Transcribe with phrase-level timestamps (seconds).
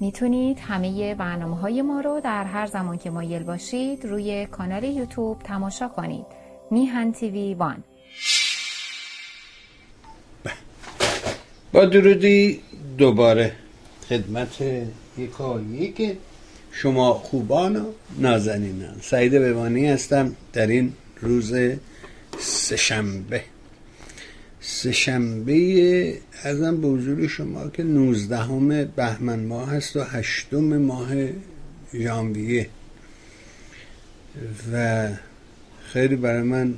[0.00, 5.42] می‌تونید همه برنامه های ما رو در هر زمان که مایل باشید روی کانال یوتیوب
[5.42, 6.26] تماشا کنید.
[6.70, 7.84] میهن تیوی وان.
[11.72, 12.60] با درودی
[12.98, 13.52] دوباره
[14.08, 14.62] خدمت
[15.18, 16.16] یکایی که
[16.72, 17.84] شما خوبان و
[18.18, 18.96] نازنینان.
[19.00, 21.54] سعید بمانی هستم در این روز
[22.38, 23.44] سهشنبه.
[24.60, 31.08] سهشنبه ازم به حضور شما که نوزدهم بهمن ماه هست و هشتم ماه
[31.94, 32.68] ژانویه.
[34.72, 35.08] و
[35.92, 36.74] خیلی برای من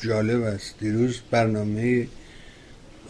[0.00, 0.74] جالب است.
[0.80, 2.06] دیروز برنامه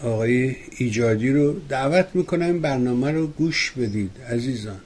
[0.03, 4.81] آقای ایجادی رو دعوت می‌کنم این برنامه رو گوش بدید عزیزان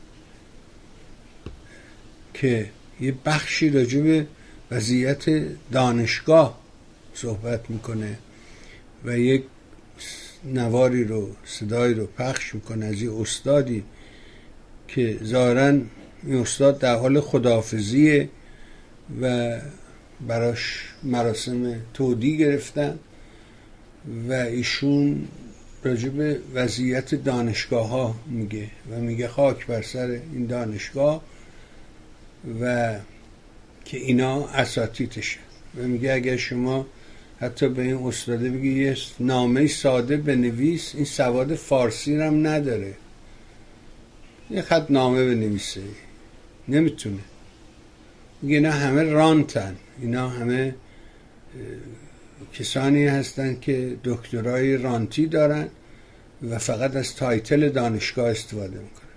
[2.34, 4.26] که یه بخشی راجع به
[4.70, 5.24] وضعیت
[5.72, 6.60] دانشگاه
[7.14, 8.18] صحبت می‌کنه.
[9.04, 9.42] و یک
[10.44, 13.84] نواری رو صدایی رو پخش می‌کنه از یه استادی
[14.88, 18.28] که ظاهرا این استاد در حال خداحافظیه
[19.20, 19.56] و
[20.26, 22.98] براش مراسم تودی گرفتن
[24.28, 25.28] و ایشون
[25.82, 31.22] راجع به وضعیت دانشگاه ها میگه و میگه خاک بر سر این دانشگاه
[32.60, 32.94] و
[33.84, 35.38] که اینا اساتیدشه.
[35.76, 36.86] و میگه اگر شما
[37.40, 42.94] حتی به این استاده بگی یه نامه ساده بنویس این سواد فارسی هم نداره.
[44.50, 45.80] یه خط نامه بنویسه.
[46.68, 47.18] نمی‌تونه.
[48.42, 49.76] میگه اینا همه رانتن.
[50.00, 50.74] اینا همه
[52.54, 55.68] کسانی هستند که دکترای رانتی دارن
[56.50, 59.08] و فقط از تایتل دانشگاه استفاده می‌کنن.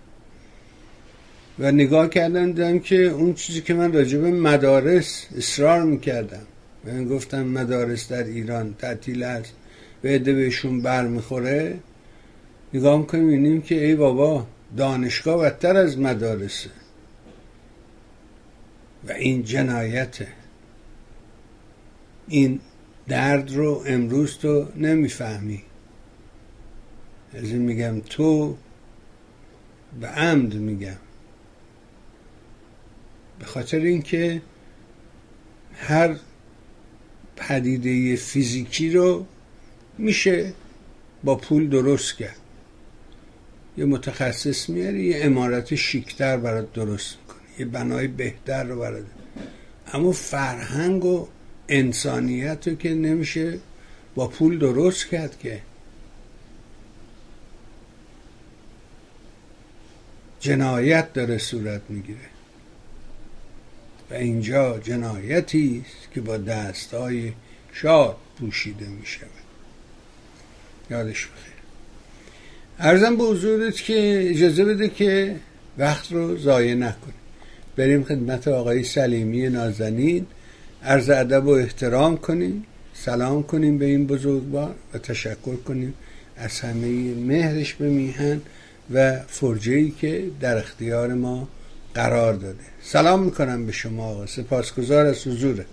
[1.60, 6.48] و نگاه کردم دیدم که اون چیزی که من راجع به مدارس اصرار می‌کردم.
[6.84, 9.54] من گفتم مدارس در ایران تعطیل است.
[10.04, 11.80] و عده بهشون بر می‌خوره.
[12.74, 16.70] نگاه می‌کنیم می‌بینیم که ای بابا دانشگاه بدتر از مدارسه.
[19.08, 20.28] و این جنایته.
[22.28, 22.60] این
[23.08, 25.64] درد رو امروز تو نمی‌فهمی.
[27.34, 28.58] از این میگم تو
[30.02, 30.98] به عمد میگم.
[33.40, 34.42] به خاطر اینکه
[35.74, 36.16] هر
[37.42, 39.26] پدیده فیزیکی رو
[39.98, 40.54] میشه
[41.24, 42.36] با پول درست کرد.
[43.78, 47.60] یه متخصص میاری یه امارت شیکتر برات درست می‌کنه.
[47.60, 49.06] یه بنای بهتر رو برات.
[49.94, 51.28] اما فرهنگ و
[51.70, 53.60] انسانیت رو که نمیشه
[54.16, 55.62] با پول درست کرد که.
[60.40, 62.31] جنایت داره صورت می‌گیره.
[64.12, 67.32] و اینجا جنایتی است که با دستهای
[67.74, 69.30] شاد پوشیده می شود
[70.90, 71.54] یادش بخیر.
[72.80, 75.36] ارزم به حضورت که اجازه بده که
[75.78, 77.16] وقت رو ضایع نکنیم.
[77.76, 80.26] بریم خدمت آقای سلیمی نازنین.
[80.84, 82.66] عرض ادب و احترام کنیم.
[82.94, 85.94] سلام کنیم به این بزرگوار و تشکر کنیم
[86.38, 88.42] از همه مهرش به میهن
[88.94, 91.48] و فرجه که در اختیار ما
[91.96, 92.66] قرار داده.
[92.82, 94.26] سلام می‌کنم به شما آقا.
[94.26, 95.66] سپاسگزار از حضوره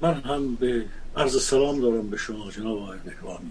[0.00, 0.84] من هم به
[1.16, 3.50] عرض سلام دارم به شما جناب آقای نکوامی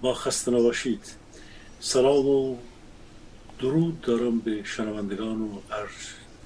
[0.00, 1.00] با خسته نباشید.
[1.80, 2.56] سلام و
[3.58, 5.90] درود دارم به شنوندگان و ارج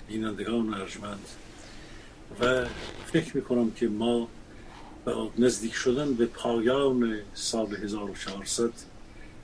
[0.09, 1.27] بینندگان ارجمند.
[2.41, 2.67] و
[3.13, 4.29] فکر می‌کنم که ما
[5.39, 8.71] نزدیک شدن به پایان سال 1400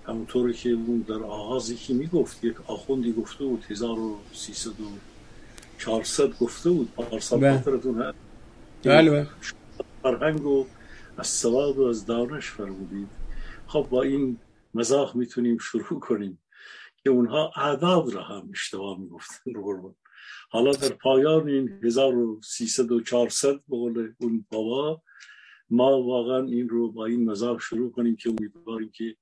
[0.07, 4.85] همونطوری که اون در آغاز یکی می‌گفت یک آخوندی گفته بود 1300 و
[5.79, 7.59] 400 گفته بود پارسال بله.
[7.59, 8.19] خاطرتون هست؟
[8.85, 9.27] بله بله.
[10.03, 10.67] فرهنگ و
[11.19, 13.09] از سواد و از دانش فرمودید.
[13.67, 14.39] خب با این
[14.75, 16.39] مزاح می‌تونیم شروع کنیم
[17.03, 19.95] که اونها اعداد را هم اشتباه می‌گفتن رو
[20.51, 25.03] حالا در پایان این 1300 و 400 به قول اون بابا
[25.71, 29.17] ما واقعا این رو با این مزاح شروع کنیم که امیدواریم که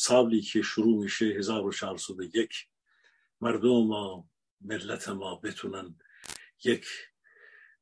[0.00, 2.68] سالی که شروع میشه 1401
[3.40, 4.28] مردم ما
[4.60, 5.98] ملت ما بتونن
[6.64, 6.86] یک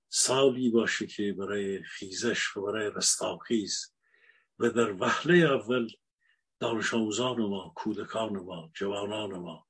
[0.08, 3.94] سالی باشه که برای خیزش و برای رستاخیز
[4.58, 5.88] و در وهله اول
[6.61, 9.67] دانش آموزان ما کودکان ما جوانان ما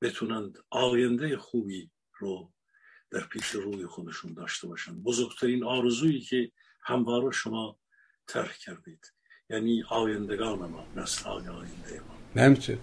[0.00, 2.52] بتونند آینده خوبی رو
[3.10, 5.02] در پیش روی خودشون داشته باشن.
[5.02, 7.78] بزرگترین آرزویی که همواره شما
[8.26, 9.15] طرح کردید.
[9.50, 12.00] یعنی آیندگان ما نسل های آینده
[12.36, 12.42] ما.
[12.42, 12.76] همینطور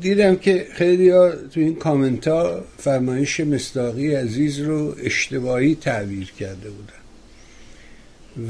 [0.00, 6.70] دیدم که خیلی ها تو این کامنت ها فرمایش مستاقی عزیز رو اشتباهی تعبیر کرده
[6.70, 6.94] بودن.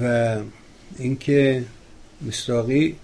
[0.03, 0.37] و
[0.99, 1.65] اینکه
[2.27, 2.97] مستاقی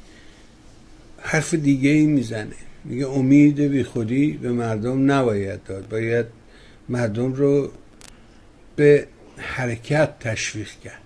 [1.19, 2.57] حرف دیگه ای می‌زنه.
[2.85, 5.89] میگه امید بی خودی به مردم نباید داد.
[5.89, 6.27] باید
[6.89, 7.71] مردم رو
[8.77, 9.07] به
[9.37, 11.04] حرکت تشویق کرد.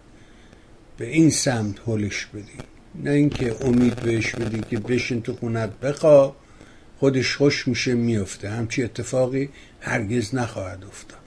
[0.99, 2.59] به این سمت هلش بدی.
[2.95, 6.37] نه اینکه امید بهش بدی که بشین تو خونت بخوا
[6.99, 8.51] خودش خوش میشه میفته.
[8.51, 9.49] همچی اتفاقی
[9.81, 11.19] هرگز نخواهد افتاد.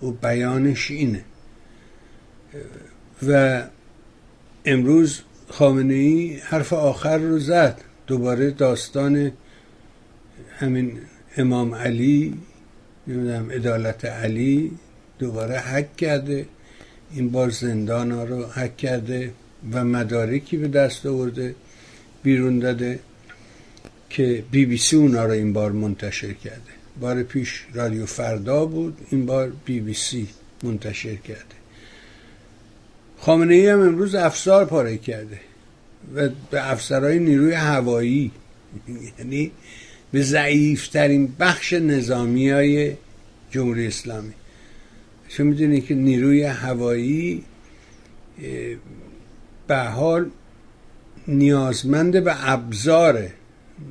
[0.00, 1.24] او بیانش اینه.
[3.28, 3.62] و
[4.64, 7.80] امروز خامنه ای حرف آخر رو زد.
[8.06, 9.32] دوباره داستان
[10.58, 10.98] همین
[11.36, 12.38] امام علی
[13.06, 14.72] نمی‌دونم عدالت علی
[15.18, 16.46] دوباره حک کرده.
[17.14, 19.32] این بار زندان ها رو حک کرده
[19.72, 21.54] و مدارکی به دست آورده
[22.22, 22.98] بیرون داده
[24.10, 26.72] که بی بی سی اونا رو این بار منتشر کرده.
[27.00, 30.28] بار پیش رادیو فردا بود این بار بی بی سی
[30.62, 31.60] منتشر کرده.
[33.18, 35.40] خامنه ای هم امروز افسار پاره کرده
[36.14, 38.30] و به افسرهای نیروی هوایی
[39.18, 39.50] یعنی
[40.12, 42.92] به ضعیفترین بخش نظامی های
[43.50, 44.32] جمهوری اسلامی.
[45.32, 47.44] شما می‌دونید که نیروی هوایی
[49.66, 50.30] به حال
[51.28, 53.32] نیازمند به ابزاره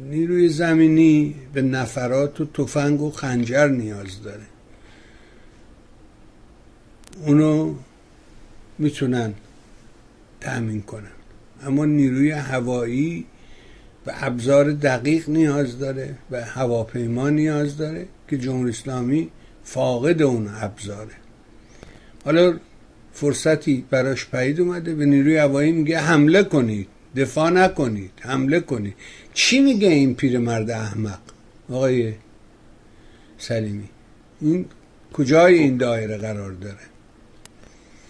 [0.09, 4.45] نیروی زمینی به نفرات و تفنگ و خنجر نیاز داره.
[7.25, 7.75] اونو
[8.77, 9.33] می‌تونن
[10.41, 11.11] تأمین کنن.
[11.63, 13.25] اما نیروی هوایی
[14.05, 19.29] به ابزار دقیق نیاز داره به هواپیما نیاز داره که جمهوری اسلامی
[19.63, 21.11] فاقد اون ابزاره.
[22.25, 22.59] حالا
[23.13, 28.95] فرصتی براش پدید اومده به نیروی هوایی میگه حمله کنید دفاع نکنید حمله کنید.
[29.33, 31.19] چی میگه این پیرمرد احمق؟
[31.69, 32.13] آقای
[33.37, 33.89] سلیمی
[34.41, 34.65] این
[35.13, 36.77] کجای این دایره قرار داره؟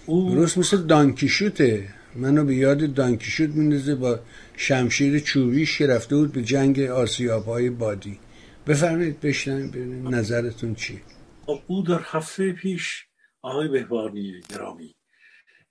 [0.08, 1.88] درست مثل دانکیشوته.
[2.16, 4.20] منو به یاد دانکیشوت میندازه با
[4.58, 8.20] شمشیر چوبیش که رفته بود به جنگ آسیاب های بادی.
[8.68, 11.02] بفرمایید بشنویم نظرتون چی
[11.46, 13.06] خب، او در هفته پیش
[13.42, 14.96] آقای بهبانی گرامی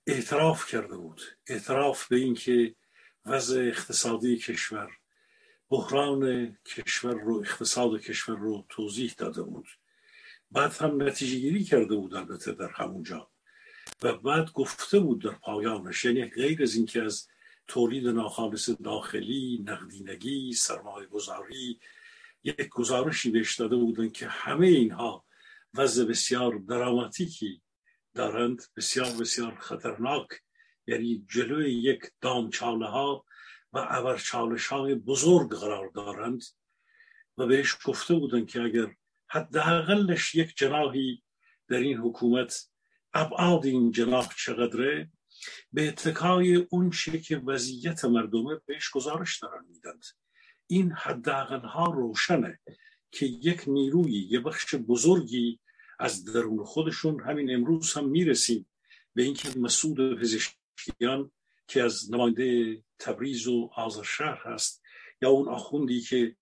[0.07, 1.23] اعتراف کرده بود.
[1.47, 2.75] اعتراف به اینکه
[3.27, 4.91] وضع اقتصادی کشور
[5.69, 9.67] بحران کشور رو اقتصاد کشور رو توضیح داده بود.
[10.51, 13.31] بعد هم نتیجه گیری کرده بود البته در همونجا
[14.03, 17.29] و بعد گفته بود در پایانش یعنی غیر از اینکه از
[17.67, 21.81] تولید ناخالص داخلی نقدینگی سرمایه گذاری
[22.45, 25.25] یک گزارشی بهش داده بودن که همه اینها
[25.75, 27.63] وضع بسیار دراماتیکی
[28.15, 30.29] دارند بسیار بسیار خطرناک
[30.87, 33.25] یعنی جلوی یک دام چاله ها
[33.73, 36.43] و ابر چالش های بزرگ قرار دارند
[37.39, 38.95] و بهش گفته بودن که اگر
[39.31, 41.23] حداقلش یک جناحی
[41.69, 42.69] در این حکومت
[43.15, 45.11] ابعاد این جناح چقدره
[45.73, 50.05] به اتکای اون چه که وضعیت مردمه بهش گزارش دارن میدند.
[50.67, 52.61] این حداقل ها روشنه.
[53.11, 55.59] که یک نیروی یه بخش بزرگی
[55.99, 58.67] از درون خودشون همین امروز هم می‌رسیم
[59.15, 61.31] به اینکه مسعود پزشکیان
[61.67, 63.71] که از نماینده تبریز و
[64.05, 64.83] شهر هست
[65.23, 66.37] یا اون آخوندی که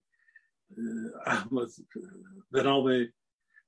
[1.27, 1.69] احمد
[2.51, 3.13] به نام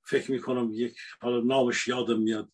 [0.03, 2.51] فکر می‌کنم یک حالا نامش یادم میاد.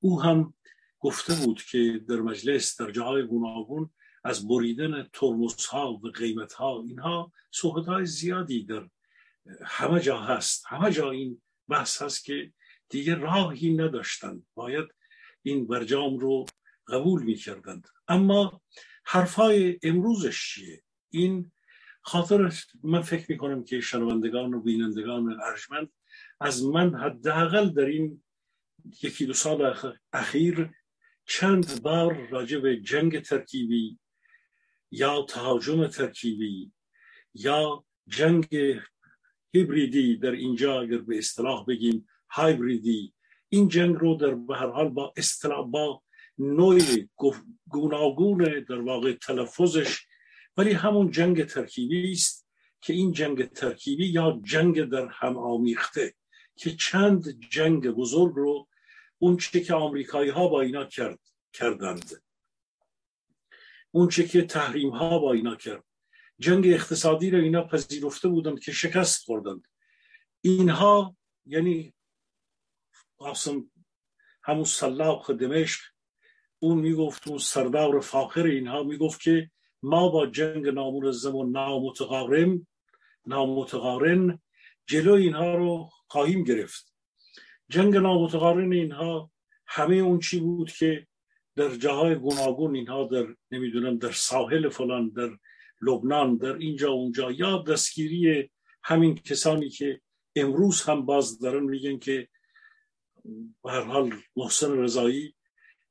[0.00, 0.54] او هم
[1.00, 3.90] گفته بود که در مجلس در جاهای گوناگون
[4.24, 8.88] از بریدن ترمز ها و قیمت ها اینها صحبت های زیادی در
[9.66, 10.64] همه جا هست.
[10.68, 12.52] همه جا این بحث هست که
[12.88, 14.88] دیگه راهی نداشتند باید
[15.42, 16.46] این برجام رو
[16.88, 17.88] قبول می‌کردند.
[18.08, 18.62] اما
[19.04, 21.52] حرفای امروزش چیه؟ این
[22.02, 22.52] خاطر
[22.82, 25.92] من فکر می‌کنم که شنوندگان و بینندگان ارجمند
[26.40, 28.24] از من حداقل در این
[29.02, 30.70] یکی دو سال اخیر
[31.26, 33.98] چند بار راجع به جنگ ترکیبی
[34.90, 36.72] یا تهاجم ترکیبی
[37.34, 38.48] یا جنگ
[39.54, 43.14] هیبریدی در اینجا اگر به اصطلاح بگیم هایبریدی
[43.48, 46.02] این جنگ رو در به هر حال با اصطلاح با
[46.38, 46.78] نوع
[47.68, 50.06] گوناگون در واقع تلفظش
[50.56, 52.48] ولی همون جنگ ترکیبی است
[52.80, 56.14] که این جنگ ترکیبی یا جنگ در هم آمیخته
[56.56, 58.68] که چند جنگ بزرگ رو
[59.18, 61.20] اون چه که آمریکایی ها با اینا کرد
[61.52, 62.22] کردند.
[63.90, 65.84] اون چه که تحریم ها با اینا کرد.
[66.42, 69.68] جنگ اقتصادی رو اینا پذیرفته بودند که شکست خوردند
[70.40, 71.94] اینها یعنی
[73.18, 73.70] قاسم
[74.42, 75.80] همون سلاخ دمشق
[76.58, 79.50] اون می‌گفت اون سردار فاخر اینها می‌گفت که
[79.82, 82.66] ما با جنگ نامنظم و نامتقارن
[83.26, 84.42] نامتقارن
[84.86, 86.94] جلو اینها رو خواهیم گرفت.
[87.68, 89.30] جنگ نامتقارن اینها
[89.66, 91.06] همه اون چی بود که
[91.56, 95.30] در جاهای گوناگون اینها در نمی‌دونم در ساحل فلان در
[95.82, 97.30] لبنان در اینجا اونجا.
[97.30, 98.50] یا دستگیری
[98.84, 100.00] همین کسانی که
[100.36, 102.28] امروز هم باز دارن میگن که
[103.64, 105.34] به هر حال محسن رضایی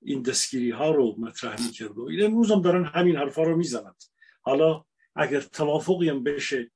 [0.01, 4.03] این دستگیری ها رو مطرح می‌کرد و این امروز هم دارن همین حرفا رو می‌زنند
[4.41, 4.83] حالا
[5.15, 6.71] اگر توافقی هم بشه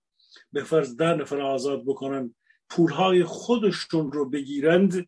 [0.51, 2.35] به فرض ده نفر آزاد بکنن
[2.69, 5.07] پولهای خودشون رو بگیرند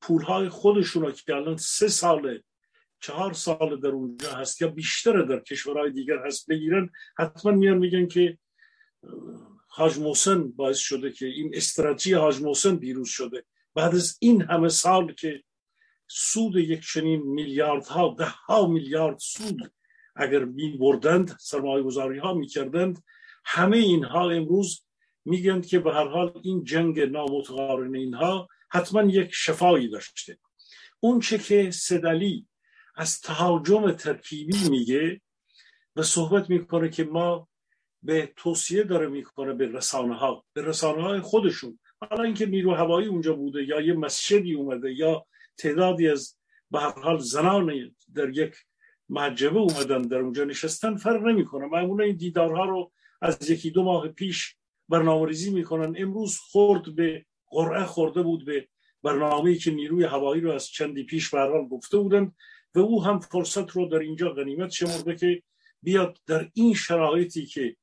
[0.00, 2.44] پولهای خودشون رو که الان سه ساله
[3.00, 8.06] چهار سال در اونجا هست یا بیشتر در کشورهای دیگر هست بگیرن حتما میان میگن
[8.06, 8.38] که
[9.68, 13.44] حاج محسن باعث شده که این استراتژی حاج محسن بیروز شده.
[13.74, 15.42] بعد از این همه سال که
[16.08, 19.72] سود یک چنین میلیاردها ده ها میلیارد سود
[20.16, 23.02] اگر می بردند سرمایه گذاری ها می کردند
[23.44, 24.84] همه اینها امروز
[25.24, 30.38] میگند که به هر حال این جنگ نامتقارن اینها حتما یک شفایی داشته.
[31.00, 32.46] اون چه که سدلی
[32.96, 35.20] از تهاجم ترکیبی میگه
[35.96, 37.48] و صحبت می‌کنه که ما
[38.02, 41.78] به توصیه داره می‌کنه به رسانه ها به رسانه های خودشون.
[42.00, 45.26] حالا اینکه نیرو هوایی اونجا بوده یا یه مسجدی اومده یا
[45.58, 46.36] تعدادی از
[46.70, 48.54] به هر حال زنان در یک
[49.08, 51.66] معجبه اومدن در اونجا نشستن فرق نمی‌کنه.
[51.66, 54.56] معمولا این دیدارها رو از یکی دو ماه پیش
[54.88, 55.94] برنامه ریزی می‌کنن.
[55.98, 58.68] امروز خورد به قرعه خورده بود به
[59.02, 62.32] برنامه‌ای که نیروی هوایی رو از چندی پیش به حال گفته بودن
[62.76, 65.42] و او هم فرصت رو در اینجا غنیمت شمرده که
[65.82, 67.76] بیاد در این شرایطی که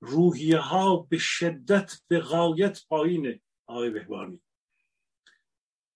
[0.00, 4.40] روحیه ها به شدت به غایت پایینه آقای بهبانی.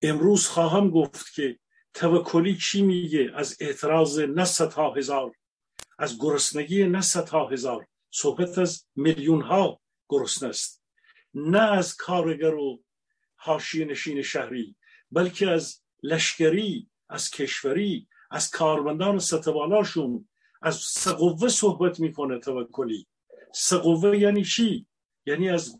[0.02, 1.58] امروز خواهم گفت که
[1.94, 4.44] توکلی چی میگه؟ از اعتراض نه
[4.76, 5.32] ها هزار
[5.98, 7.86] از گرسنگی نه ها هزار.
[8.10, 10.82] صحبت از میلیون ها گرسنه است.
[11.34, 12.84] نه از کارگر و
[13.36, 14.76] حاشیه نشین شهری
[15.10, 20.28] بلکه از لشکری از کشوری از کارمندان ستوالاشون
[20.62, 23.06] از سقوه صحبت می‌کنه توکلی.
[23.54, 24.86] سقوه یعنی چی؟
[25.26, 25.78] یعنی از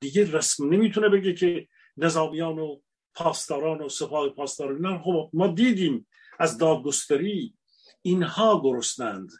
[0.00, 2.80] دیگه رسم نمی‌تونه بگه که نظامیان و
[3.14, 6.06] پاسداران و سپاه پاسداران خب ما دیدیم
[6.38, 7.54] از دادگستری
[8.02, 9.30] اینها گرسنند.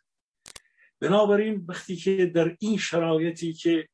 [1.00, 3.88] بنابراین وقتی که در این شرایطی که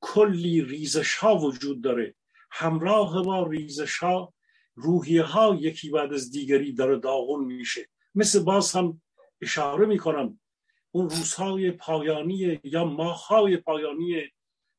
[0.00, 2.14] کلی ریزش ها وجود داره
[2.50, 4.34] همراه با ریزش ها
[4.74, 7.88] روحیه ها یکی بعد از دیگری داره داغون میشه.
[8.14, 9.02] مثل باز هم
[9.40, 10.40] اشاره می‌کنم.
[10.90, 14.32] اون روزهای پایانی یا ماههای پایانی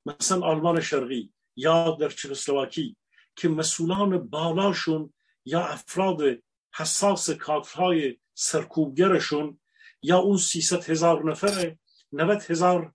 [0.05, 2.97] مثلا آلمان شرقی یا در چکسلواکی
[3.35, 5.13] که مسئولان بالاشون
[5.45, 6.21] یا افراد
[6.75, 9.59] حساس کادرهای سرکوبگرشون
[10.01, 11.75] یا اون سیست هزار نفر
[12.11, 12.93] 90 هزار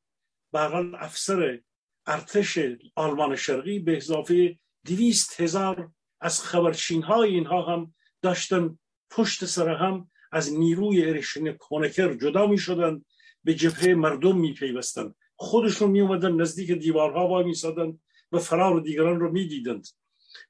[0.52, 1.60] برقل افسر
[2.06, 2.58] ارتش
[2.96, 5.90] آلمان شرقی به اضافه دویست هزار
[6.20, 8.78] از خبرچین های اینها هم داشتن
[9.10, 13.04] پشت سر هم از نیروی ارشن کونکر جدا می شدن
[13.44, 15.14] به جبهه مردم می پیوستن.
[15.36, 17.98] خودشون می اومدن نزدیک دیوارها وای می سادن
[18.32, 19.86] و فرار دیگران رو می دیدند.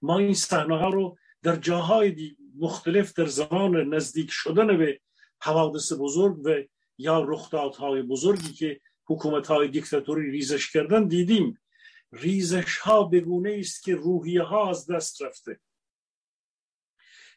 [0.02, 5.00] ما این صحنه ها رو در جاهای مختلف در زمان نزدیک شدن به
[5.40, 6.62] حوادث بزرگ و
[6.98, 11.60] یا رخدادهای بزرگی که حکومت های دیکتاتوری ریزش کردن دیدیم.
[12.12, 15.60] ریزش ها بگونه است که روحیه ها از دست رفته.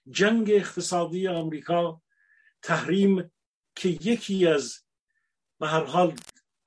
[0.10, 2.02] جنگ اقتصادی آمریکا
[2.64, 3.32] تحریم
[3.76, 4.80] که یکی از
[5.60, 6.16] به هر حال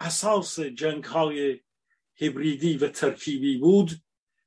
[0.01, 1.61] اساس جنگ های
[2.21, 3.91] هبریدی و ترکیبی بود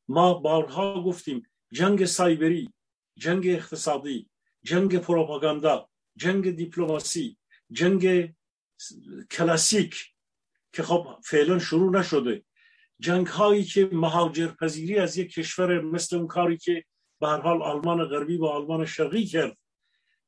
[0.08, 2.74] ما بارها گفتیم جنگ سایبری
[3.18, 4.30] جنگ اقتصادی
[4.64, 7.38] جنگ پروپاگاندا جنگ دیپلماسی
[7.72, 8.34] جنگ
[9.32, 9.96] کلاسیک
[10.74, 12.46] که خب فعلا شروع نشده.
[13.00, 16.86] جنگ هایی که مهاجر پذیری از یک کشور مثل اون کاری که
[17.20, 19.58] به هر حال آلمان غربی با آلمان شرقی کرد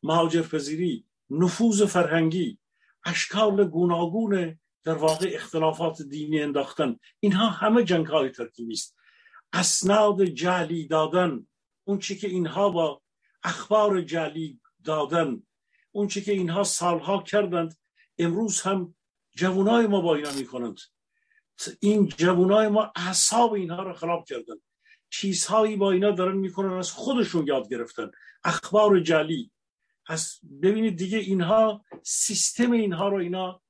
[0.04, 2.58] مهاجر پذیری نفوذ فرهنگی
[3.06, 7.00] اشکال گوناگون در واقع اختلافات دینی انداختن.
[7.20, 8.96] اینها همه جنگ های ترکیبی است.
[9.54, 11.48] اسناد جعلی دادن
[11.84, 13.02] اون چی که اینها با
[13.44, 15.44] اخبار جعلی دادن
[15.92, 17.78] اون چی که اینها سالها کردند
[18.18, 18.96] امروز هم
[19.36, 20.80] جوانای ما با اینا می‌کنند.
[21.80, 24.56] این جوانای ما اعصاب اینها رو خراب کردن
[25.10, 28.12] چیزهایی با اینا دارن می‌کنن از خودشون یاد گرفتن.
[28.44, 29.52] اخبار جعلی
[30.10, 33.62] از ببینید دیگه اینها سیستم اینها رو اینا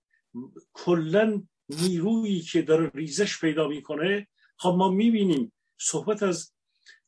[0.74, 4.28] کلا نیرویی که داره ریزش پیدا می‌کنه
[4.58, 6.54] خب ما می‌بینیم صحبت از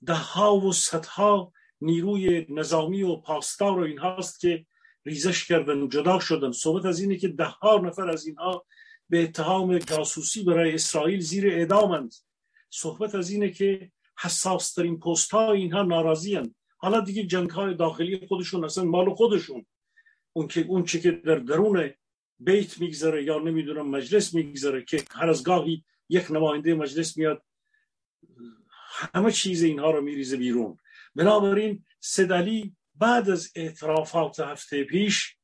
[0.06, 4.66] ده ها و صدها نیروی نظامی و پاسدار و این هاست که
[5.06, 8.66] ریزش کردن جدا شدن صحبت از اینه که ده ها نفر از اینها
[9.10, 12.14] به اتهام جاسوسی برای اسرائیل زیر اعدامند
[12.70, 16.56] صحبت از اینه که حساس ترین پست ها اینها ناراضی هند.
[16.82, 19.66] حالا دیگه جنگ های داخلی خودشون اصلا مال خودشون.
[20.34, 21.94] اون که اون چه که در درون
[22.40, 27.44] بیت میگذره یا نمی‌دونم مجلس میگذره که هر از گاهی یک نماینده مجلس میاد
[29.16, 30.78] همه چیز اینها رو میریزه بیرون.
[31.16, 35.38] بنابراین سدلی بعد از اعترافات هفته پیش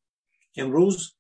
[0.55, 1.15] امروز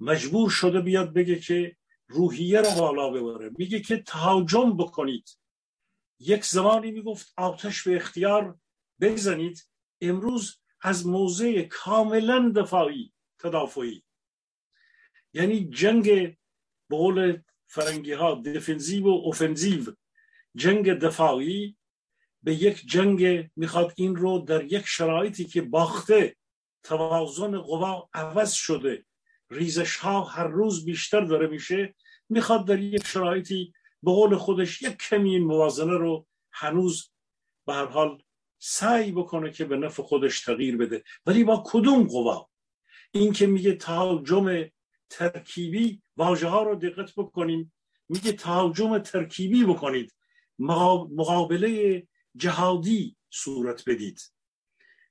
[0.00, 1.76] مجبور شده بیاد بگه که
[2.08, 3.50] روحیه رو بالا ببره.
[3.58, 5.38] میگه که تهاجم بکنید.
[6.20, 8.58] یک زمانی می‌گفت آتش به اختیار
[9.00, 9.68] بزنید.
[10.00, 14.02] امروز از موضع کاملا دفاعی تدافعی.
[15.34, 16.06] یعنی جنگ
[16.88, 19.86] به قول فرنگی ها دفنزیو و اوفنزیو
[20.56, 21.76] جنگ دفاعی
[22.42, 26.36] به یک جنگ می‌خواد این رو در یک شرایطی که باخته
[26.82, 29.04] توازن قوا عوض شده
[29.50, 31.94] ریزش ها هر روز بیشتر داره میشه
[32.28, 37.10] می‌خواد در یک شرایطی به قول خودش یک کمی این موازنه رو هنوز
[37.66, 38.22] به هر حال
[38.62, 41.04] سعی بکنه که به نفع خودش تغییر بده.
[41.26, 42.48] ولی با کدوم قوا؟
[43.10, 44.70] این که میگه تهاجم
[45.10, 47.72] ترکیبی واژه ها رو دقت بکنیم
[48.08, 50.14] میگه تهاجم ترکیبی بکنید.
[50.58, 52.02] مقابله
[52.36, 54.32] جهادی صورت بدید.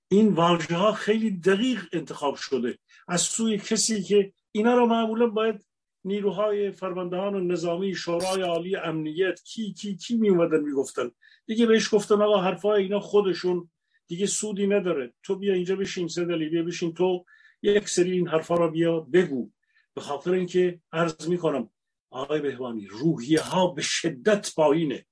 [0.07, 2.79] این واژه ها خیلی دقیق انتخاب شده.
[3.07, 5.65] از سوی کسی که اینا رو معمولا باید
[6.05, 11.11] نیروهای فرماندهان نظامی شورای عالی امنیت کی کی کی می اومدن می‌گفتن
[11.45, 13.69] دیگه بهش گفتن آقا حرفای اینا خودشون
[14.07, 15.13] دیگه سودی نداره.
[15.23, 17.25] تو بیا اینجا بشین سدلی بیا بشین تو
[17.61, 19.51] یک سری این حرفا رو بیا بگو.
[19.93, 21.69] به خاطر اینکه عرض می‌کنم
[22.09, 25.05] آقای بهوانی روحیه ها به شدت پایینه.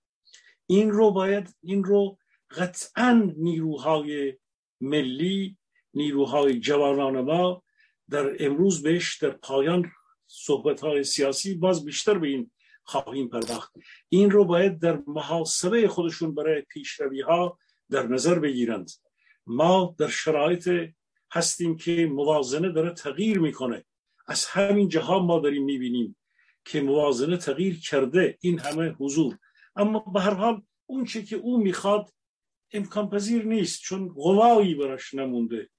[0.67, 2.17] این رو باید این رو
[2.58, 4.38] قطعا نیروهای
[4.82, 5.58] ملی
[5.94, 7.63] نیروهای جوانان ما
[8.10, 9.91] در امروز بهش در پایان
[10.27, 12.51] صحبت های سیاسی باز بیشتر به این
[12.84, 13.74] خواهیم پرداخت.
[14.10, 18.91] این رو باید در محاسبه خودشون برای پیشروی ها در نظر بگیرند.
[19.46, 20.69] ما در شرایط
[21.31, 23.86] هستیم که موازنه داره تغییر می‌کنه.
[24.27, 26.15] از همین جهان ما داریم می‌بینیم
[26.65, 29.38] که موازنه تغییر کرده این همه حضور.
[29.75, 32.10] اما به هر حال اون چی که او می‌خواد
[32.72, 35.70] امکان پذیر نیست چون قوایی براش نمونده.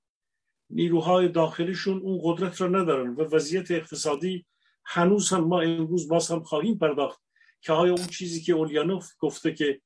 [0.70, 4.46] نیروهای داخلیشون اون قدرت را ندارن و وضعیت اقتصادی
[4.84, 7.20] هنوز هم ما امروز باز هم خواهیم پرداخت
[7.60, 9.80] که آیا اون چیزی که اولیانوف گفته که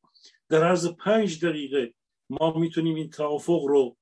[0.48, 1.94] در عرض پنج دقیقه
[2.30, 3.96] ما می‌تونیم این توافق رو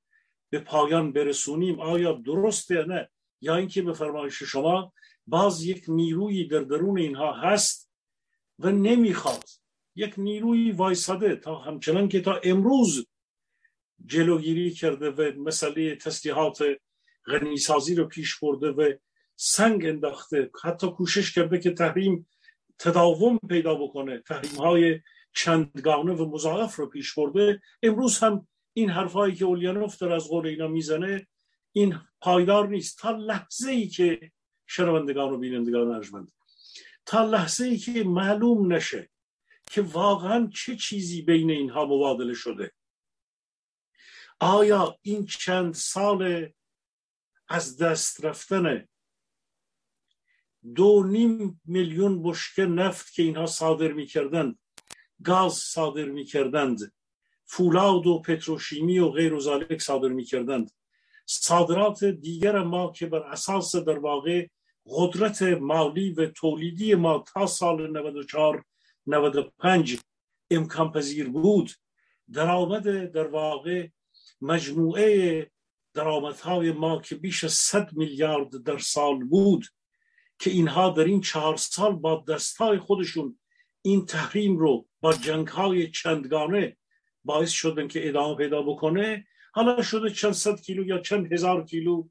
[0.49, 3.09] به پایان برسونیم آیا درسته نه؟
[3.41, 4.93] یا اینکه به فرمایش شما
[5.27, 7.91] باز یک نیروی در درون اینها هست
[8.59, 9.43] و نمی‌خواد
[9.95, 13.07] یک نیروی وایساده تا همچنان که تا امروز
[14.05, 16.63] جلوگیری کرده و مسئله تسلیحات
[17.25, 18.93] غنیسازی رو پیش برده و
[19.35, 20.51] سنگ انداخته.
[20.63, 22.27] حتی کوشش کرده که تحریم
[22.79, 24.19] تداوم پیدا بکنه.
[24.19, 24.99] تحریم های
[25.33, 27.61] چندگانه و مضاعف رو پیش برده.
[27.83, 31.27] امروز هم این حرفهایی که اولیانوف در از قول اینا می‌زنه
[31.71, 32.97] این پایدار نیست.
[32.99, 34.31] تا لحظه ای که
[34.67, 36.31] شنوندگان و بینندگان ارجمند
[37.05, 39.09] تا لحظه ای که معلوم نشه
[39.71, 42.71] که واقعا چه چیزی بین اینها مبادله شده.
[44.43, 46.49] آیا این چند سال
[47.47, 48.87] از دست رفتن
[50.75, 54.59] دو نیم میلیون بشکه نفت که اینها صادر می‌کردند
[55.23, 56.93] گاز صادر می‌کردند
[57.45, 59.39] فولاد و پتروشیمی و غیر و
[59.79, 60.71] صادر می‌کردند.
[61.25, 64.47] صادرات دیگر ما که بر اساس در واقع
[64.85, 68.63] قدرت مالی و تولیدی ما تا سال 94
[69.07, 69.99] 95
[70.51, 71.71] امکان پذیر بود
[72.33, 73.87] درآمد در واقع
[74.41, 75.51] مجموعه
[75.93, 79.65] درآمدهای ما که بیش از 100 میلیارد در سال بود
[80.39, 83.39] که اینها در این چهار سال با دستهای خودشون
[83.81, 86.77] این تحریم رو با جنگهای چندگانه
[87.23, 89.27] باعث شدن که ادامه پیدا بکنه.
[89.53, 92.07] حالا شده چند صد کیلو یا چند هزار کیلو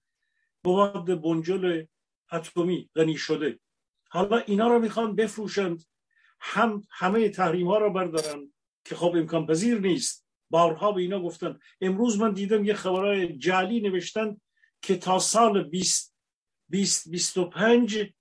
[0.65, 1.85] مواد بنجل
[2.33, 3.59] اتمی غنی شده.
[4.11, 5.85] حالا اینا رو می‌خوان بفروشند.
[6.41, 8.53] هم همه تحریم ها رو بردارن
[8.85, 10.27] که خب امکان پذیر نیست.
[10.51, 11.59] بارها به اینا گفتن.
[11.81, 14.41] امروز من دیدم یه خبرهای جعلی نوشتن
[14.83, 16.15] که تا سال 20
[16.69, 18.13] 20 25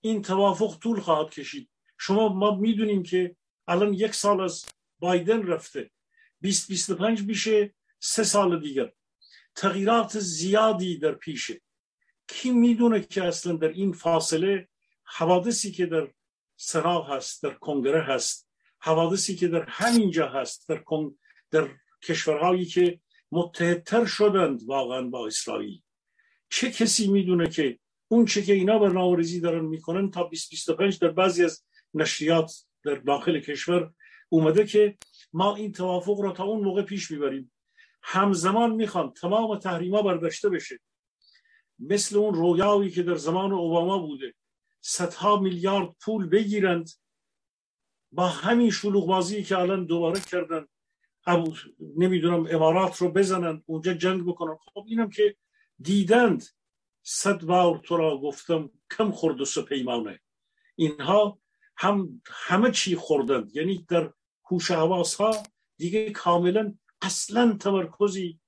[0.00, 1.70] این توافق طول خواهد کشید.
[1.98, 3.36] شما ما می‌دونیم که
[3.68, 4.64] الان یک سال از
[4.98, 5.90] بایدن رفته.
[6.40, 8.92] 20 25 میشه سه سال دیگر.
[9.54, 11.60] تغییرات زیادی در پیشه.
[12.28, 14.68] کی می‌دونه که اصلا در این فاصله
[15.04, 16.08] حوادثی که در
[16.56, 20.82] سنا هست در کنگره هست حوادثی که در همینجا هست در,
[21.50, 21.68] در
[22.02, 23.00] کشورهایی که
[23.32, 25.80] متحدتر شدند واقعا با اسرائیل.
[26.48, 31.44] چه کسی می‌دونه که اون چه که اینا برنامه‌ریزی دارن می‌کنن تا 2025 در بعضی
[31.44, 32.52] از نشریات
[32.84, 33.92] در داخل کشور
[34.28, 34.98] اومده که
[35.32, 37.52] ما این توافق را تا اون موقع پیش می‌بریم.
[38.02, 40.80] همزمان می‌خوان تمام تحریما برداشته بشه.
[41.78, 44.34] مثل اون رویاوی که در زمان اوباما بوده.
[44.80, 46.90] صدها میلیارد پول بگیرند.
[48.12, 50.66] با همین شلوغ بازی که الان دوباره کردن.
[51.96, 54.56] نمی‌دونم امارات رو بزنن اونجا جنگ بکنن.
[54.74, 55.36] خب اینم که
[55.78, 56.44] دیدند
[57.02, 60.20] صد بار تو را گفتم کم خورد و سپیمانه
[60.76, 61.38] اینها
[61.76, 63.56] هم همه چی خوردند.
[63.56, 64.12] یعنی در
[64.50, 65.36] هوش حواس ها
[65.76, 68.40] دیگه کاملا اصلا تمرکزی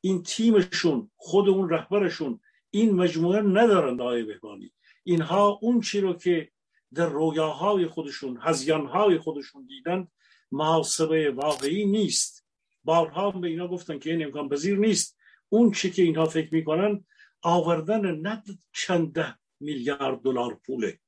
[0.00, 2.40] این تیمشون خود اون رهبرشون
[2.70, 4.72] این مجموعه ندارند آقای بهبانی.
[5.04, 6.50] اینها اون چی رو که
[6.94, 10.08] در رویاهای خودشون هزیانهای خودشون دیدند
[10.52, 12.46] محاسبه واقعی نیست.
[12.84, 15.18] بارها به اینا گفتن که این امکان پذیر نیست.
[15.48, 17.04] اون چی که اینها فکر می‌کنن
[17.42, 20.98] آوردن نه چند میلیارد دلار پوله.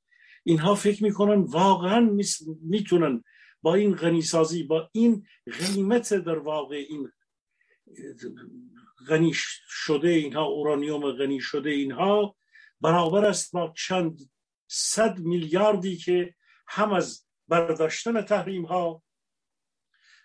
[0.45, 2.17] اینها فکر می‌کنن واقعا
[2.63, 3.25] می‌تونن
[3.63, 5.27] با این غنیسازی با این
[5.59, 7.11] قیمت در واقع این
[9.09, 9.33] غنی
[9.69, 12.37] شده اینها اورانیوم غنی شده اینها
[12.81, 14.19] برابر است با چند
[14.69, 16.35] صد میلیاردی که
[16.69, 19.03] هم از برداشتن تحریم ها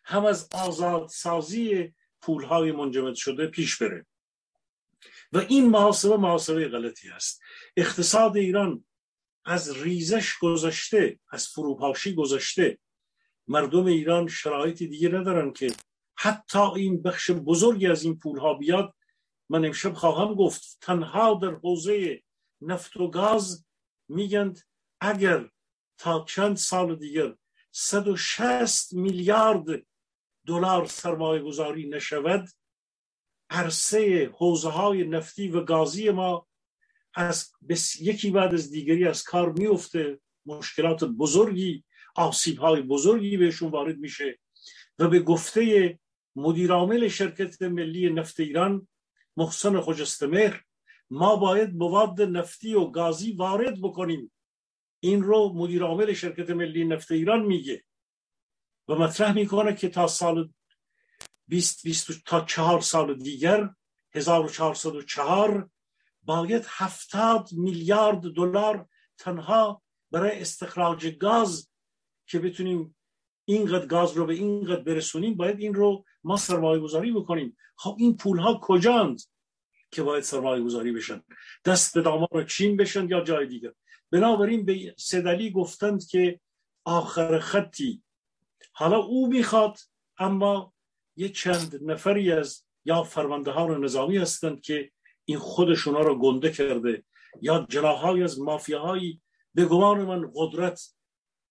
[0.09, 4.05] هم از آزاد سازی پول های منجمد شده پیش بره.
[5.31, 7.41] و این محاسبه محاسبه غلطی است.
[7.77, 8.85] اقتصاد ایران
[9.45, 12.79] از ریزش گذاشته از فروپاشی گذاشته
[13.47, 15.73] مردم ایران شرایطی دیگه ندارن که
[16.17, 18.95] حتی این بخش بزرگی از این پول ها بیاد.
[19.49, 22.23] من امشب خواهم گفت تنها در حوزه
[22.61, 23.65] نفت و گاز
[24.07, 24.59] میگند
[25.01, 25.49] اگر
[25.97, 27.35] تا چند سال دیگر
[27.71, 29.88] 160 میلیارد
[30.49, 32.49] دلار سرمایه گذاری نشود
[33.49, 36.47] عرصه حوزه های نفتی و گازی ما
[37.13, 37.51] از
[37.99, 41.83] یکی بعد از دیگری از کار میفته مشکلات بزرگی
[42.15, 44.39] آسیب های بزرگی بهشون وارد میشه
[44.99, 45.99] و به گفته
[46.35, 48.87] مدیرعامل شرکت ملی نفت ایران
[49.37, 50.63] محسن خجستمهر
[51.09, 54.31] ما باید مواد نفتی و گازی وارد بکنیم.
[54.99, 57.83] این رو مدیر عامل شرکت ملی نفت ایران میگه.
[58.89, 60.49] و مطرح می‌کنه که تا سال
[61.47, 63.69] 20 20 تا چهار سال دیگر
[64.13, 65.69] 1404
[66.23, 71.69] باید 70 میلیارد دلار تنها برای استخراج گاز
[72.27, 72.95] که بتونیم
[73.45, 77.57] اینقدر گاز رو به اینقدر برسونیم باید این رو ما سرمایه گذاری بکنیم.
[77.75, 79.21] خب این پول ها کجاند
[79.91, 81.23] که باید سرمایه گذاری بشن؟
[81.65, 83.73] دست به دامار چین بشن یا جای دیگر؟
[84.11, 86.39] بنابراین به سدلی گفتند که
[86.85, 88.03] آخر خطی
[88.79, 89.77] حالا او می‌خواد
[90.17, 90.73] اما
[91.15, 94.91] یه چند نفری از یا فرمانده ها نظامی هستند که
[95.25, 97.03] این خودشونا رو گنده کرده
[97.41, 99.21] یا جناهای از مافیاهایی
[99.53, 100.93] به گمان من قدرت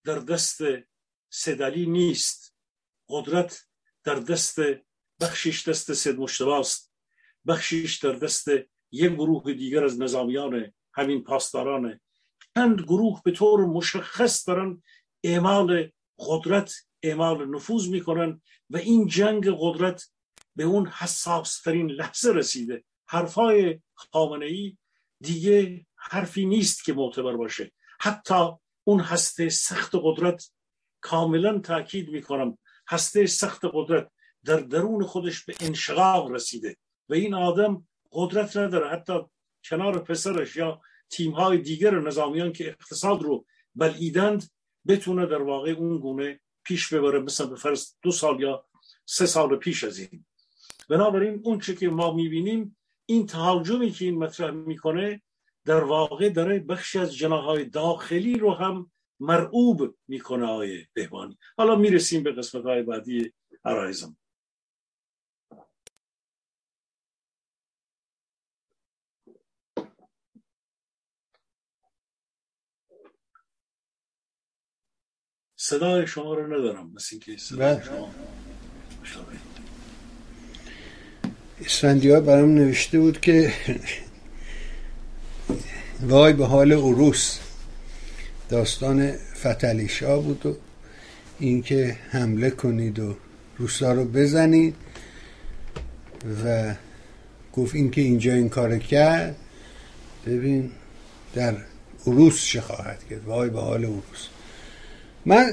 [0.04, 0.60] در دست
[1.30, 2.54] سدلی نیست.
[3.08, 3.66] قدرت
[4.04, 4.58] در دست
[5.20, 6.92] بخشش دست سید مشتباست
[7.46, 8.48] بخشش در دست
[8.90, 12.00] یک گروه دیگر از نظامیان همین پاسداران
[12.54, 14.82] چند گروه به طور مشخص دارن
[15.24, 20.10] اعمال قدرت اعمال نفوذ می‌کنن و این جنگ قدرت
[20.56, 22.84] به اون حساس ترین لحظه رسیده.
[23.06, 24.76] حرفای خامنه ای
[25.20, 27.72] دیگه حرفی نیست که معتبر باشه.
[28.00, 28.48] حتی
[28.84, 30.50] اون هسته سخت قدرت
[31.00, 32.58] کاملا تاکید می‌کنم
[32.88, 34.10] هسته سخت قدرت
[34.44, 36.76] در درون خودش به انشقاق رسیده
[37.08, 38.90] و این آدم قدرت نداره.
[38.90, 39.14] حتی
[39.64, 40.80] کنار پسرش یا
[41.10, 44.50] تیم های دیگر نظامیان که اقتصاد رو بلعیدند
[44.88, 48.64] بتونه در واقع اون گونه پیش ببره مثل به فرض دو سال یا
[49.06, 50.24] سه سال پیش از این.
[50.88, 52.76] بنابراین اون چه که ما می‌بینیم
[53.06, 55.22] این تهاجمی که این مطرح می‌کنه
[55.64, 62.22] در واقع داره بخشی از جناهای داخلی رو هم مرعوب می‌کنه آقای بهبانی حالا می‌رسیم
[62.22, 63.32] به قسمت های بعدی
[63.64, 64.16] عرایزم.
[75.68, 76.90] صدای شما رو ندارم.
[76.94, 77.84] مثل اینکه صدای بله.
[77.84, 78.08] شما
[81.64, 83.52] اسفندیار برام نوشته بود که
[86.00, 87.38] وای به حال عروس.
[88.48, 90.56] داستان فتلیشا بود و
[91.38, 93.16] اینکه حمله کنید و
[93.58, 94.74] روسا رو بزنید
[96.44, 96.74] و
[97.52, 99.36] گفت اینکه اینجا این کار کرد.
[100.26, 100.70] ببین
[101.34, 101.56] در
[102.06, 104.37] عروس چه خواهد کرد؟ وای به حال عروس.
[105.26, 105.52] من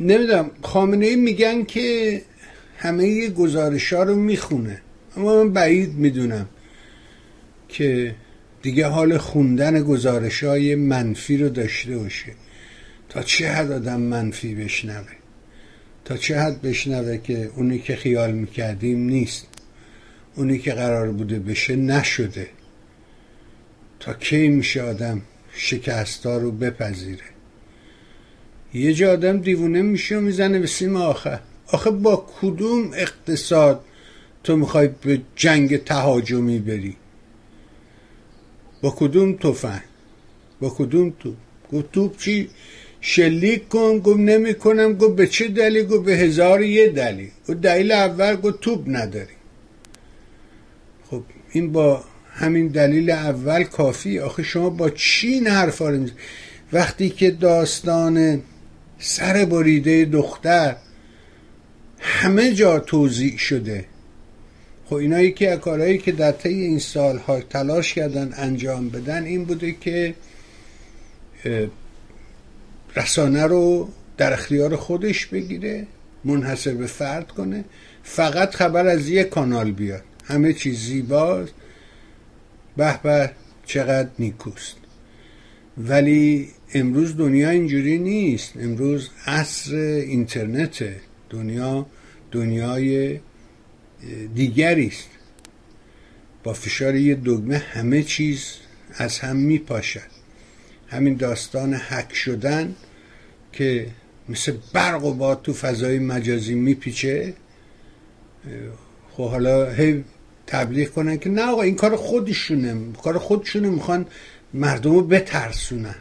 [0.00, 2.22] نمی‌دونم خامنه ای میگن که
[2.76, 4.80] همه گزارش ها رو می‌خونه.
[5.16, 6.48] اما من بعید می‌دونم
[7.68, 8.14] که
[8.62, 12.32] دیگه حال خوندن گزارش های منفی رو داشته باشه.
[13.08, 15.12] تا چه حد آدم منفی بشنوه؟
[16.04, 19.46] تا چه حد بشنوه که اونی که خیال می‌کردیم نیست؟
[20.34, 22.48] اونی که قرار بوده بشه نشده.
[24.00, 25.22] تا کی میشه آدم
[25.54, 27.33] شکستا رو بپذیره؟
[28.74, 33.84] یه جا آدم دیوونه میشه و می‌زنه به سیم آخر آخه با کدوم اقتصاد
[34.44, 36.96] تو می‌خوای به جنگ تهاجمی بری؟
[38.82, 39.82] با کدوم تفنگ؟
[40.60, 41.34] با کدوم توپ؟
[41.72, 42.50] گفت توپ چی؟
[43.00, 43.98] شلیک کن.
[43.98, 47.30] گفت نمی کنم گفت به چه دلیل؟ گفت به هزار یه دلیل.
[47.48, 49.34] گفت دلیل اول گفت توپ نداری.
[51.10, 56.06] خب این با همین دلیل اول کافی آخه شما با چی این حرفا رو
[56.72, 58.42] وقتی که داستان
[58.98, 60.76] سر بریده دختر.
[61.98, 63.84] همه جا توضیح شده.
[64.86, 69.72] خب اینا یکی کارهایی که در طی این سالها تلاش کردن انجام بدن این بوده
[69.72, 70.14] که
[72.96, 75.86] رسانه رو در اختیار خودش بگیره
[76.24, 77.64] منحصر به فرد کنه.
[78.02, 80.02] فقط خبر از یک کانال بیاد.
[80.24, 81.52] همه چیز زیباست
[82.76, 83.30] به به
[83.66, 84.76] چقدر نیکوست.
[85.78, 88.56] ولی امروز دنیا اینجوری نیست.
[88.56, 90.84] امروز عصر اینترنت.
[91.30, 91.86] دنیا
[92.32, 93.20] دنیای
[94.34, 95.08] دیگری است.
[96.42, 98.54] با فشار یه دگمه همه چیز
[98.94, 100.14] از هم میپاشد.
[100.88, 102.74] همین داستان حک شدن
[103.52, 103.86] که
[104.28, 107.34] مثل برق و باد تو فضای مجازی میپیچه.
[109.12, 110.04] خب حالا هی
[110.46, 112.92] تبلیغ کنن که نه آقا این کار خودشونه.
[113.02, 113.68] کار خودشونه.
[113.68, 114.06] می‌خوان
[114.54, 115.94] مردم رو بترسونن.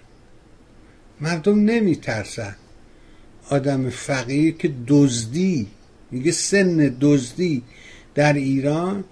[1.23, 2.55] مردم نمیترسن.
[3.49, 5.67] آدم فقیر که دزدی
[6.11, 7.63] میگه سن دزدی
[8.15, 9.03] در ایران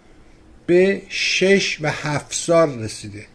[0.65, 3.25] به شش و هفت سال رسیده.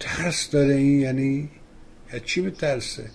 [0.00, 1.50] ترس داره این یعنی
[2.12, 3.10] یا چی به ترسه؟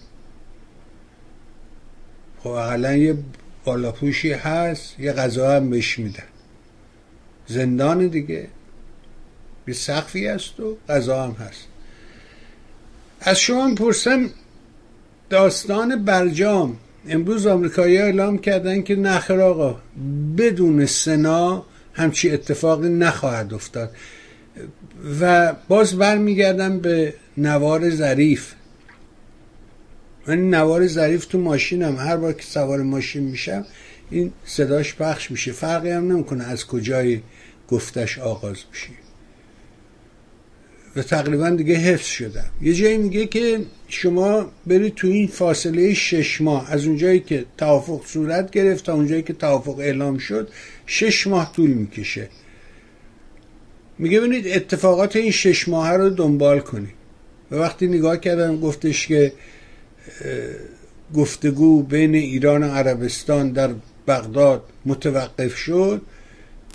[2.39, 3.17] خب اقلا یه
[3.65, 6.23] بالاپوشی هست یه غذا هم بهش میدن.
[7.47, 8.47] زندان دیگه
[9.65, 11.70] به سقفی هست و غذا هم هست.
[13.23, 14.29] از شما پرسم
[15.29, 16.77] داستان برجام.
[17.09, 19.79] امروز آمریکایی اعلام کردن که نخر آقا
[20.37, 23.95] بدون سنا همچی اتفاقی نخواهد افتاد.
[25.21, 28.53] و باز برمیگردم به نوار ظریف.
[30.27, 31.95] من نوار ظریف تو ماشینم.
[31.97, 33.65] هر بار که سوار ماشین میشم
[34.09, 35.51] این صداش پخش میشه.
[35.51, 37.21] فرقی هم نمی‌کنه از کجای
[37.69, 39.00] گفتش آغاز میشه.
[40.95, 42.49] و تقریبا دیگه حفظ شدم.
[42.61, 46.71] یه جایی میگه که شما برید تو این فاصله شش ماه.
[46.71, 50.49] از اونجایی که توافق صورت گرفت تا اونجایی که توافق اعلام شد
[50.85, 52.29] شش ماه طول می‌کشه.
[53.99, 56.93] میگه ببینید اتفاقات این شش ماه رو دنبال کنید.
[57.51, 59.33] و وقتی نگاه کردم گفتش که
[61.13, 63.69] گفتگو بین ایران و عربستان در
[64.07, 66.01] بغداد متوقف شد.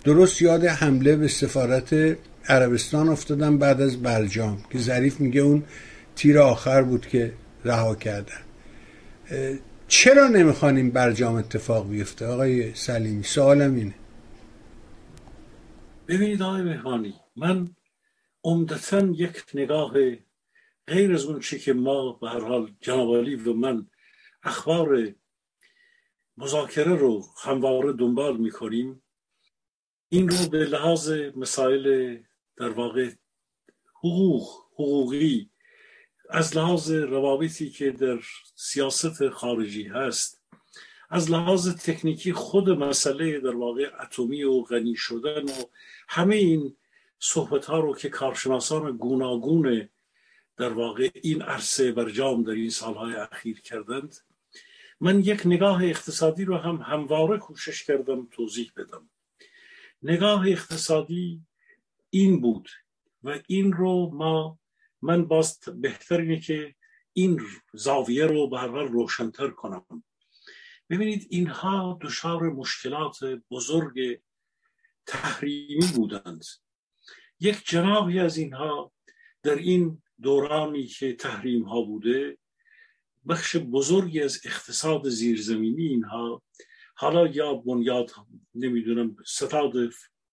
[0.03, 2.17] درست یاد حمله به سفارت
[2.49, 5.63] عربستان افتادم بعد از برجام که ظریف میگه اون
[6.15, 7.33] تیر آخر بود که
[7.65, 8.41] رها کردن.
[9.87, 13.95] چرا نمی‌خوانیم برجام اتفاق بیفته؟ آقای سلیمی سوالم اینه.
[16.07, 17.69] ببینید آقای مهانی من
[18.43, 19.93] عمدتا یک نگاه
[20.87, 23.09] غیر از اون چی که ما به هر حال جناب
[23.47, 23.87] و من
[24.43, 25.13] اخبار
[26.37, 29.01] مذاکره رو همواره دنبال می‌کنیم
[30.09, 32.17] این رو به لحاظ مسائل
[32.57, 33.11] در واقع
[33.93, 35.49] حقوق حقوقی
[36.29, 38.19] از لحاظ روابطی که در
[38.55, 40.41] سیاست خارجی هست
[41.09, 45.63] از لحاظ تکنیکی خود مسئله در واقع اتمی و غنی شدن و
[46.07, 46.77] همه این
[47.19, 49.89] صحبت ها رو که کارشناسان گوناگون
[50.57, 54.17] در واقع این عرصه برجام در این سالهای اخیر کردند
[54.99, 59.09] من یک نگاه اقتصادی رو هم همواره کوشش کردم توضیح بدم.
[60.03, 61.41] نگاه اقتصادی
[62.09, 62.69] این بود
[63.23, 64.59] و این رو ما
[65.01, 66.75] من باز بهتر اینه که
[67.13, 67.41] این
[67.73, 70.03] زاویه رو به هر روشنتر کنم.
[70.89, 74.21] ببینید اینها دچار مشکلات بزرگ
[75.05, 76.45] تحریمی بودند.
[77.39, 78.91] یک جناحی از اینها
[79.43, 82.37] در این دورانی که تحریم ها بوده
[83.29, 86.43] بخش بزرگی از اقتصاد زیرزمینی اینها
[86.95, 88.11] حالا یا بنیاد
[88.55, 89.73] نمی‌دونم ستاد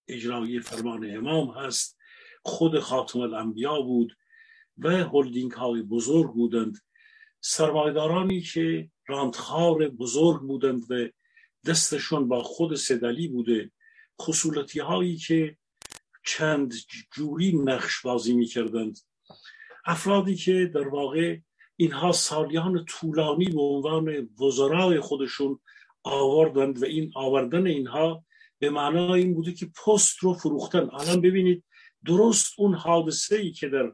[0.08, 1.98] اجرایی فرمان امام هست.
[2.42, 4.16] خود خاتم الانبیا بود
[4.78, 6.78] و هلدینگ های بزرگ بودند.
[7.40, 11.08] سرمایدارانی که راندخار بزرگ بودند و
[11.66, 13.70] دستشون با خود سدلی بوده
[14.20, 15.56] خصولتی هایی که
[16.26, 16.74] چند
[17.12, 18.98] جوری نقش بازی می کردند
[19.86, 21.38] افرادی که در واقع
[21.76, 25.60] اینها سالیان طولانی به عنوان وزرای خودشون
[26.02, 28.24] آوردند و این آوردن اینها
[28.58, 30.90] به معنای این بوده که پست رو فروختن.
[30.92, 31.64] الان ببینید
[32.04, 33.92] درست اون حادثه ای که در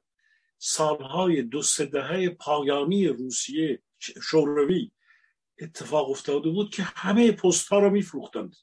[0.59, 3.83] سالهای دو سه دهه پایانی روسیه
[4.23, 4.91] شوروی
[5.61, 8.57] اتفاق افتاده بود که همه پست ها را میفروختند.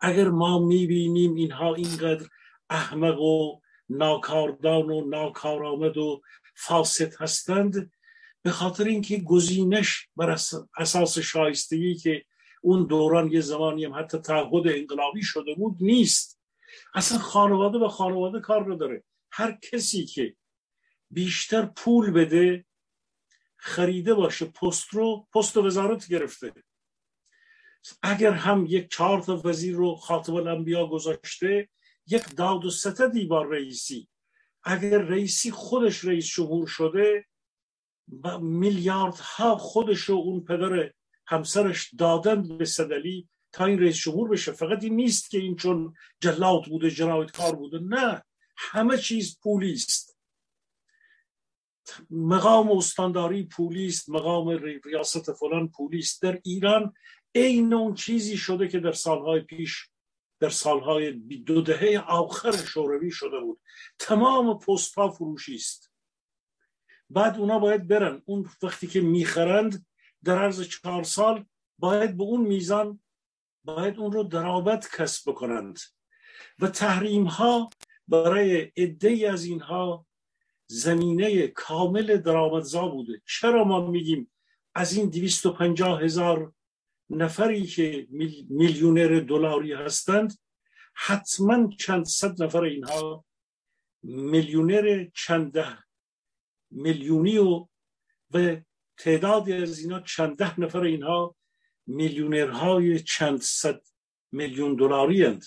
[0.00, 2.28] اگر ما می‌بینیم اینها اینقدر
[2.70, 6.22] احمق و ناکاردان و ناکارآمد و
[6.54, 7.92] فاسد هستند
[8.42, 10.38] به خاطر اینکه گزینش بر
[10.76, 12.24] اساس شایستگی که
[12.64, 16.40] اون دوران یه زمانی هم حتی تعهد انقلابی شده بود نیست.
[16.94, 20.36] اصلا خانواده به خانواده کار داره هر کسی که
[21.10, 22.64] بیشتر پول بده
[23.56, 26.52] خریده باشه پست رو پست و وزارت گرفته.
[28.02, 31.68] اگر هم یک چهار تا وزیر رو خاطب الانبیا گذاشته
[32.06, 34.08] یک داد و ستدی با رئیسی.
[34.62, 37.26] اگر رئیسی خودش رئیس جمهور شده
[38.40, 40.92] میلیاردها خودش و اون پدر
[41.26, 44.52] همسرش دادن به صدلی تا این رئیس جمهور بشه.
[44.52, 47.78] فقط این نیست که این چون جلات بوده جنایتکار بوده.
[47.78, 48.22] نه
[48.56, 50.12] همه چیز پولی است
[52.10, 54.48] مقام استانداری پولی است مقام
[54.84, 56.94] ریاست فلان پولی است در ایران
[57.34, 59.88] عین اون چیزی شده که در سالهای پیش
[60.40, 61.12] در سالهای
[61.46, 63.60] دو دهه آخر شوروی شده بود.
[63.98, 65.92] تمام پست ها فروشی است.
[67.10, 68.22] بعد اونا باید برن.
[68.24, 69.86] اون وقتی که می‌خرند
[70.24, 71.44] در عرض چهار سال
[71.78, 73.00] باید به اون میزان
[73.64, 75.78] باید اون رو درآمد کسب بکنند
[76.58, 77.70] و تحریم ها
[78.08, 80.06] برای عده از اینها
[80.66, 83.22] زمینه کامل درآمدزا بوده.
[83.26, 84.30] چرا ما میگیم
[84.74, 85.10] از این
[85.58, 86.52] پنجاه هزار
[87.10, 88.06] نفری که
[88.48, 90.38] میلیونر دلاری هستند
[90.94, 93.24] حتما چند صد نفر اینها
[94.02, 95.78] میلیونر چند ده
[96.70, 97.66] میلیونی و
[98.34, 98.56] و
[98.96, 101.36] تعدادی از اینا چند ده نفر اینها
[101.86, 103.80] میلیونرهای چند صد
[104.32, 105.44] میلیون دلاری هند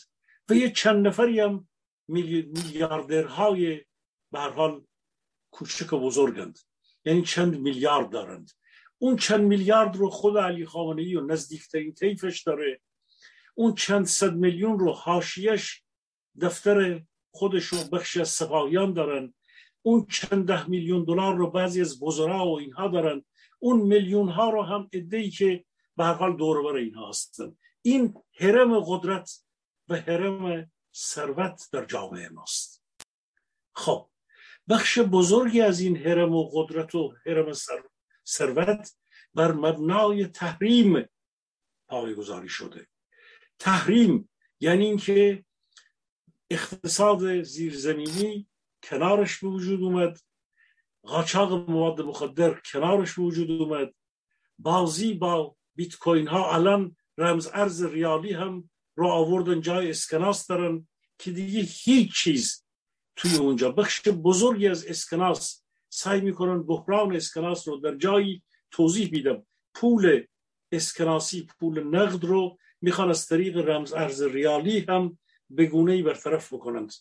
[0.49, 1.67] و یه چند نفری هم
[2.07, 3.85] میلیاردرهای
[4.31, 4.85] به حال
[5.51, 6.59] کوچک و بزرگند
[7.05, 8.51] یعنی چند میلیارد دارند.
[8.97, 12.81] اون چند میلیارد رو خود علی خامنه ای و نزدیکترین طیفش داره.
[13.55, 15.83] اون چند صد میلیون رو حاشیش
[16.41, 19.33] دفتر خودش رو بخشی از سپاهیان دارن.
[19.81, 23.25] اون چند ده میلیون دلار رو بعضی از وزرا و اینها دارن.
[23.59, 25.65] اون میلیون ها رو هم ای که
[25.97, 27.57] به هر حال دوربر اینها هستن.
[27.81, 29.43] این حرم قدرت
[29.89, 32.83] و حرم ثروت در جامعه ماست.
[33.75, 34.09] خب
[34.69, 37.53] بخش بزرگی از این حرم و قدرت و حرم
[38.27, 38.95] ثروت
[39.33, 41.09] بر مبنای تحریم
[41.87, 42.87] پایگذاری شده.
[43.59, 45.45] تحریم یعنی اینکه
[46.49, 48.47] اقتصاد زیرزمینی
[48.83, 50.19] کنارش به وجود اومد.
[51.05, 53.93] قاچاق مواد مخدر کنارش وجود اومد.
[54.59, 60.87] بازی با بیت کوین ها الان رمز ارز ریالی هم رو آوردن جای اسکناس دارن
[61.19, 62.65] که دیگه هیچ چیز
[63.15, 63.71] توی اونجا.
[63.71, 70.23] بخش بزرگی از اسکناس سعی می‌کنن بحران اسکناس رو در جایی توضیح میدم پول
[70.71, 75.17] اسکناسی پول نقد رو می‌خوان از طریق رمز ارز ریالی هم
[75.49, 76.93] به گونه ای برطرف بکنند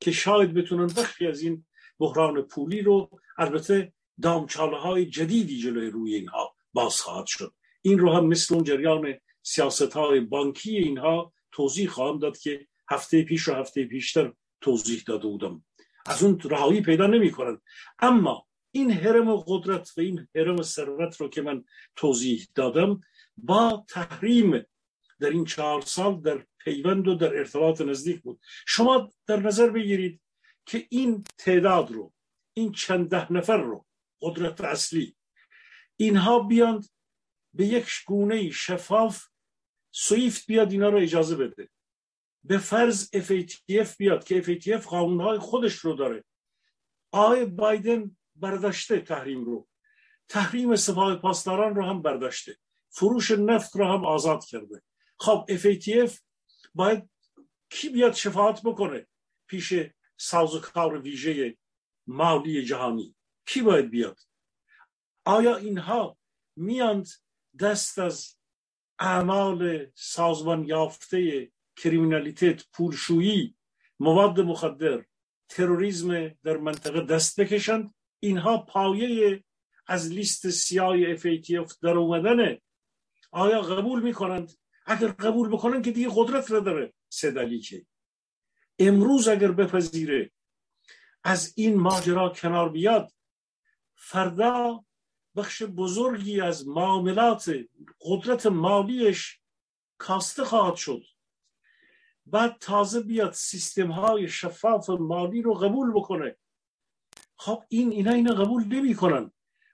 [0.00, 1.64] که شاید بتونن بخشی از این
[1.98, 7.54] بحران پولی رو البته دامچاله های جدیدی جلوی روی اینها باز خواهد شد.
[7.82, 13.22] این رو هم مثل اون جریان سیاست های بانکی اینها توضیح خواهم داد که هفته
[13.22, 15.64] پیش و هفته پیشتر توضیح داده بودم.
[16.06, 17.60] از اون رهایی پیدا نمی کنن.
[17.98, 21.64] اما این حرم قدرت و این حرم ثروت رو که من
[21.96, 23.00] توضیح دادم
[23.36, 24.64] با تحریم
[25.20, 28.40] در این چهار سال در پیوند و در ارتباط نزدیک بود.
[28.66, 30.20] شما در نظر بگیرید
[30.66, 32.12] که این تعداد رو
[32.54, 33.86] این چند ده نفر رو
[34.22, 35.16] قدرت اصلی
[35.96, 36.88] اینها بیاند
[37.54, 39.26] به یک گونه شفاف
[39.92, 41.70] سویفت بیاد اینا رو اجازه بده.
[42.44, 46.24] به فرض FATF بیاد که FATF قانونهای خودش رو داره.
[47.12, 49.68] آقای بایدن برداشته تحریم رو.
[50.28, 52.56] تحریم سپاه پاسداران رو هم برداشته.
[52.88, 54.82] فروش نفت رو هم آزاد کرده.
[55.18, 56.18] خب FATF
[56.74, 57.10] باید
[57.70, 59.06] کی بیاد شفاعت بکنه؟
[59.46, 59.72] پیش
[60.16, 61.56] سازوکار ویژه
[62.06, 63.14] مالی جهانی.
[63.46, 64.18] کی باید بیاد؟
[65.24, 66.18] آیا اینها
[66.56, 67.08] میاند
[67.60, 68.36] دست از
[68.98, 73.56] اعمال سازمان یافته کریمینالیتت پولشویی
[74.00, 75.04] مواد مخدر
[75.48, 79.44] تروریسم در منطقه دست بکشند؟ اینها پایه
[79.86, 82.62] از لیست سیاه FATF در اومدنه
[83.30, 84.52] آیا قبول می‌کنند؟
[84.86, 87.86] اگر قبول بکنن که دیگه قدرت را داره سه که
[88.78, 90.30] امروز اگر بپذیره
[91.24, 93.12] از این ماجرا کنار بیاد
[93.94, 94.84] فردا
[95.36, 97.54] بخش بزرگی از معاملات
[98.00, 99.40] قدرت مالیش
[99.98, 101.02] کاسته خواهد شد.
[102.26, 106.36] بعد تازه بیاد سیستم های شفاف مالی رو قبول بکنه.
[107.36, 109.30] خب این اینا اینا قبول نمی‌کنن.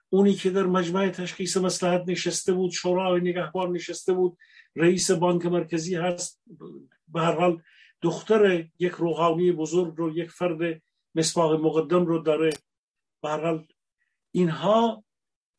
[0.09, 4.37] اونی که در مجمع تشخیص مسلحت نشسته بود شورای نگهبان نشسته بود
[4.75, 6.41] رئیس بانک مرکزی هست
[7.07, 7.61] به هر حال
[8.01, 10.81] دختر یک روحانی بزرگ رو یک فرد
[11.15, 12.49] مصباح مقدم رو داره.
[13.23, 13.67] به هر حال
[14.31, 15.03] اینها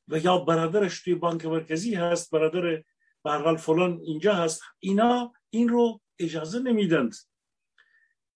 [0.08, 2.82] و یا برادرش توی بانک مرکزی هست برادر
[3.24, 4.62] به هر حال فلان اینجا هست.
[4.78, 7.14] اینا این رو اجازه نمیدند.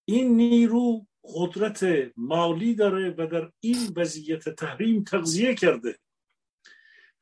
[0.04, 1.86] این نیرو قدرت
[2.16, 5.98] مالی داره و در این وضعیت تحریم تغذیه کرده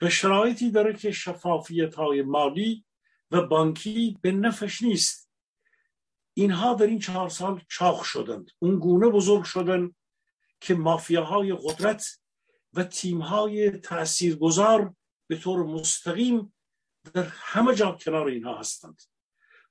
[0.02, 2.84] و شرایطی داره که شفافیت های مالی
[3.30, 5.23] و بانکی به نفش نیست.
[6.34, 8.50] اینها در این چهار سال چاخ شدند.
[8.58, 9.94] اون گونه بزرگ شدن
[10.60, 12.06] که مافیاهای قدرت
[12.72, 14.94] و تیمهای تاثیرگذار
[15.26, 16.54] به طور مستقیم
[17.14, 19.02] در همه جا کنار اینها هستند.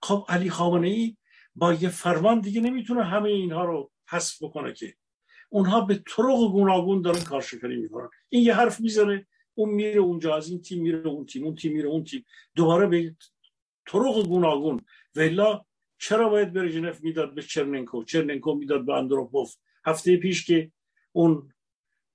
[0.02, 1.18] خب علی خامنه ای
[1.56, 4.96] با یه فرمان دیگه نمی‌تونه همه اینها رو حذف بکنه که.
[5.50, 8.10] اونها به طرق گوناگون دارن کارشکنی می‌کنن.
[8.30, 11.74] این یه حرف می‌زنه اون میره اونجا از این تیم میره اون تیم اون تیم
[11.74, 12.26] میره اون تیم.
[12.56, 13.16] دوباره به
[13.88, 14.86] طرق گوناگون.
[15.16, 15.66] ولا
[16.04, 19.56] چرا باید برژنف می‌داد به چرننکو؟ چرننکو می‌داد به اندروپوف.
[19.86, 20.72] هفته پیش که
[21.12, 21.54] اون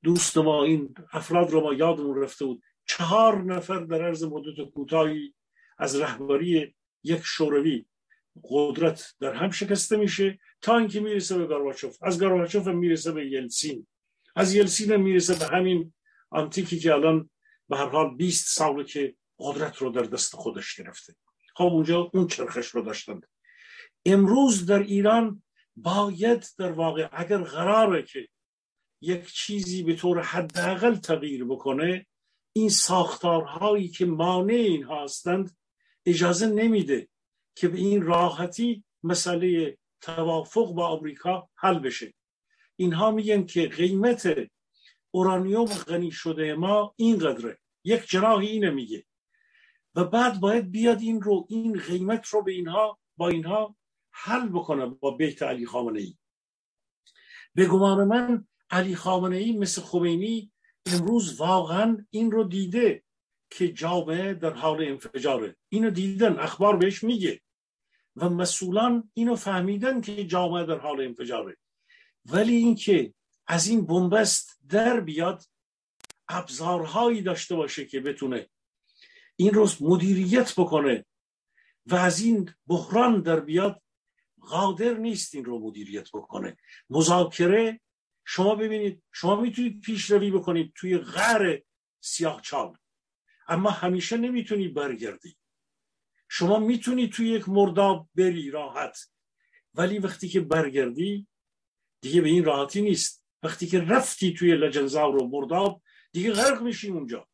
[0.03, 2.63] دوست ما این افراد رو ما یادمون رفته بود.
[2.85, 5.35] چهار نفر در عرض مدت کوتاهی
[5.79, 7.85] از رهبری یک شوروی
[8.45, 13.87] قدرت در هم شکسته میشه تا اینکه می‌رسه به گارباچوف از گارباچوف می‌رسه به یلسین.
[14.37, 15.93] از یلسین می‌رسه به همین
[16.31, 17.31] آنتیکی که الان
[17.69, 21.15] به هر حال 20 ساله که قدرت رو در دست خودش گرفته.
[21.55, 23.27] خب اونجا اون چرخش رو داشتند.
[24.13, 25.43] امروز در ایران
[25.77, 28.29] باید در واقع اگر قراره که
[29.01, 32.07] یک چیزی به طور حداقل تغییر بکنه
[32.53, 35.57] این ساختارهایی که مانع این هستند
[36.07, 37.09] اجازه نمیده
[37.55, 42.15] که به این راحتی مسئله توافق با آمریکا حل بشه.
[42.77, 44.37] اینها میگن که قیمت
[45.11, 47.59] اورانیوم غنی شده ما اینقدره.
[47.85, 49.05] یک جناحی اینه میگه.
[49.95, 53.77] و بعد باید بیاد این رو این قیمت رو به اینها با اینها
[54.23, 56.19] حل بکنه با بیت علی خامنه ای
[57.55, 60.53] به گمان من علی خامنه ای مثل خمینی
[60.87, 63.05] امروز واقعا این رو دیده
[63.51, 65.57] که جامعه در حال انفجاره.
[65.69, 67.41] اینو دیدن اخبار بهش میگه.
[68.17, 71.57] و مسئولان اینو فهمیدن که جامعه در حال انفجاره.
[72.25, 73.15] ولی اینکه
[73.47, 75.45] از این بنبست در بیاد
[76.29, 78.49] ابزارهایی داشته باشه که بتونه
[79.37, 81.07] این روز مدیریت بکنه
[81.87, 83.83] و از این بحران در بیاد
[84.49, 86.57] قادر نیست این رو مدیریت بکنه.
[86.91, 87.81] مذاکره
[88.25, 91.59] شما ببینید شما می‌تونید پیشروی بکنید توی غر
[92.01, 92.77] سیاه چال
[93.49, 95.37] اما همیشه نمی‌تونی برگردی.
[96.29, 98.99] شما می‌تونی توی یک مرداب بری راحت.
[99.75, 101.27] ولی وقتی که برگردی
[102.01, 103.25] دیگه به این راحتی نیست.
[103.43, 105.83] وقتی که رفتی توی لجنزار و مرداب
[106.13, 107.29] دیگه غرق میشی اونجا.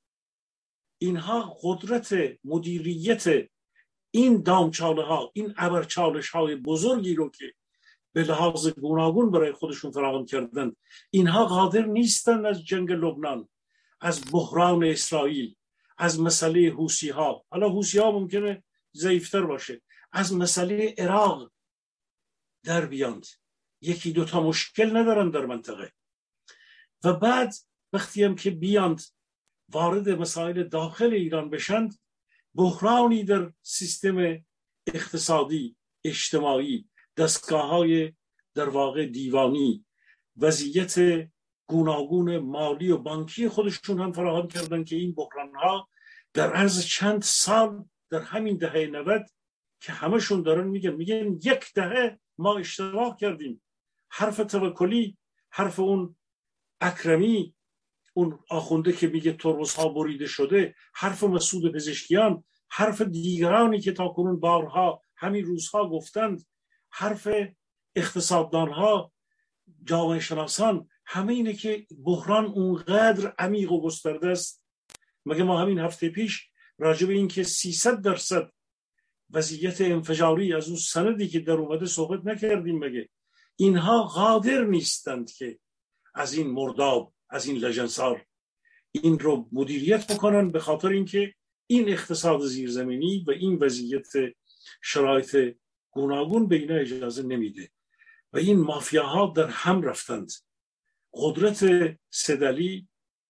[0.99, 3.49] اینها قدرت مدیریت
[4.15, 7.55] این دامچاله ها این ابرچالش های بزرگی رو که
[8.13, 10.73] به لحاظ گوناگون برای خودشون فراهم کردن
[11.11, 13.49] اینها قادر نیستن از جنگ لبنان
[14.01, 15.57] از بحران اسرائیل
[15.99, 18.63] از مسئله حوسی ها حالا حوسی ها ممکنه
[18.97, 19.83] ضعیفتر باشه.
[20.13, 21.53] از مسئله عراق
[22.65, 23.27] در بیاند.
[23.81, 25.93] یکی دوتا مشکل ندارن در منطقه.
[27.05, 27.55] و بعد
[27.93, 29.03] وقتی هم که بیاند
[29.69, 31.99] وارد مسائل داخل ایران بشند
[32.55, 34.45] بحرانی در سیستم
[34.87, 38.13] اقتصادی اجتماعی دستگاه های
[38.55, 39.85] در واقع دیوانی
[40.37, 41.29] وضعیت
[41.67, 45.89] گوناگون مالی و بانکی خودشون هم فراهم کردن که این بحران ها
[46.33, 49.27] در عرض چند سال در همین دهه 90
[49.81, 53.63] که همشون دارن میگن میگن یک دهه ما اشتباه کردیم.
[54.09, 55.19] حرف توکلی
[55.51, 56.17] حرف اون
[56.81, 57.54] اکرمی
[58.15, 64.09] اون آخونده که میگه ترمز ها بریده شده حرف مسعود پزشکیان حرف دیگرانی که تا
[64.09, 66.47] کنون بارها همین روزها گفتند
[66.91, 67.29] حرف
[67.95, 69.13] اقتصاددان ها
[69.85, 74.65] جامعه شناسان همه اینه که بحران اونقدر عمیق و گسترده است.
[75.27, 78.51] مگه ما همین هفته پیش راجع به این که 300 درصد
[79.31, 83.09] وضعیت انفجاری از اون سندی که در اومده صحبت نکردیم مگه؟
[83.57, 85.59] اینها قادر نیستند که
[86.15, 88.27] از این مرداب از این لجنسار
[88.93, 91.35] این رو مدیریت بکنن به خاطر اینکه
[91.67, 94.13] این اقتصاد زیرزمینی و این وضعیت
[94.83, 95.57] شرایط
[95.91, 97.71] گوناگون به اینا اجازه نمیده.
[98.33, 100.33] و این مافیاها در هم رفتند.
[101.13, 101.65] قدرت
[102.11, 102.89] سدلی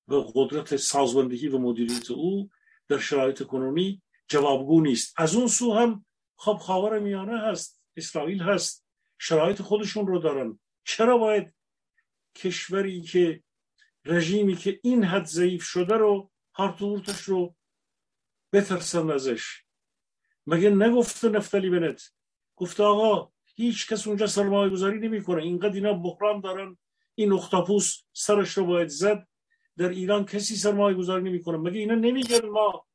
[0.09, 2.51] و قدرت سازماندهی و مدیریت او
[2.89, 5.15] در شرایط کنونی جوابگو نیست.
[5.17, 6.05] از اون سو هم
[6.37, 8.87] خب خاور میانه هست اسرائیل هست.
[9.19, 10.59] شرایط خودشون رو دارن.
[10.85, 11.55] چرا باید
[12.35, 13.44] کشوری که
[14.05, 17.55] رژیمی که این حد ضعیف شده رو هارتورتش رو
[18.53, 19.63] بترسن ازش.
[20.47, 22.03] مگه نگفته نفتالی بنت؟
[22.57, 25.43] گفته آقا هیچ کس اونجا سرمایه گذاری نمی‌کنه.
[25.43, 26.79] اینقدر اینا بحران دارن.
[27.15, 29.29] این اختاپوس سرش رو باید زد.
[29.77, 31.57] در ایران کسی سرمایه گذاری نمی‌کنه.
[31.57, 32.87] مگه اینا نمیگن ما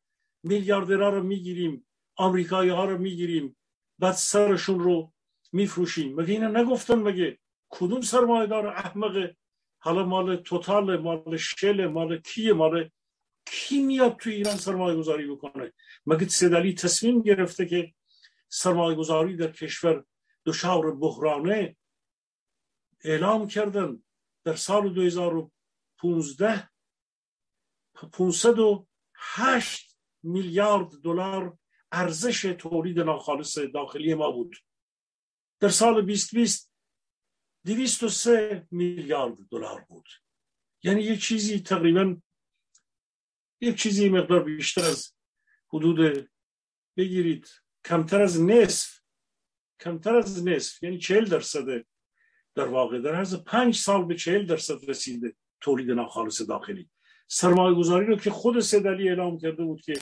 [0.43, 3.57] میلیاردرها رو می‌گیریم آمریکایی ها رو می‌گیریم
[3.99, 5.13] بعد سرشون رو
[5.51, 7.39] میفروشیم؟ مگه اینا نگفتن مگه؟
[7.69, 9.31] کدوم سرمایه دار احمق
[9.79, 12.89] حالا مال توتال مال شل مال کیه مال
[13.45, 15.73] کی میاد تو ایران سرمایه گذاری بکنه؟
[16.05, 17.93] مگه سدلی تصمیم گرفته که
[18.49, 20.05] سرمایه گذاری در کشور
[20.45, 21.77] دچار بحرانه
[23.03, 24.03] اعلام کردن؟
[24.43, 26.69] در سال 2015
[28.11, 31.57] 508 میلیارد دلار
[31.91, 34.55] ارزش تولید ناخالص داخلی ما بود.
[35.59, 36.68] در سال 2020
[37.65, 40.09] 203 میلیارد دلار بود.
[40.83, 42.17] یعنی یک چیزی تقریبا
[43.61, 45.13] یک چیزی مقدار بیشتر از
[45.73, 46.29] حدود
[46.97, 47.49] بگیرید
[47.85, 48.99] کمتر از نصف
[49.79, 51.85] کمتر از نصف یعنی چهل درصد
[52.55, 56.89] در واقع در عرض پنج سال به چهل درصد رسیده تولید ناخالص داخلی.
[57.27, 59.93] سرمایه گذاری رو که خود سدلی اعلام کرده بود که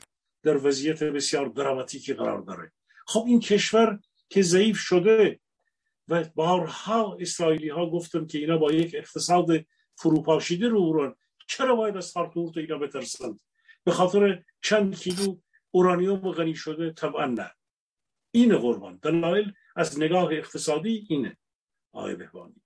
[0.43, 2.71] در وضعیت بسیار دراماتیکی قرار داره.
[3.07, 3.99] خب این کشور
[4.29, 5.39] که ضعیف شده
[6.07, 11.15] و بارها اسرائیلی ها گفتن که اینا با یک اقتصاد فروپاشیده رو برن
[11.47, 13.39] چرا باید از خارتورت اینا بترسند؟
[13.83, 15.37] به خاطر چند کیلو
[15.71, 17.51] اورانیوم غنی شده؟ طبعا نه.
[18.31, 18.99] این قربان.
[19.01, 21.37] دلایل از نگاه اقتصادی اینه.
[21.93, 22.61] آقای بهبانی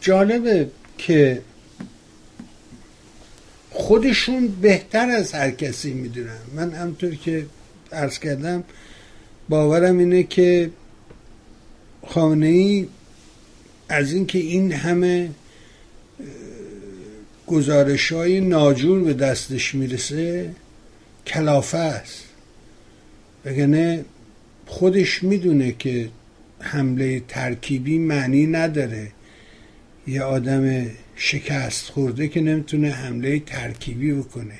[0.00, 1.42] جالبه که
[3.70, 6.40] خودشون بهتر از هر کسی می‌دونن.
[6.54, 7.46] من همطور که
[7.92, 8.64] ارز کردم
[9.52, 10.70] باورم اینه که
[12.06, 12.88] خانه ای
[13.88, 15.30] از اینکه این همه
[17.46, 20.50] گزارش های ناجور به دستش می‌رسه
[21.26, 22.24] کلافه است.
[23.44, 24.04] بگنه
[24.66, 26.08] خودش می‌دونه که
[26.60, 29.08] حمله ترکیبی معنی نداره.
[30.06, 30.86] یه آدم
[31.16, 34.58] شکست خورده که نمی‌تونه حمله ترکیبی بکنه.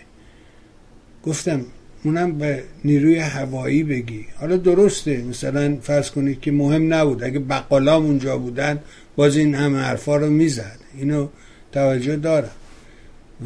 [1.24, 1.66] گفتم
[2.04, 4.26] اونم به نیروی هوایی بگی.
[4.36, 7.24] حالا درسته مثلا فرض کنید که مهم نبود.
[7.24, 8.80] اگه بقالام اونجا بودن
[9.16, 10.78] باز این همه حرفا رو می‌زد.
[10.98, 11.28] اینو
[11.72, 12.50] توجه دارم.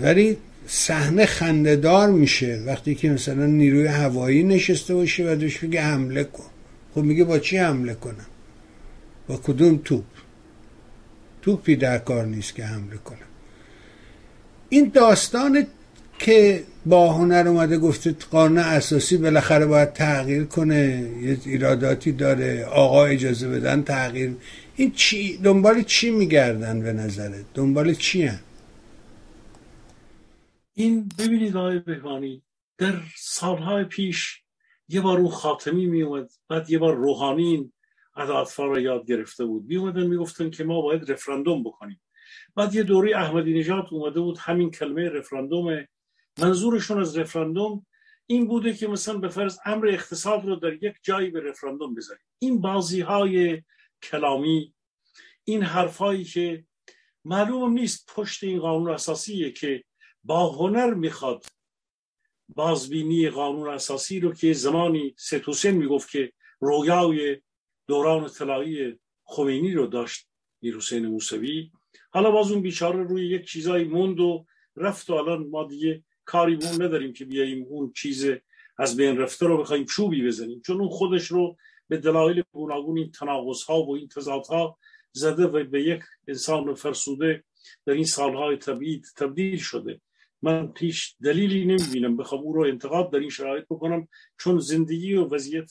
[0.00, 0.36] ولی
[0.66, 6.44] صحنه خندهدار میشه وقتی که مثلا نیروی هوایی نشسته باشه و دوش بگه حمله کن.
[6.94, 8.26] خب میگه با چی حمله کنم؟
[9.28, 10.04] با کدوم توپ؟
[11.42, 13.18] توپی در کار نیست که حمله کنم.
[14.68, 15.66] این داستان
[16.18, 23.07] که با هنر اومده گفته قانون اساسی بالاخره باید تغییر کنه یه ایراداتی داره آقا
[23.07, 24.37] اجازه بدن تغییر.
[24.76, 28.39] این چی دنبال چی میگردن به نظره دنبال چی هم؟
[30.74, 32.43] این ببینید آقای بهوانی
[32.78, 34.43] در سالهای پیش
[34.89, 37.72] یه بار اون خاتمی میومد بعد یه بار روحانی این
[38.59, 39.64] رو یاد گرفته بود.
[39.66, 42.01] میومدن می‌گفتن که ما باید رفراندوم بکنیم.
[42.57, 45.87] بعد یه دوره احمدی نژاد اومده بود همین کلمه رفراندوم
[46.39, 47.87] منظورشون از رفراندوم
[48.26, 52.24] این بوده که مثلا به فرض امر اقتصاد رو در یک جایی به رفراندوم بذاریم.
[52.39, 53.62] این بازی های
[54.03, 54.74] کلامی
[55.45, 56.64] این حرفایی که
[57.24, 59.84] معلوم نیست پشت این قانون اساسیه که
[60.24, 61.45] با هنر می‌خواد
[62.49, 67.41] بازبینی قانون اساسی رو که زمانی ستوسن می‌گفت که رویای
[67.87, 70.28] دوران طلایی خمینی رو داشت
[70.62, 71.70] میر موسوی
[72.11, 76.57] حالا باز اون بیچاره روی یک چیزایی موند و رفت و الان ما دیگه کاری
[76.57, 78.27] بون نداریم که بیاییم اون چیز
[78.79, 80.62] از بین رفته رو بخوایم چوبی بزنیم.
[80.66, 81.57] چون اون خودش رو
[81.89, 84.09] به دلایل گوناگون این تناقض ها و این
[84.51, 84.79] ها
[85.12, 87.45] زده و به یک انسان فرسوده
[87.87, 90.01] در این سالهای تبعید تبدیل شده.
[90.43, 92.16] من پیش دلیلی نمی‌بینم.
[92.16, 94.09] بخوام او رو انتقاد در این شرایط بکنم.
[94.39, 95.70] چون زندگی و وضعیت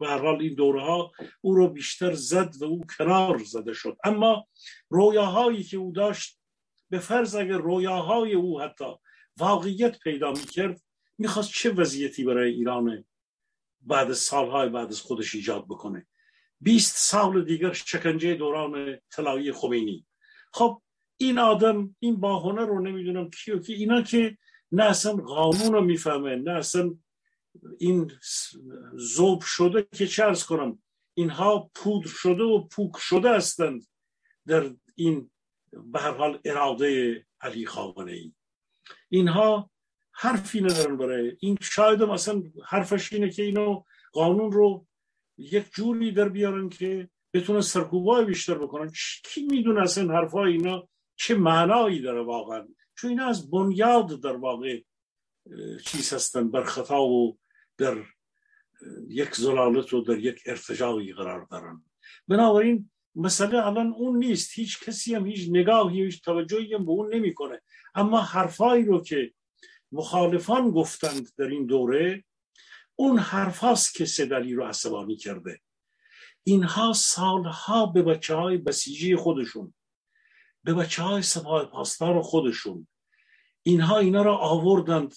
[0.00, 3.96] به هر حال این دوره ها او رو بیشتر زد و او کنار زده شد.
[4.04, 4.46] اما
[4.88, 6.38] رویاهایی که او داشت
[6.90, 8.84] به فرض اگر رویاهای او حتی
[9.38, 10.82] واقعیت پیدا می‌کرد
[11.18, 13.04] می‌خواست چه وضعیتی برای ایران
[13.80, 16.06] بعد سالهای بعد از خودش ایجاد بکنه.
[16.60, 20.06] 20 سال دیگر شکنجه دوران طلایی خمینی.
[20.52, 20.82] خب
[21.16, 24.38] این آدم این باهنه رو نمی‌دونم کیو که اینا که
[24.72, 26.94] نه اصلا قانون رو می‌فهمه نه اصلا
[27.78, 28.12] این
[28.94, 30.82] زوب شده که چه ارز کنم
[31.14, 33.86] اینها پودر شده و پوک شده هستند
[34.46, 35.30] در این
[35.72, 38.32] به هر حال اراده علی خامنه ای
[39.08, 39.70] اینها
[40.12, 41.36] حرفی ندارن برای.
[41.40, 43.82] این شاید مثلا حرفش اینه که اینو
[44.12, 44.86] قانون رو
[45.38, 48.92] یک جوری در بیارن که بتونن سرکوبای بیشتر بکنن.
[49.24, 54.80] کی می‌دونه اصلا حرفای اینا چه معنایی داره واقعا؟ چون اینا از بنیاد در واقع
[55.86, 57.38] چیز هستن بر خطا و
[57.78, 57.96] در
[59.08, 61.84] یک زلالت و در یک ارتجاعی قرار دارن.
[62.28, 67.14] بنابراین مسئله الان اون نیست هیچ کسی هم هیچ نگاهی هیچ توجهی هم به اون
[67.14, 67.60] نمی‌کنه.
[67.94, 69.32] اما حرفایی رو که
[69.92, 72.24] مخالفان گفتند در این دوره
[72.96, 75.60] اون حرفاست که سدلی رو عصبانی کرده.
[76.44, 79.74] اینها سالها به بچه های بسیجی خودشون
[80.64, 82.86] به بچه های سپاه پاسدار خودشون
[83.62, 85.14] اینها اینا را آوردند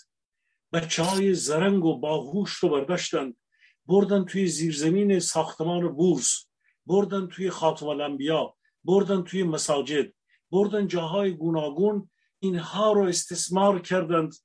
[0.74, 3.38] بچه های زرنگ و باهوش رو برداشتند
[3.86, 6.49] بردن توی زیرزمین ساختمان بورس.
[6.90, 10.14] بردن توی خاتم الانبیا بردن توی مساجد
[10.52, 12.10] بردن جاهای گوناگون
[12.40, 14.36] اینها رو استثمار کردند.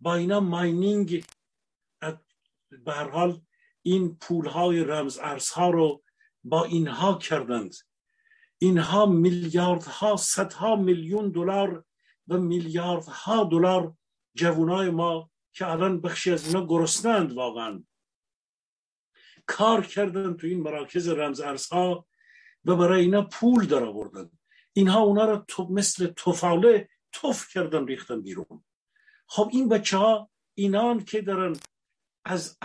[0.00, 1.24] با اینا ماینینگ
[2.84, 3.40] به هر حال
[3.82, 6.02] این پولهای رمز ارزها رو
[6.44, 7.74] با اینها کردند.
[8.58, 11.84] اینها میلیاردها صدها میلیون دلار
[12.28, 13.94] و میلیاردها دلار
[14.34, 17.84] جوانای ما که الان بخشی از اینا گرسنند واقعا.
[19.56, 22.06] کار کردن تو این مراکز رمز ارزها
[22.64, 24.30] و برای اینا پول در آوردن
[24.72, 28.64] اینها اونا را مثل توفاله توف کردن ریختن بیرون.
[29.26, 31.56] خب این بچه ها اینان که دارن
[32.24, 32.58] از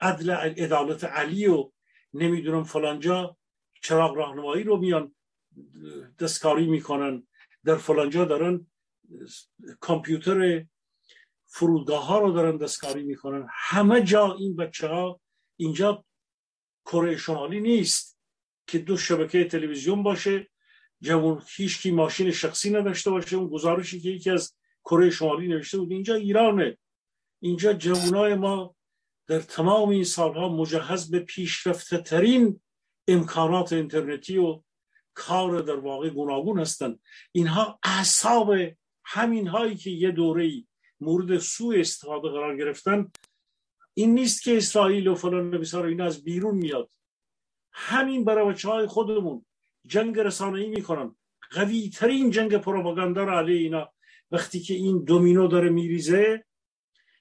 [0.00, 0.30] عدل
[0.64, 1.72] عدالت علی و
[2.14, 3.36] نمی‌دونم فلانجا
[3.82, 5.14] چراغ راهنمایی رو میان
[6.18, 7.26] دستکاری می‌کنن.
[7.64, 8.66] در فلانجا دارن
[9.80, 10.66] کامپیوتر
[11.46, 13.48] فرودگاه ها رو دارن دستکاری می‌کنن.
[13.50, 15.20] همه جا این بچه ها
[15.56, 16.04] اینجا
[16.84, 18.18] کره شمالی نیست
[18.66, 20.50] که دو شبکه تلویزیون باشه
[21.00, 24.54] جوان هیچ ماشین شخصی نداشته باشه اون گزارشی که یکی از
[24.84, 25.92] کره شمالی نوشته بود.
[25.92, 26.78] اینجا ایرانه.
[27.40, 28.76] اینجا جوانای ما
[29.26, 32.60] در تمام این سالها مجهز به پیشرفته ترین
[33.08, 34.62] امکانات اینترنتی و
[35.14, 37.00] کار در واقع گوناگون هستند
[37.32, 38.54] اینها اعصاب
[39.04, 40.50] همین هایی که یه دوره
[41.00, 43.10] مورد سوء استفاده قرار گرفتن
[43.98, 46.90] این نیست که اسرائیل و فلان بسار این از بیرون میاد.
[47.72, 49.46] همین برای بچه های خودمون
[49.86, 51.16] جنگ رسانه ای می‌کنن.
[51.50, 53.92] قوی ترین جنگ پروپاگاندا را علیه اینا.
[54.30, 56.44] وقتی که این دومینو داره میریزه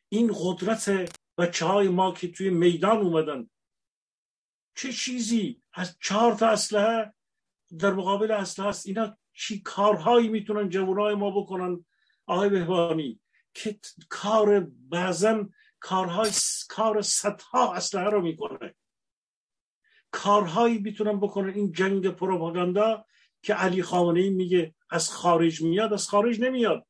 [0.10, 3.50] این قدرت بچه های ما که توی میدان اومدن.
[4.76, 7.14] چه چیزی؟ از چهار تا اسلحه
[7.80, 11.86] در مقابل اسلحه هست اینا چی کارهایی می‌تونن جوانای ما بکنن؟
[12.26, 13.20] آقای بهبانی
[13.54, 14.60] که کار
[14.90, 15.50] بعضا
[15.86, 16.32] کارهای
[16.70, 18.76] کار صدها اسلحه رو می‌کنه.
[20.12, 23.06] کارهایی می‌تونن بکنن این جنگ پروپاگاندا
[23.42, 26.88] که علی خامنه ای میگه از خارج میاد از خارج نمیاد.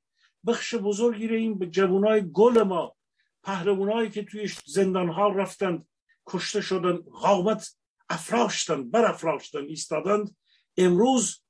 [0.47, 2.95] بخش بزرگی رو این جوانای گل ما
[3.43, 5.87] پهلوانایی که توی زندان ها رفتند
[6.27, 7.75] کشته شدن قامت
[8.09, 10.35] افراشتن بر افراشتن ایستادند.
[10.77, 11.41] امروز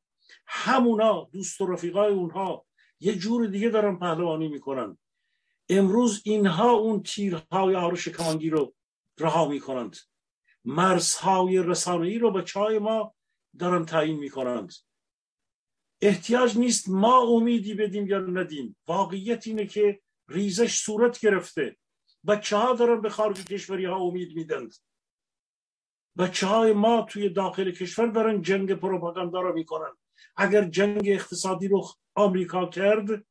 [0.46, 2.66] همونا دوست و رفیقای اونها
[3.00, 4.98] یه جور دیگه دارن پهلوانی می‌کنن.
[5.70, 8.74] امروز اینها اون تیرهای آرش کمانگی رو
[9.20, 9.98] رها می‌کنند.
[10.66, 13.16] مرزهای رسانه‌ای رو به چای ما
[13.60, 14.74] دارن تعیین می‌کنند.
[16.02, 18.78] احتیاج نیست ما امیدی بدیم یا ندیم.
[18.88, 21.78] واقعیت اینه که ریزش صورت گرفته.
[22.28, 24.76] بچه ها دارن به خارج کشوری ها امید میدند.
[26.18, 29.92] بچه های ما توی داخل کشور دارن جنگ پروپاگاندا رو می‌کنن.
[30.36, 33.26] اگر جنگ اقتصادی رو آمریکا کرد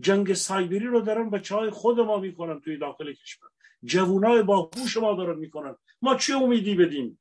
[0.00, 3.48] جنگ سایبری رو دارن بچه های خود ما می‌کنن توی داخل کشور.
[3.84, 5.76] جوانای با هوش ما دارن می‌کنن.
[6.02, 7.20] ما چه امیدی بدیم؟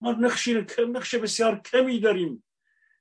[0.00, 0.48] ما نقش
[0.88, 2.44] نقش بسیار کمی داریم.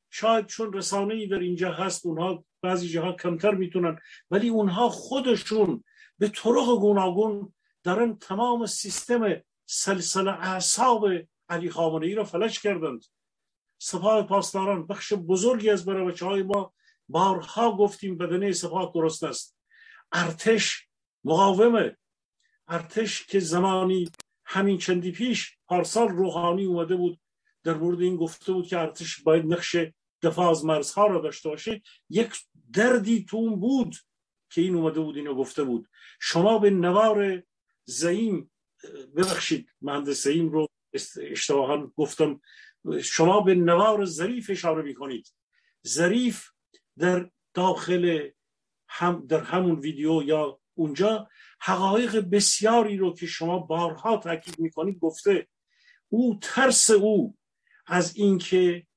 [0.09, 3.99] شاید چون رسانه ای در اینجا هست اونها بعضی جاها کمتر می‌تونن
[4.31, 5.83] ولی اونها خودشون
[6.19, 11.05] به طرق گوناگون دارن تمام سیستم سلسله اعصاب
[11.49, 13.05] علی خامنه ای را فلج کردند.
[13.77, 16.73] سپاه پاسداران بخش بزرگی از برای بچه ما
[17.09, 19.57] بارها گفتیم بدنه سپاه درست است.
[20.11, 20.87] ارتش
[21.23, 21.97] مقاومه.
[22.67, 24.11] ارتش که زمانی
[24.45, 27.19] همین چندی پیش پارسال روحانی اومده بود
[27.63, 29.75] در مورد این گفته بود که ارتش باید نقش
[30.21, 31.81] دفاع از مرزها را داشته باشه.
[32.09, 32.33] یک
[32.73, 33.95] دردی تو اون بود
[34.49, 35.87] که این اومده بود اینو گفته بود.
[36.19, 37.43] شما به نوار
[37.85, 38.51] زعیم
[39.15, 40.67] ببخشید مهندس زعیم رو
[41.17, 42.41] اشتباها گفتم.
[43.03, 45.33] شما به نوار ظریف اشاره می‌کنید.
[45.87, 46.49] ظریف
[46.99, 48.29] در داخل
[48.87, 51.29] هم در همون ویدیو یا اونجا
[51.61, 55.47] حقایق بسیاری رو که شما بارها تاکید می‌کنید گفته.
[56.09, 57.37] او ترس او
[57.87, 58.87] از اینکه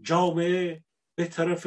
[0.00, 0.84] جامعه
[1.14, 1.66] به طرف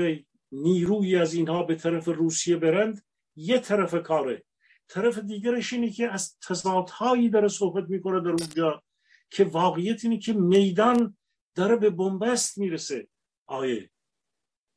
[0.52, 3.06] نیروی از اینها به طرف روسیه برند
[3.36, 4.44] یه طرف کاره.
[4.88, 8.84] طرف دیگرش اینه که از تضادهایی داره صحبت می‌کنه در اونجا
[9.30, 11.18] که واقعیت اینه که میدان
[11.56, 13.08] داره به بنبست می‌رسه.
[13.46, 13.90] آیه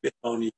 [0.01, 0.53] بهانی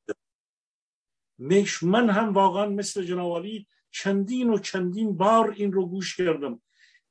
[1.42, 6.62] مش من هم واقعا مثل جنوالی چندین و چندین بار این رو گوش کردم.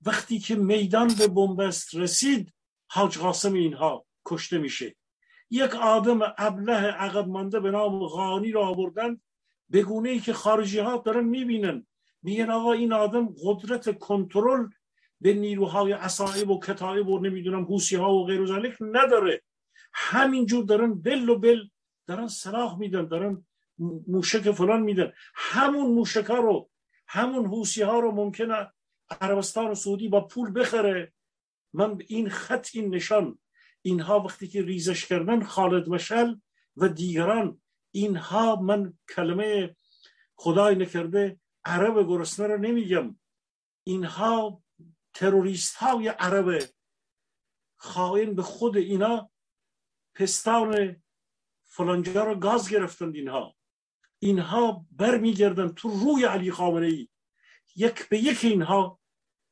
[0.05, 2.53] وقتی که میدان به بنبست رسید
[2.87, 4.95] حاج قاسم اینها کشته میشه.
[5.49, 9.21] یک آدم ابله عقب مانده به نام غانی را آوردن
[9.69, 11.87] به گونه ای که خارجی ها دارن می‌بینن.
[12.23, 14.69] میگن آقا این آدم قدرت کنترل
[15.21, 18.41] به نیروهای اصائب و کتایب و نمی‌دونم حوسی ها و غیر
[18.81, 19.41] نداره.
[19.93, 21.63] همینجور دارن بل و بل
[22.07, 23.45] دارن سلاح میدن دارن
[24.07, 26.69] موشک فلان میدن همون موشک ها رو
[27.07, 28.71] همون حوسی ها رو ممکنه
[29.21, 31.13] عربستان و سعودی با پول بخره.
[31.73, 33.39] من این خط این نشان
[33.81, 36.35] اینها وقتی که ریزش کردن خالد مشل
[36.77, 37.61] و دیگران
[37.91, 39.75] اینها من کلمه
[40.35, 43.19] خدای نکرده عرب گرسنه رو نمیگم.
[43.83, 44.63] اینها
[45.13, 46.63] تروریست های عرب
[47.77, 49.31] خائن به خود اینا
[50.15, 51.01] پستان
[51.65, 53.55] فلانجا رو گاز گرفتند اینها.
[54.23, 57.07] اینها برمیگردن تو روی علی خامنه ای.
[57.75, 58.99] یک به یک اینها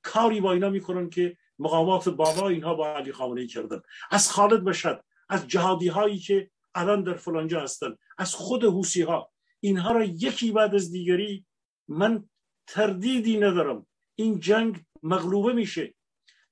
[0.01, 3.81] کاری با اینا می‌کنن که مقامات بابا اینها با علی خامنه ای کردن.
[4.11, 9.31] از خالد بشد از جهادی هایی که الان در فلانجا هستن از خود حوسی ها
[9.59, 11.45] اینها را یکی بعد از دیگری
[11.87, 12.29] من
[12.67, 13.87] تردیدی ندارم.
[14.15, 15.93] این جنگ مغلوبه میشه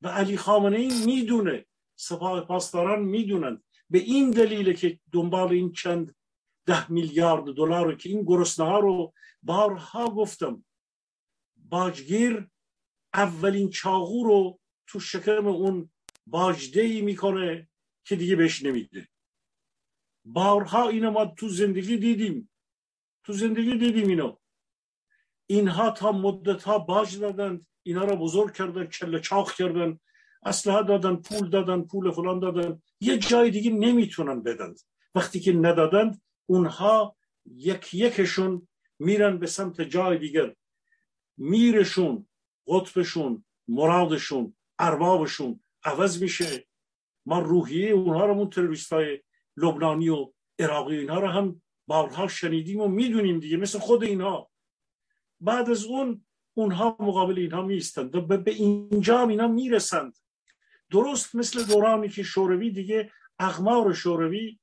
[0.01, 1.65] و علی خامنه ای می‌دونه
[1.95, 6.15] سپاه پاسداران می‌دونن به این دلیل که دنبال این چند
[6.67, 9.13] ده میلیارد دلار رو که این گرسنه ها رو
[9.43, 10.65] بارها گفتم
[11.55, 12.49] باجگیر
[13.13, 15.91] اولین چاغو رو تو شکم اون
[16.27, 17.69] باجده ای می‌کنه
[18.05, 19.07] که دیگه بهش نمیده.
[20.25, 22.49] بارها اینو ما تو زندگی دیدیم.
[23.23, 24.37] تو زندگی دیدیم اینو.
[25.49, 29.99] اینها تا مدت ها باج دادند اینا را بزرگ کردن کل چاخ کردن
[30.43, 32.81] اسلحه دادن پول دادن پول فلان دادن.
[32.99, 34.75] یه جای دیگه نمی‌تونن بدن.
[35.15, 38.67] وقتی که ندادند اونها یک یکشون
[38.99, 40.55] میرن به سمت جای دیگر.
[41.37, 42.27] میرشون
[42.67, 46.67] قطبشون مرادشون اربابشون عوض میشه.
[47.25, 49.23] ما روحیه اونها رو اون تروریست های
[49.57, 54.49] لبنانی و عراقی اینها رو هم بارها شنیدیم و می‌دونیم دیگه مثل خود اینها.
[55.39, 60.17] بعد از اون اونها مقابل اینها میستند و به اینجا اینا می‌رسند.
[60.91, 64.59] درست مثل دورانی که شوروی دیگه اغمار شوروی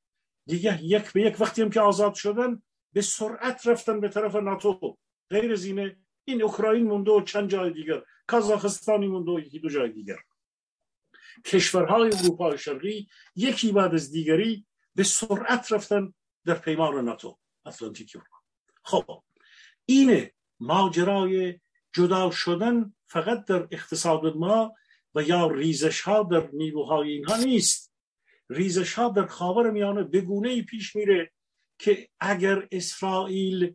[0.47, 4.99] دیگه یک به یک وقتی هم که آزاد شدن به سرعت رفتن به طرف ناتو.
[5.31, 9.93] غیر زینه این اوکراین مونده و چند جای دیگر کازاخستانی مونده و یکی دو جای
[9.93, 10.17] دیگر.
[11.45, 16.15] کشورهای اروپا شرقی یکی بعد از دیگری به سرعت رفتن
[16.45, 18.17] در پیمان ناتو اتلانتیک
[18.83, 19.23] خب
[19.87, 21.61] اینه ماجرای
[21.93, 24.75] جدا شدن فقط در اقتصاد ما
[25.15, 27.94] و یا ریزش ها در نیروهای اینها نیست.
[28.55, 31.33] ریزش ها در خاور میانه بگونه پیش میره
[31.79, 33.75] که اگر اسرائیل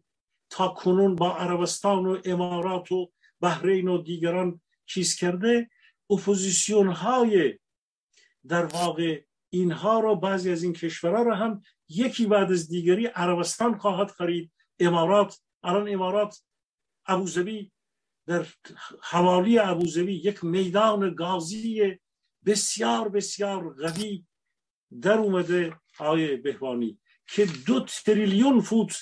[0.49, 3.11] تا کنون با عربستان و امارات و
[3.41, 5.69] بحرین و دیگران چیز کرده
[6.09, 7.59] اپوزیسیون های
[8.47, 13.77] در واقع اینها رو بعضی از این کشورها رو هم یکی بعد از دیگری عربستان
[13.77, 14.51] خواهد خرید.
[14.80, 16.43] امارات الان امارات
[17.05, 17.71] ابوظبی
[18.27, 18.45] در
[19.01, 21.99] حوالی ابوظبی یک میدان گازی
[22.45, 24.25] بسیار بسیار قوی
[25.01, 28.97] در اومده آقای بهوانی که دو تریلیون فوت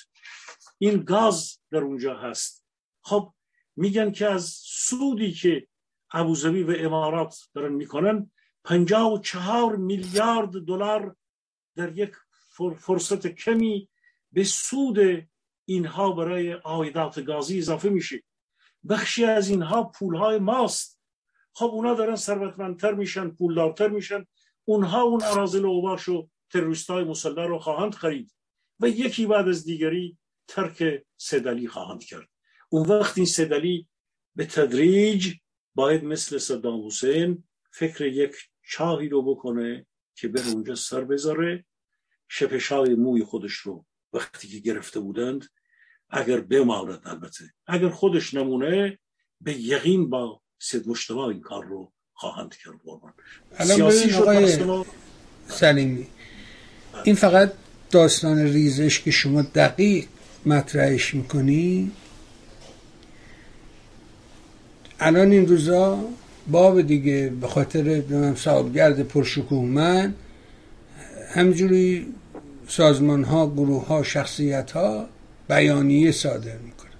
[0.78, 2.64] این گاز در اونجا هست.
[3.02, 3.32] خب
[3.76, 5.66] میگن که از سودی که
[6.12, 8.30] ابوظبی و امارات دارن می‌کنن
[8.64, 11.16] پنجاه و چهار میلیارد دلار
[11.76, 12.12] در یک
[12.78, 13.88] فرصت کمی
[14.32, 15.28] به سود
[15.64, 18.22] اینها برای آیدات گازی اضافه میشه.
[18.88, 21.00] بخشی از اینها پولهای ماست.
[21.54, 24.26] خب اونا دارن ثروتمندتر میشن پولدارتر میشن.
[24.68, 28.34] اونها اون اراضی و و تروریست های مسلح رو خواهند خرید
[28.80, 32.28] و یکی بعد از دیگری ترک سدلی خواهند کرد.
[32.68, 33.88] اون وقت این سدلی
[34.36, 35.34] به تدریج
[35.74, 41.64] باید مثل صدام حسین فکر یک چاهی رو بکنه که بر اونجا سر بذاره.
[42.28, 45.46] شپشای موی خودش رو وقتی که گرفته بودند
[46.10, 47.44] اگر بماند البته.
[47.66, 48.98] اگر خودش نمونه
[49.40, 53.12] به یقین با سید مجتمع این کار رو خواهند کرد قربان.
[53.60, 54.86] سیاسی شد
[55.48, 56.06] سلیمی
[57.04, 57.52] این فقط
[57.90, 60.06] داستان ریزش که شما دقیق
[60.46, 61.90] مطرحش می‌کنی؟
[65.00, 66.04] الان این روزا
[66.50, 68.02] باب دیگه به خاطر
[68.34, 70.14] صاحبگرد پرشکوه من
[71.34, 72.14] همجوری
[72.68, 75.08] سازمان ها گروه ها شخصیت ها
[75.48, 76.90] بیانیه صادر می‌کنه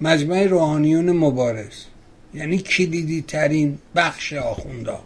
[0.00, 1.93] مجمع روحانیون مبارز.
[2.34, 5.00] یعنی کلیدی ترین بخش آخوندا.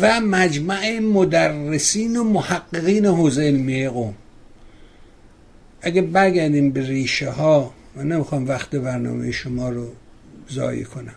[0.00, 4.14] و مجمع مدرسین و محققین حوزه علمی قوم.
[5.80, 9.92] اگه برگردیم به ریشه ها من نمی‌خوام وقت برنامه شما رو
[10.52, 11.14] ضایع کنم.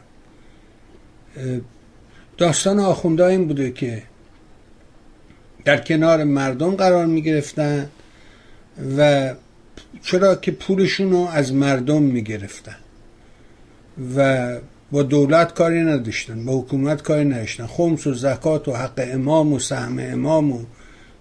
[2.38, 4.04] داستان آخونده این بوده که
[5.66, 7.90] در کنار مردم قرار می گرفتن
[8.98, 9.34] و
[10.02, 12.76] چرا که پولشون رو از مردم می گرفتن
[14.16, 14.58] و
[14.92, 17.66] با دولت کاری نداشتن با حکومت کاری نداشتن.
[17.66, 20.60] خمس و زکات و حق امام و سهم امام و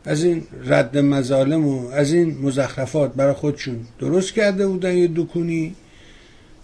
[0.04, 5.74] از این رد مظالم و از این مزخرفات برای خودشون درست کرده بودن یه دکونی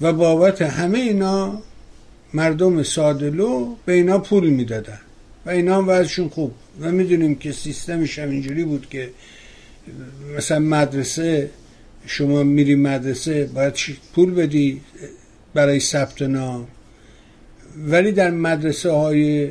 [0.01, 1.59] و بابت همه اینا
[2.35, 4.99] مردم سادلو به اینا پول می‌دادن
[5.47, 6.53] و اینا هم وضعشون خوب.
[6.81, 9.11] و می‌دونیم که سیستمش هم اینجوری بود که
[10.37, 11.51] مثلا مدرسه
[12.07, 13.75] شما میری مدرسه باید
[14.15, 14.81] پول بدی
[15.55, 16.67] برای ثبت نام.
[17.87, 19.51] ولی در مدرسه های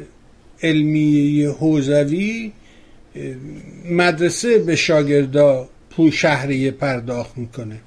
[0.63, 2.51] علمی حوزوی
[3.89, 7.79] مدرسه به شاگردا پول شهریه پرداخت می‌کنه.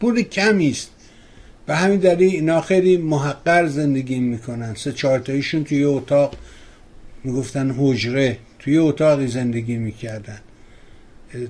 [0.00, 0.90] پول کمی است.
[1.66, 4.74] به همین دلیل اینا خیلی محقر زندگی می‌کنن.
[4.74, 6.34] سه چهارتاییشون توی اتاق
[7.24, 8.38] می‌گفتن حجره.
[8.58, 10.38] توی اتاقی زندگی می‌کردن.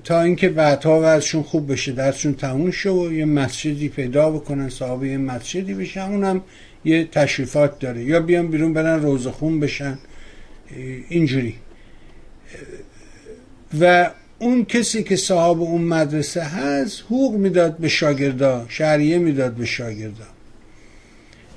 [0.03, 5.03] تا اینکه بعدها وضعشون خوب بشه درسشون تموم شه و یه مسجدی پیدا بکنن صاحب
[5.03, 6.41] یه مسجدی بشن اونم
[6.85, 8.03] یه تشریفات داره.
[8.03, 9.97] یا بیان بیرون برن روزخون بشن.
[11.09, 11.55] اینجوری.
[13.81, 19.65] و اون کسی که صاحب اون مدرسه هست حقوق می‌داد به شاگردا شهریه می‌داد به
[19.65, 20.25] شاگردا.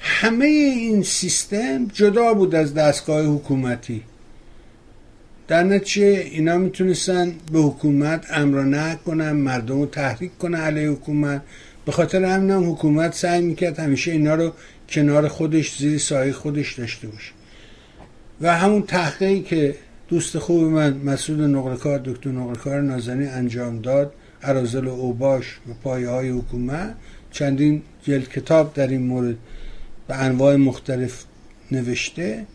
[0.01, 4.03] همه این سیستم جدا بود از دستگاه حکومتی.
[5.49, 11.43] در نتیجه اینا می‌تونستن به حکومت امر نه کنن مردم رو تحریک کنن علیه حکومت.
[11.87, 14.53] به خاطر همین هم حکومت سعی می‌کرد همیشه اینا رو
[14.89, 17.33] کنار خودش زیر سایه خودش داشته باشه.
[18.41, 19.75] و همون تحقیقی که
[20.09, 26.09] دوست خوب من مسعود نقرکار دکتر نقرکار نازنی انجام داد ارازل و اوباش و پایه
[26.09, 26.95] های حکومت.
[27.31, 29.37] چندین جلد کتاب در این مورد
[30.09, 31.25] به انواع مختلف
[31.73, 32.47] نوشته.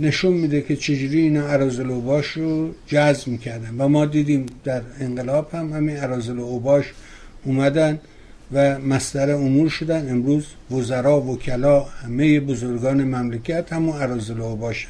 [0.00, 3.74] نشون میده که چجوری اینا ارازل و اوباش رو جذب می‌کردن.
[3.78, 6.92] و ما دیدیم در انقلاب هم همین ارازل و اوباش
[7.44, 8.00] اومدن
[8.52, 10.10] و مستر امور شدن.
[10.10, 14.88] امروز وزرا وکلا همه بزرگان مملکت همون ارازل و اوباشن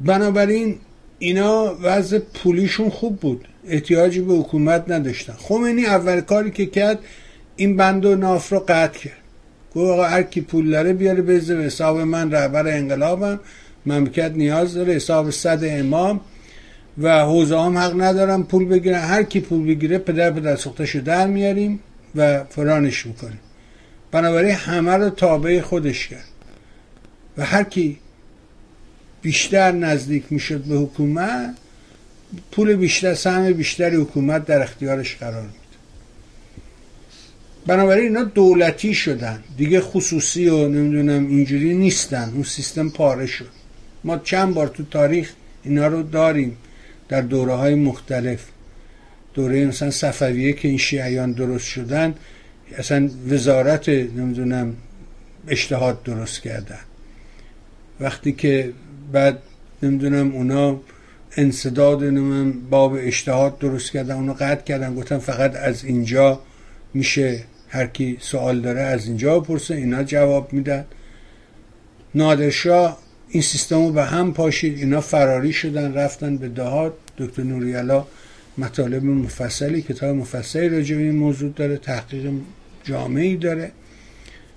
[0.00, 0.78] بنابراین
[1.18, 3.48] اینا وضع پولیشون خوب بود.
[3.68, 5.32] احتیاجی به حکومت نداشتن.
[5.32, 6.98] خمینی اول کاری که کرد
[7.56, 9.23] این بند و ناف رو قطع کرد.
[9.74, 13.40] گفت آقا هر کی پول داره بیاره بزه به حساب من رهبر انقلابم.
[13.86, 16.20] مملکت نیاز داره حساب صد امام.
[16.98, 21.26] و حوزه هم حق ندارم پول بگیرن هر کی پول بگیره پدر پدر سختشو در
[21.26, 21.80] میاریم
[22.14, 23.40] و فرانش می‌کنیم.
[24.10, 26.28] بنابراین همه رو تابع خودش کرد.
[27.38, 27.98] و هر کی
[29.22, 31.54] بیشتر نزدیک می‌شد به حکومت
[32.52, 35.48] پول بیشتر سهم بیشتری حکومت در اختیارش قرار
[37.66, 39.42] بنابراین اینا دولتی شدن.
[39.56, 42.30] دیگه خصوصی و نمی‌دونم اینجوری نیستن.
[42.34, 43.50] اون سیستم پاره شد.
[44.04, 45.32] ما چند بار تو تاریخ
[45.64, 46.56] اینا رو داریم
[47.08, 48.44] در دوره های مختلف.
[49.34, 52.14] دوره مثلا صفویه که این شیعیان درست شدن
[52.78, 54.76] اصلا وزارت نمی‌دونم
[55.48, 56.80] اجتهاد درست کردن.
[58.00, 58.72] وقتی که
[59.12, 59.38] بعد
[59.82, 60.80] نمی‌دونم اونا
[61.36, 66.40] انصداد نمی‌دونم باب اجتهاد درست کردن اونو قطع کردن گفتن فقط از اینجا
[66.94, 67.44] میشه
[67.74, 70.84] هر کی سوال داره از اینجا بپرسه اینا جواب میدن.
[72.14, 72.98] نادرشاه
[73.28, 76.92] این سیستم رو به هم پاشید اینا فراری شدن رفتن به دهات.
[77.18, 78.06] دکتر نوریالا
[78.58, 82.32] مطالب مفصلی کتاب مفصلی راجع به این موضوع داره تحقیق
[82.84, 83.72] جامعی داره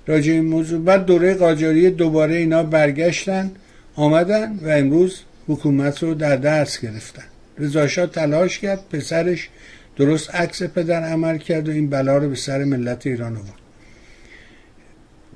[0.07, 0.81] راجع این موضوع.
[0.81, 3.51] بعد دوره قاجاری دوباره اینا برگشتن
[3.95, 7.23] آمدن و امروز حکومت رو در دست گرفتن.
[7.57, 9.49] رضاشاه تلاش کرد پسرش
[9.97, 13.59] درست عکس پدر عمل کرد و این بلا رو به سر ملت ایران آورد.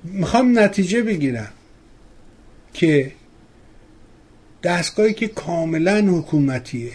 [0.03, 1.51] می‌خوام نتیجه بگیرم
[2.74, 3.12] که
[4.64, 6.91] دستگاهی که کاملا حکومتیه.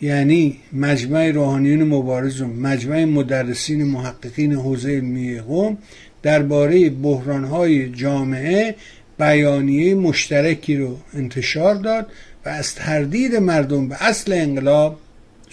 [0.00, 5.78] یعنی مجمع روحانیون مبارز و مجمع مدرسین محققین حوزه علمی قوم
[6.22, 8.74] درباره بحرانهای جامعه
[9.18, 12.12] بیانیه مشترکی رو انتشار داد
[12.44, 15.00] و از تردید مردم به اصل انقلاب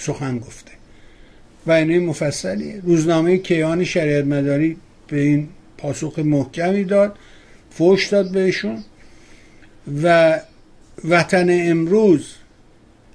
[0.02, 0.72] سخن گفته.
[1.66, 2.82] بیانیه مفصلی.
[2.84, 4.78] روزنامه کیان شریعت مداری
[5.08, 7.18] به این پاسخ محکمی داد
[7.70, 8.84] فوش داد بهشون
[10.04, 10.40] و
[11.10, 12.34] وطن امروز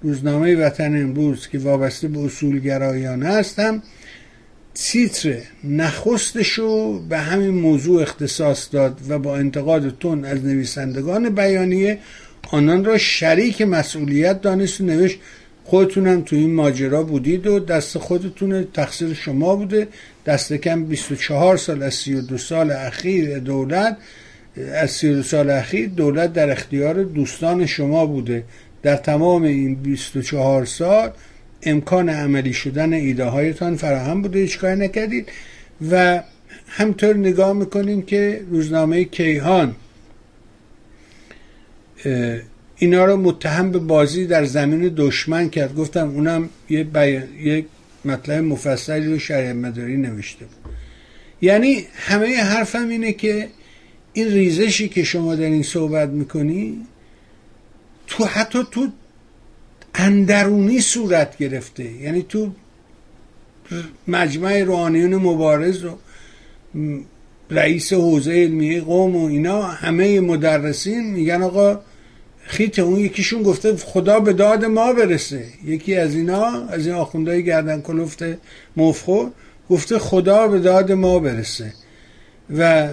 [0.03, 3.83] روزنامه وطن امروز که وابسته به اصولگرایانه هستم
[4.75, 11.99] تیتر نخستش رو به همین موضوع اختصاص داد و با انتقاد تون از نویسندگان بیانیه
[12.51, 15.19] آنان را شریک مسئولیت دانست و نوشت
[15.67, 19.89] خودتونم تو این ماجرا بودید و دست خودتون تقصیر شما بوده.
[20.27, 23.97] دست کم 24 سال از 32 سال اخیر دولت
[24.73, 28.45] از 32 سال اخیر دولت در اختیار دوستان شما بوده.
[28.83, 31.11] در تمام این 24 سال
[31.63, 35.29] امکان عملی شدن ایده هایتان فراهم بوده هیچ کاری نکردید.
[35.91, 36.23] و
[36.69, 39.75] همطور نگاه می‌کنیم که روزنامه کیهان
[42.79, 45.75] اینا رو متهم به بازی در زمین دشمن کرد.
[45.75, 47.67] گفتم اونم یه بیان، یک
[48.05, 50.73] مطلب مفصلی رو شریعت مداری نوشته بود.
[51.43, 53.49] یعنی همه حرفم اینه که
[54.13, 56.87] این ریزشی که شما در این صحبت می‌کنی
[58.07, 58.89] تو حتی تو
[59.95, 61.85] اندرونی صورت گرفته.
[61.85, 62.53] یعنی تو
[64.09, 65.99] مجمع روحانیون مبارز و
[67.51, 71.81] رئیس حوزه علمیه قوم و اینا همه مدرسین میگن آقا
[72.47, 75.45] خیت اون یکیشون گفته خدا به داد ما برسه.
[75.65, 78.25] یکی از اینا از این آخوندهای گردن کلفت
[78.77, 79.31] مفخور
[79.71, 81.73] گفته خدا به داد ما برسه.
[82.57, 82.89] و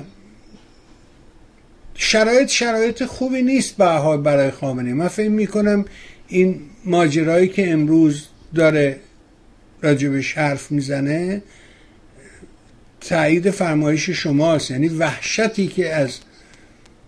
[1.95, 5.85] شرایط شرایط خوبی نیست به برای خامنه من فکر می‌کنم
[6.27, 8.99] این ماجرایی که امروز داره
[9.81, 11.41] راجبش حرف می‌زنه
[13.01, 14.71] تایید فرمایش شماست.
[14.71, 16.19] یعنی وحشتی که از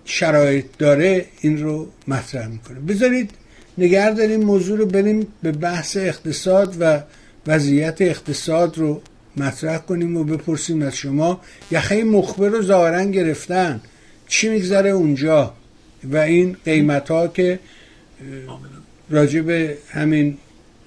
[0.06, 2.80] شرایط داره این رو مطرح می‌کنه.
[2.80, 3.32] بذارید
[3.78, 7.02] نگر داریم موضوع رو بریم به بحث اقتصاد و
[7.48, 9.02] وضعیت اقتصاد رو
[9.38, 11.42] مطرح کنیم و بپرسیم از شما.
[11.72, 13.82] یخه مخبر رو ظاهرا گرفتن.
[14.28, 15.54] چی میگذره اونجا؟
[16.04, 17.60] و این قیمت ها که
[19.10, 20.38] راجع به همین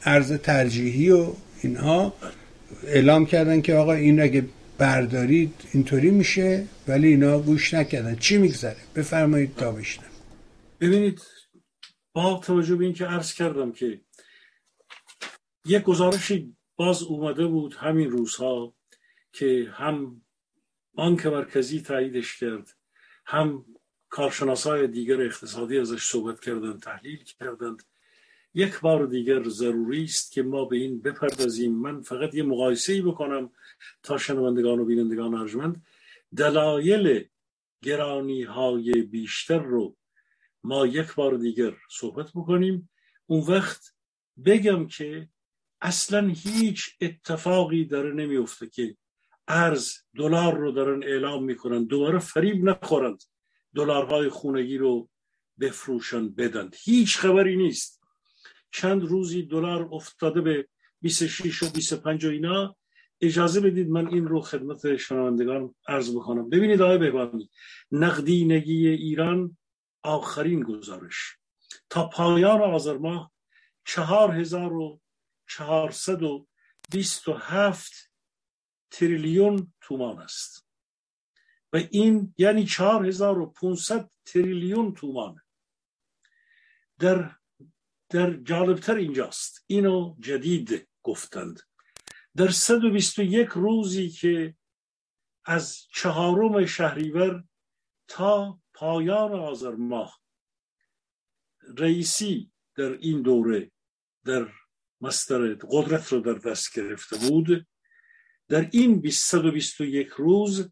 [0.04, 1.26] ارز ترجیحی و
[1.62, 2.12] اینها
[2.86, 4.44] اعلام کردن که آقا این اگه
[4.78, 8.16] بردارید اینطوری میشه ولی اینا گوش نکردن.
[8.16, 10.10] چی میگذره؟ بفرمایید تا بشنم
[10.80, 11.22] ببینید
[12.12, 14.00] با توجه به اینکه عرض کردم که
[15.64, 18.74] یک گزارشی باز اومده بود همین روزها
[19.32, 20.22] که هم
[20.94, 22.76] بانک مرکزی تاییدش کرد
[23.26, 23.64] هم
[24.08, 27.82] کارشناسای دیگر اقتصادی ازش صحبت کردند تحلیل کردند.
[28.54, 31.74] یک بار دیگر ضروری است که ما به این بپردازیم.
[31.74, 33.50] من فقط یه مقایسه ای بکنم
[34.02, 35.82] تا شنوندگان و بینندگان ارجمند.
[36.36, 37.24] دلایل
[37.82, 39.96] گرانی های بیشتر رو
[40.64, 42.90] ما یک بار دیگر صحبت بکنیم.
[43.26, 43.92] اون وقت
[44.44, 45.28] بگم که
[45.80, 48.96] اصلا هیچ اتفاقی داره نمیفته که
[49.48, 51.84] ارز دلار رو دارن اعلام می‌کنن.
[51.84, 53.24] دوباره فریب نخورند.
[53.74, 55.08] دلارهای خونگی رو
[55.60, 56.70] بفروشن بدن.
[56.84, 58.00] هیچ خبری نیست.
[58.70, 60.68] چند روزی دلار افتاده به
[61.00, 62.76] 26 و 25 و اینا.
[63.20, 66.50] اجازه بدید من این رو خدمت شنوندگان عرض بکنم.
[66.50, 67.50] ببینید آقای بهبانی
[67.90, 69.56] نقدینگی ایران
[70.02, 71.36] آخرین گزارش.
[71.90, 73.32] تا پایان آذر ماه
[73.84, 75.00] چهار هزار و
[75.48, 76.46] چهارصد و
[76.90, 78.10] بیست و هفت
[78.90, 80.66] تریلیون تومان است.
[81.72, 85.42] و این یعنی چهار هزار و پونصد تریلیون تومانه
[86.98, 87.36] در
[88.10, 89.64] در جالبتر اینجاست.
[89.66, 91.60] اینو جدید گفتند.
[92.38, 94.54] در 121 روزی که
[95.44, 97.44] از چهارم شهریور
[98.08, 100.20] تا پایان آذر ماه
[101.78, 103.70] رئیسی در این دوره
[104.24, 104.48] در
[105.00, 107.66] مستر قدرت رو در دست گرفته بود
[108.48, 110.70] در این 121 روز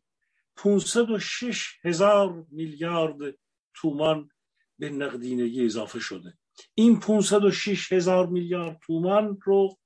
[0.57, 3.39] 506 هزار میلیارد
[3.75, 4.31] تومان
[4.79, 6.39] به نقدینگی اضافه شده.
[6.75, 9.79] این 506 هزار میلیارد تومان رو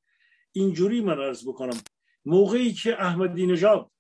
[0.53, 1.81] اینجوری من ارز بکنم.
[2.25, 3.91] موقعی که احمدی نژاد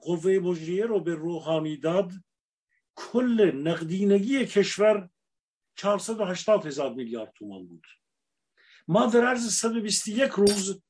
[0.00, 2.12] قوه مجریه رو به روحانی داد
[2.94, 5.10] کل نقدینگی کشور
[5.76, 7.86] 480 هزار میلیارد تومان بود.
[8.88, 10.82] ما در عرض 121 روز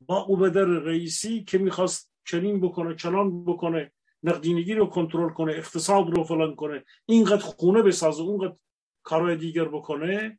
[0.00, 3.92] با اوبدر رئیسی که می‌خواست چنین بکنه چنان بکنه
[4.22, 8.56] نقدینگی رو کنترل کنه اقتصاد رو فلان کنه اینقدر خونه بسازه اونقدر
[9.02, 10.38] کارهای دیگر بکنه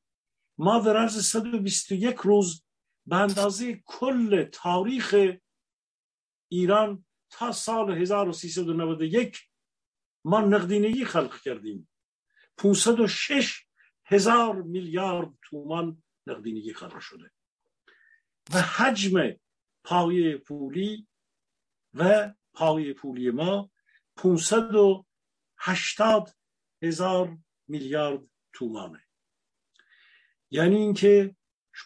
[0.58, 2.64] ما در عرض 121 روز
[3.06, 5.16] به اندازه کل تاریخ
[6.52, 9.40] ایران تا سال 1391
[10.26, 11.90] ما نقدینگی خلق کردیم.
[12.58, 13.66] 506
[14.06, 17.32] هزار میلیارد تومان نقدینگی خلق شده.
[18.54, 19.34] و حجم
[19.84, 21.08] پای پولی
[21.94, 23.72] و پای پولی ما
[24.18, 26.36] 580
[26.82, 27.38] هزار
[27.68, 28.22] میلیارد
[28.54, 29.03] تومانه.
[30.54, 31.36] یعنی اینکه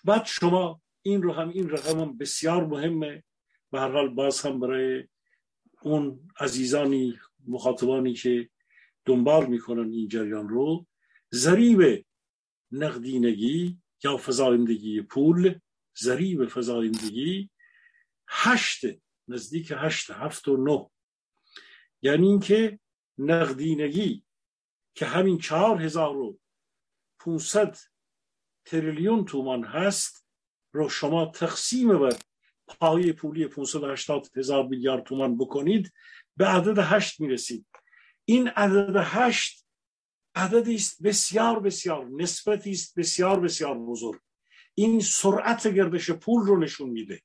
[0.05, 3.23] بعد شما این رو هم این رقم هم بسیار مهمه.
[3.71, 5.07] به هر حال باز هم برای
[5.81, 8.49] اون عزیزانی مخاطبانی که
[9.05, 10.85] دنبال می‌کنن این جریان رو
[11.33, 12.05] ضریب
[12.71, 15.59] نقدینگی یا فضایندگی پول
[15.97, 17.49] ضریب فضایندگی
[18.27, 18.85] هشت
[19.27, 20.89] نزدیک هشت هفت و نه.
[22.01, 22.79] یعنی اینکه
[23.17, 24.23] نقدینگی
[24.95, 26.39] که همین چهار هزار و
[27.19, 27.77] پونصد
[28.67, 30.25] تریلیون تومان هست
[30.73, 32.13] رو شما تقسیم بر
[32.67, 35.93] پای پولی 580 هزار میلیارد تومان بکنید
[36.37, 37.65] به عدد هشت می‌رسید.
[38.25, 39.65] این عدد هشت
[40.35, 44.19] عددی است بسیار بسیار نسبتی است بسیار بسیار بزرگ.
[44.75, 47.21] این سرعت گردش پول رو نشون میده.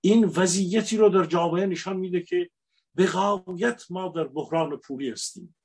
[0.00, 2.50] این وضعیتی رو در جامعه نشان میده که
[2.94, 5.56] به غایت ما در بحران پولی هستیم.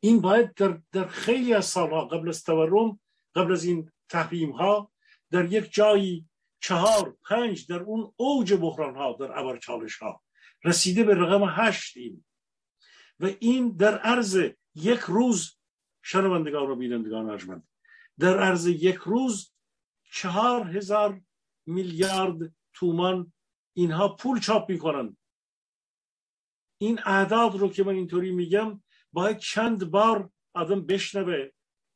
[0.00, 3.00] این باید در, در خیلی از سالها قبل از تورم
[3.34, 4.92] قبل از این تحریم ها
[5.30, 6.28] در یک جایی
[6.60, 10.22] چهار پنج در اون اوج بحران ها در ابر چالش ها
[10.64, 12.24] رسیده به رقم هشتیم.
[13.20, 14.40] و این در عرض
[14.74, 15.58] یک روز
[16.02, 17.68] شنوندگان و بینندگان ارجمند
[18.18, 19.52] در عرض یک روز
[20.12, 21.20] چهار هزار
[21.66, 23.32] میلیارد تومان
[23.76, 25.16] اینها پول چاپ می‌کنن
[26.80, 28.82] این اعداد رو که من اینطوری میگم
[29.12, 31.48] باید چند بار آدم بشنوه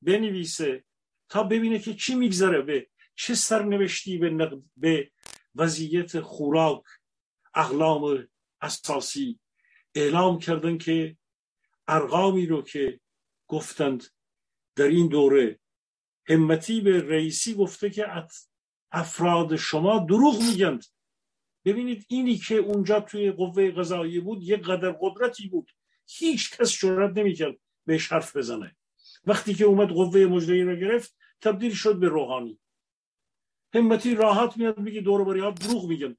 [0.02, 0.84] بنویسه
[1.28, 5.10] تا ببینه که چی میگذره به چه سرنوشتی به, به
[5.54, 6.82] وضعیت خوراک
[7.54, 8.28] اقلام
[8.60, 9.40] اساسی
[9.94, 11.16] اعلام کردن که
[11.88, 13.00] ارقامی رو که
[13.48, 14.04] گفتند
[14.76, 15.60] در این دوره
[16.28, 18.06] همتی به رئیسی گفته که
[18.92, 20.84] افراد شما دروغ میگند
[21.64, 25.70] ببینید اینی که اونجا توی قوه قضایی بود یک قدر قدرتی بود
[26.06, 28.76] هیچ کس جرأت نمی‌کرد بهش حرف بزنه.
[29.24, 32.58] وقتی که اومد قوه مجری رو گرفت تبدیل شد به روحانی.
[33.74, 36.16] همتی راحت میاد میگه دور ها دروغ میگن.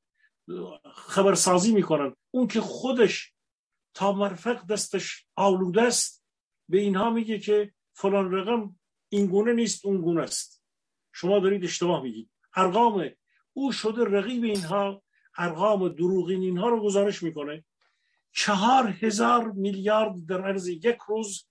[0.95, 2.15] خبرسازی می‌کنن.
[2.31, 3.34] اون که خودش
[3.93, 6.25] تا مرفق دستش آلوده است
[6.69, 8.75] به اینها میگه که فلان رقم
[9.09, 10.63] این گونه نیست اون گونه است.
[11.13, 12.29] شما دارید اشتباه میگید.
[12.55, 13.09] ارقام
[13.53, 15.03] او شده رقیب اینها
[15.38, 17.65] ارقام دروغین اینها رو گزارش می‌کنه.
[18.36, 21.47] چهار هزار میلیارد در عرض یک روز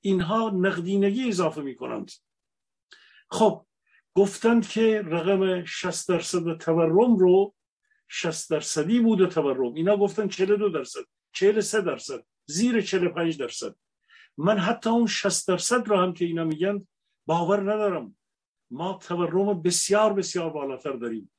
[0.00, 2.10] اینها نقدینگی اضافه می‌کنند.
[3.30, 3.66] خب
[4.14, 7.54] گفتند که رقم 60 درصد تورم رو
[8.08, 9.74] 60 درصدی بوده تورم.
[9.74, 11.00] اینا گفتن 42 درصد
[11.32, 13.74] 43 درصد زیر 45 درصد.
[14.36, 16.86] من حتی اون 60 درصد رو هم که اینا میگن
[17.26, 18.16] باور ندارم.
[18.70, 21.32] ما تورم بسیار بسیار بالاتر داریم.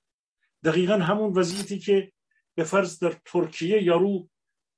[0.63, 2.11] دقیقا همون وضعیتی که
[2.55, 4.29] به فرض در ترکیه یارو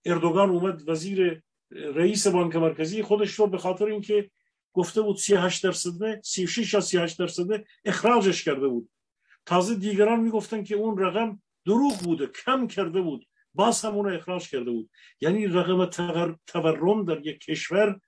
[0.08, 1.42] اردوگان اومد وزیر
[1.72, 4.30] رئیس بانک مرکزی خودش رو به خاطر اینکه
[4.74, 8.90] گفته بود 38 درصد 36 یا 38 درصد اخراجش کرده بود.
[9.46, 13.28] تازه دیگران می‌گفتن که اون رقم دروغ بوده کم کرده بود.
[13.54, 14.90] باز هم اون اخراج کرده بود.
[15.22, 15.86] یعنی رقم
[16.48, 18.00] تورم در یک کشور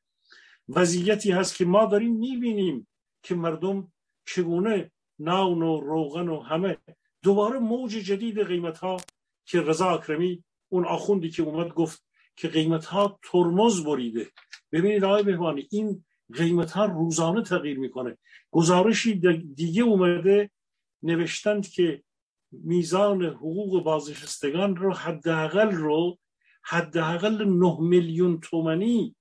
[0.70, 2.88] وضعیتی هست که ما داریم می‌بینیم
[3.24, 3.91] که مردم
[4.26, 6.78] چگونه ناون و روغن و همه
[7.24, 8.97] دوباره موج جدید قیمت ها
[9.45, 12.05] که رضا اکرمی اون آخوندی که اومد گفت
[12.36, 14.28] که قیمت ها ترمز بریده.
[14.72, 18.17] ببینید آقای بهوانی این قیمت ها روزانه تغییر می‌کنه.
[18.51, 19.15] گزارشی
[19.55, 20.51] دیگه اومده
[21.03, 22.04] نوشتند که
[22.51, 26.17] میزان حقوق بازنشستگان رو حداقل رو
[26.63, 29.16] حداقل 9 میلیون تومنی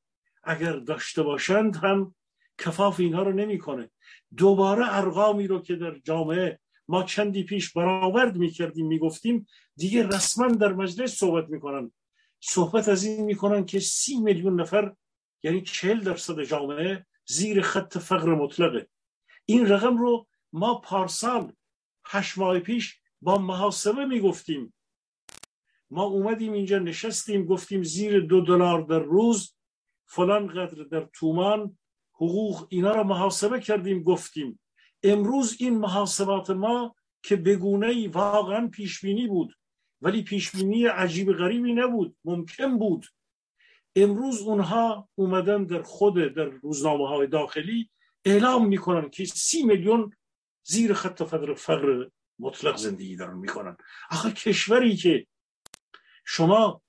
[0.45, 2.15] اگر داشته باشند هم
[2.59, 3.91] کفاف اینها رو نمی‌کنه.
[4.37, 6.59] دوباره ارقامی رو که در جامعه
[6.89, 9.47] ما چندی پیش برآورد می‌کردیم می‌گفتیم
[9.77, 11.93] دیگه رسما در مجلس صحبت می‌کنن.
[12.41, 14.95] صحبت از این می‌کنن که سی میلیون نفر
[15.43, 18.89] یعنی چهل درصد جامعه زیر خط فقر مطلقه.
[19.45, 21.53] این رقم رو ما پارسال
[22.07, 24.75] هشت ماه پیش با محاسبه می‌گفتیم.
[25.91, 29.55] ما اومدیم اینجا نشستیم گفتیم زیر دو دلار در روز
[30.07, 31.79] فلان قدر در تومان
[32.13, 34.61] حقوق اینا رو محاسبه کردیم گفتیم.
[35.03, 39.55] امروز این محاسبات ما که بگونه ای واقعا پیشبینی بود
[40.01, 43.07] ولی پیشبینی عجیب غریبی نبود ممکن بود.
[43.97, 47.91] امروز اونها اومدن در خود در روزنامه های داخلی
[48.25, 50.13] اعلام می‌کنن که سی میلیون
[50.63, 52.09] زیر خط فقر فقر
[52.39, 53.77] مطلق زندگی دارن می‌کنن.
[54.11, 55.27] آخه کشوری که
[56.25, 56.83] شما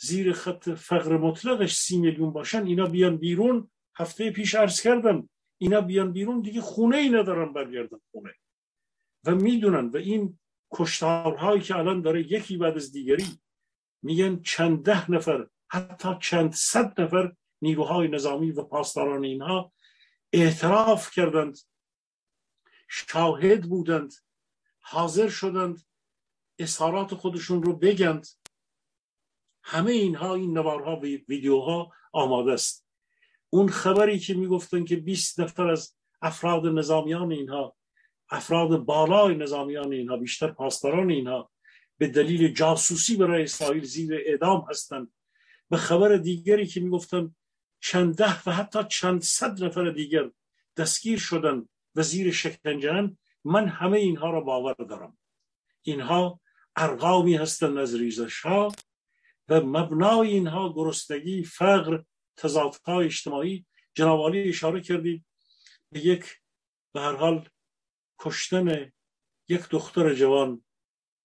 [0.00, 5.28] زیر خط فقر مطلقش سی میلیون باشن اینا بیان بیرون هفته پیش عرض کردم
[5.58, 8.34] اینا بیان بیرون دیگه خونه ای ندارن برگردن خونه.
[9.24, 10.38] و می‌دونن و این
[10.72, 13.26] کشتارهایی که الان داره یکی بعد از دیگری
[14.02, 17.32] میگن چند ده نفر حتی چند صد نفر
[17.62, 19.72] نیروهای نظامی و پاسداران اینها
[20.32, 21.58] اعتراف کردند
[22.88, 24.14] شاهد بودند
[24.80, 25.86] حاضر شدند
[26.58, 28.26] اظهارات خودشون رو بگند.
[29.62, 32.87] همه اینها این نوارها و ویدیوها آماده است.
[33.50, 37.76] اون خبری که می‌گفتن که 20 نفر از افراد نظامیان اینها
[38.30, 41.50] افراد بالای نظامیان اینها بیشتر پاسداران اینها
[41.98, 45.12] به دلیل جاسوسی برای اسرائیل زیر اعدام هستند
[45.70, 47.34] به خبر دیگری که می‌گفتن
[47.80, 50.30] چند ده و حتی چند صد نفر دیگر
[50.76, 53.10] دستگیر شدن و زیر شکنجه
[53.44, 55.18] من همه اینها را باور دارم.
[55.82, 56.40] اینها
[56.76, 58.72] ارقامی هستند از ریزش ها
[59.48, 62.02] و مبنای اینها گرسنگی فقر
[62.38, 65.24] تضادهای اجتماعی جنابالی اشاره کردید
[65.92, 66.24] به یک
[66.94, 67.48] به هر حال
[68.18, 68.92] کشتن
[69.48, 70.64] یک دختر جوان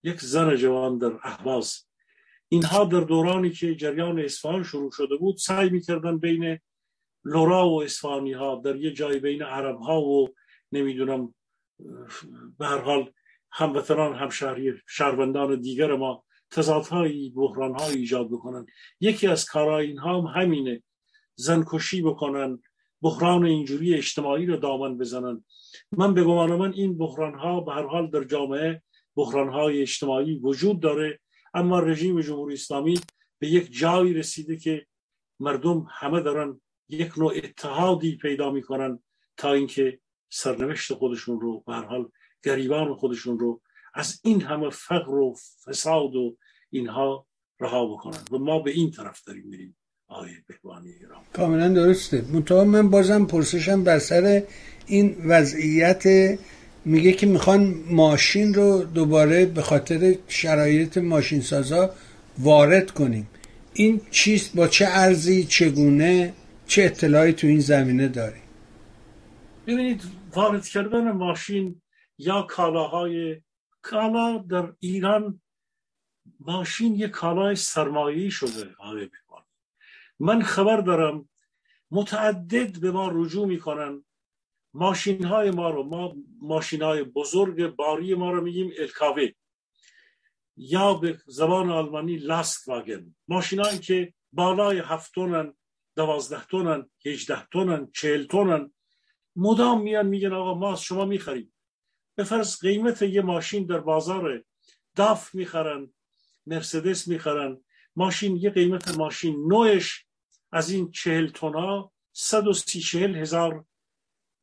[0.03, 1.85] یک زن جوان در احواز
[2.49, 6.59] اینها در دورانی که جریان اصفهان شروع شده بود سعی می‌کردن بین
[7.25, 10.29] لورا و اصفهانی ها در یه جای بین عرب ها و
[10.71, 11.35] نمی‌دونم
[12.59, 13.11] به هر حال
[13.51, 18.65] هموطنان همشهری شهروندان دیگر ما تضادهایی بحرانهایی ایجاد بکنن
[18.99, 20.83] یکی از کارهای اینها هم همینه.
[21.35, 22.59] زنکشی بکنن
[23.01, 25.45] بحران اینجوری اجتماعی رو دامن بزنن.
[25.91, 28.81] من به گمان من این بحران ها به هر حال در جامعه
[29.15, 31.19] بحران های اجتماعی وجود داره
[31.53, 32.99] اما رژیم جمهوری اسلامی
[33.39, 34.85] به یک جایی رسیده که
[35.39, 39.03] مردم همه دارن یک نوع اتحادی پیدا می‌کنن
[39.37, 39.99] تا اینکه
[40.29, 42.09] سرنوشت خودشون رو به هر حال
[42.43, 43.61] گریبان خودشون رو
[43.93, 45.35] از این همه فقر و
[45.65, 46.37] فساد و
[46.69, 47.27] اینها
[47.59, 48.23] رها بکنن.
[48.31, 49.77] و ما به این طرف داریم میریم.
[50.07, 52.23] آقای بهبانی ایران کاملا درسته.
[52.33, 54.43] منتها من بازم پرسشم بر سر
[54.87, 56.03] این وضعیت
[56.85, 61.89] میگه که می‌خوان ماشین رو دوباره به خاطر شرایط ماشین سازا
[62.37, 63.29] وارد کنیم.
[63.73, 66.33] این چیست؟ با چه ارزی؟ چگونه؟
[66.67, 68.39] چه اطلاعی تو این زمینه داری؟
[69.67, 70.01] ببینید
[70.35, 71.81] وارد کردن ماشین
[72.17, 73.41] یا کالاهای
[73.81, 75.41] کالا در ایران
[76.39, 79.09] ماشین یک کالای سرمایه‌ای شده آقای
[80.23, 81.29] من خبر دارم
[81.91, 84.05] متعدد به ما رجوع می‌کنن.
[84.73, 89.27] ماشین های ما رو ما ماشین های بزرگ باری ما رو میگیم الکاوه
[90.57, 95.53] یا به زبان آلمانی لاست واگن ماشین هایی که بالای هفت تونن
[95.95, 98.73] دوازده تونن هجده تونن چهل تونن
[99.35, 101.53] مدام میان میگن آقا ما از شما می‌خریم.
[102.15, 104.43] به فرض قیمت یه ماشین در بازار
[104.95, 105.93] داف می‌خرن
[106.45, 107.63] مرسدس می‌خرن.
[107.95, 110.05] ماشین یه قیمت ماشین نوعش
[110.53, 113.65] از این چهل تونا صد و سی چهل هزار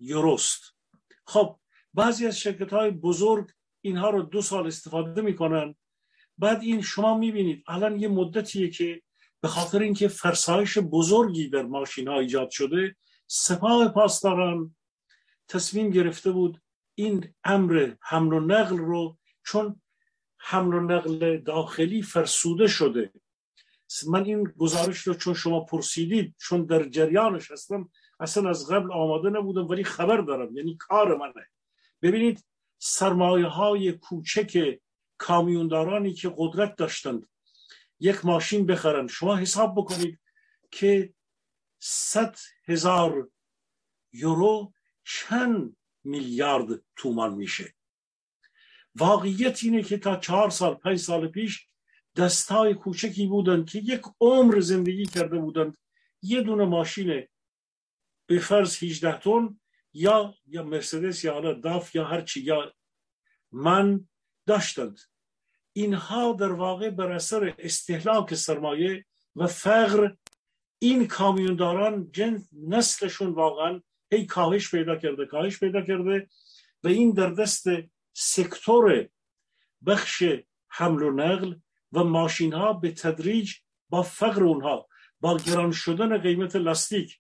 [0.01, 0.63] یوروست.
[1.27, 1.59] خب
[1.95, 3.51] بعضی از شرکت های بزرگ
[3.81, 5.75] اینها رو دو سال استفاده می‌کنن.
[6.39, 9.03] بعد این شما می‌بینید الان یه مدتیه که
[9.41, 12.97] به خاطر اینکه فرسایش بزرگی در ماشین ها ایجاد شده
[13.27, 14.77] سپاه پاسداران
[15.49, 16.61] تصمیم گرفته بود
[16.95, 19.83] این امر حمل و نقل رو چون
[20.39, 23.13] حمل و نقل داخلی فرسوده شده.
[24.09, 27.91] من این گزارش رو چون شما پرسیدید چون در جریانش هستم
[28.21, 31.47] اصلا از قبل آماده نبودم ولی خبر دارم یعنی کار منه
[32.03, 32.45] ببینید
[32.79, 34.79] سرمایه های کوچک
[35.19, 37.29] کامیوندارانی که قدرت داشتند
[38.01, 40.21] یک ماشین بخرن شما حساب بکنید
[40.71, 41.15] که
[41.79, 42.37] صد
[42.69, 43.31] هزار
[44.13, 44.73] یورو
[45.05, 47.75] چند میلیارد تومان میشه
[48.95, 51.70] واقعیت اینه که تا چهار سال پنج سال پیش
[52.21, 55.77] دستای کوچکی بودند که یک عمر زندگی کرده بودند.
[56.23, 57.27] یه دونه ماشین
[58.27, 59.61] به فرض 18 تن
[59.93, 62.73] یا یا مرسدس یا حالا داف یا هر چی یا
[63.53, 64.09] من
[64.47, 65.01] داشتند.
[65.73, 69.05] اینها در واقع بر اثر استهلاک سرمایه
[69.37, 70.15] و فقر
[70.79, 73.81] این کامیونداران جن نسلشون واقعا
[74.13, 76.29] هی کاهش پیدا کرده کاهش پیدا کرده
[76.85, 77.65] و این در دست
[78.13, 79.09] سکتور
[79.87, 80.25] بخش
[80.69, 81.55] حمل و نقل
[81.93, 83.55] و ماشین ها به تدریج
[83.89, 84.89] با فقر اونها
[85.21, 87.19] با گران شدن قیمت لاستیک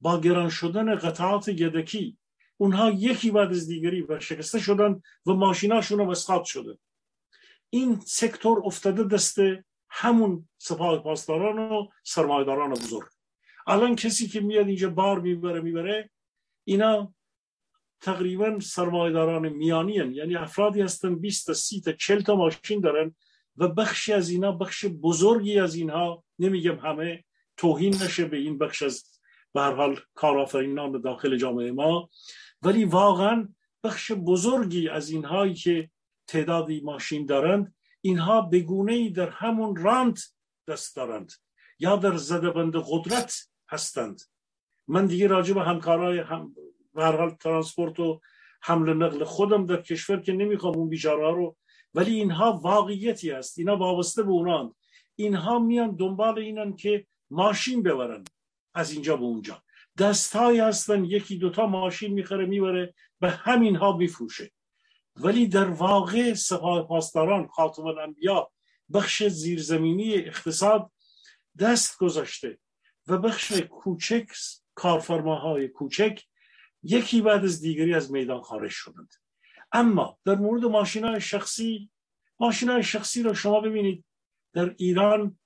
[0.00, 2.16] با گران شدن قطعات یدکی
[2.56, 6.78] اونها یکی بعد از دیگری و شکسته شدن و ماشیناشون اسقاط شده.
[7.70, 9.38] این سکتور افتاده دست
[9.90, 13.08] همون سپاه پاسداران و سرمایداران بزرگ.
[13.66, 16.10] الان کسی که میاد اینجا بار می‌بره می‌بره
[16.64, 17.14] اینا
[18.00, 20.12] تقریبا سرمایداران میانی هن.
[20.12, 23.14] یعنی افرادی هستن 20 تا 30 تا 40 تا ماشین دارن.
[23.60, 26.24] و بخشی از اینا بخش بزرگی از اینها.
[26.38, 27.24] نمیگم همه
[27.56, 29.20] توهین نشه به این بخش از
[29.54, 32.10] به هر حال کارآفرینان داخل جامعه ما
[32.62, 33.48] ولی واقعا
[33.84, 35.90] بخش بزرگی از اینهایی که
[36.26, 40.20] تعدادی ماشین دارند اینها به ای در همون رانت
[40.68, 41.32] دست دارند
[41.78, 43.34] یا در زدبند قدرت
[43.68, 44.20] هستند.
[44.88, 46.54] من دیگه راجع به همکارای هم
[46.94, 48.20] به هر حال ترانسپورت و
[48.62, 51.56] حمل نقل خودم در کشور که نمی‌خوام اون بیچاره رو
[51.94, 54.74] ولی اینها واقعیتی است اینا وابسته به اونان.
[55.16, 58.24] اینها میان دنبال اینن که ماشین ببرن
[58.74, 59.62] از اینجا به اونجا.
[59.98, 61.04] دستهایی هستن.
[61.04, 64.50] یکی دوتا ماشین می‌خره می‌بره به همین ها میفروشه.
[65.16, 68.50] ولی در واقع سپاه پاسداران خاتم الانبیا
[68.92, 70.90] بخش زیرزمینی اقتصاد
[71.58, 72.58] دست گذاشته
[73.06, 74.26] و بخش کوچک
[74.74, 76.22] کارفرماهای کوچک
[76.82, 79.14] یکی بعد از دیگری از میدان خارج شدند.
[79.72, 81.90] اما در مورد ماشین شخصی
[82.40, 84.04] ماشین شخصی رو شما ببینید.
[84.52, 85.38] در ایران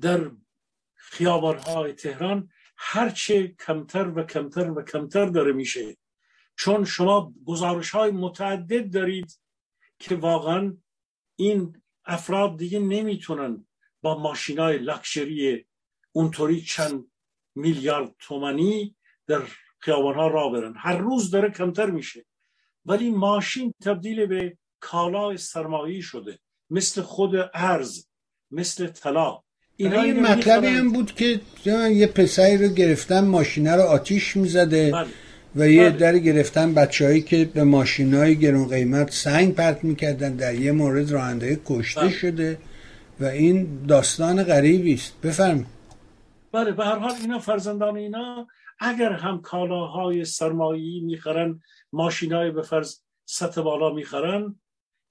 [0.00, 0.30] در
[0.94, 5.96] خیابانهای تهران هرچه کمتر و کمتر و کمتر داره میشه.
[6.56, 9.40] چون شما گزارش های متعدد دارید
[9.98, 10.76] که واقعا
[11.36, 13.66] این افراد دیگه نمی‌تونن
[14.02, 15.66] با ماشین های لکشری
[16.12, 17.10] اونطوری چند
[17.54, 18.96] میلیارد تومنی
[19.26, 19.42] در
[19.78, 20.74] خیابان ها را برن.
[20.76, 22.24] هر روز داره کمتر میشه.
[22.88, 26.38] ولی ماشین تبدیل به کالای سرمایه شده
[26.70, 28.06] مثل خود ارز
[28.50, 29.38] مثل طلا
[29.76, 31.40] این این بود که
[31.90, 35.06] یه پسری رو گرفتن ماشینه رو آتیش می‌زده بله.
[35.56, 35.98] و یه بله.
[35.98, 41.10] در گرفتن بچههایی که به ماشین های گرون قیمت سنگ پرت می‌کردن در یه مورد
[41.10, 42.10] راننده کشته بله.
[42.10, 42.58] شده
[43.20, 45.66] و این داستان غریبی است بفرم
[46.52, 48.46] بله به هر حال اینا فرزندان اینا
[48.78, 51.60] اگر هم کالاهای سرمایی می‌خرن
[51.92, 54.60] ماشینای به فرض سطح بالا می‌خرن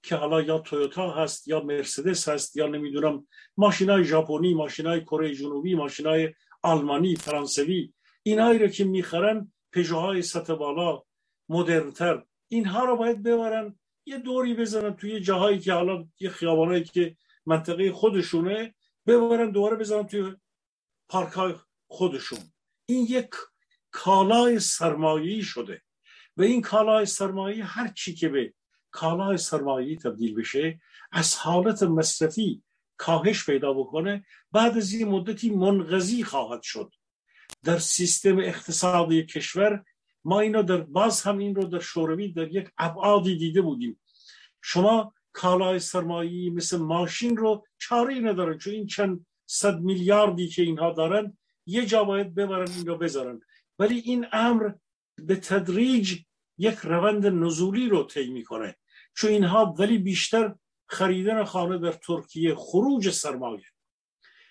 [0.02, 3.26] که حالا یا تویوتا هست یا مرسدس هست یا نمی‌دونم
[3.56, 7.92] ماشینای ژاپنی ماشینای کره جنوبی ماشینای آلمانی فرانسوی
[8.22, 11.02] اینایی رو که می‌خرن پژوهای سطح بالا
[11.48, 17.16] مدرنتر اینها رو باید ببرن یه دوری بزنن توی جاهایی که حالا یه خیابانایی که
[17.46, 18.74] منطقه خودشونه
[19.06, 20.36] ببرن دوباره بزنن توی
[21.08, 21.56] پارک
[21.88, 22.38] خودشون.
[22.86, 23.30] این یک
[24.04, 25.82] کالای سرمایه‌ای شده.
[26.36, 28.54] و این کالای سرمایه هر چی که به
[28.90, 30.80] کالای سرمایه‌ای تبدیل بشه
[31.12, 32.62] از حالت مصرفی
[32.96, 36.94] کاهش پیدا بکنه بعد از این مدتی منقضی خواهد شد.
[37.64, 39.84] در سیستم اقتصادی کشور
[40.24, 44.00] ما اینو در باز هم این رو در شوروی در یک ابعادی دیده بودیم.
[44.62, 50.92] شما کالای سرمایه‌ای مثل ماشین رو چاره ندارن چون این چند صد میلیاردی که اینها
[50.92, 53.40] دارن یه جا باید ببرن این رو بذارن.
[53.78, 54.72] ولی این امر
[55.16, 56.18] به تدریج
[56.58, 58.76] یک روند نزولی رو طی می‌کنه.
[59.16, 60.54] چون اینها ولی بیشتر
[60.86, 63.64] خریدن خانه در ترکیه خروج سرمایه.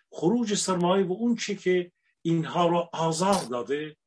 [0.09, 1.91] خروج سرمایه و اون چی که
[2.21, 3.97] اینها رو آزار داده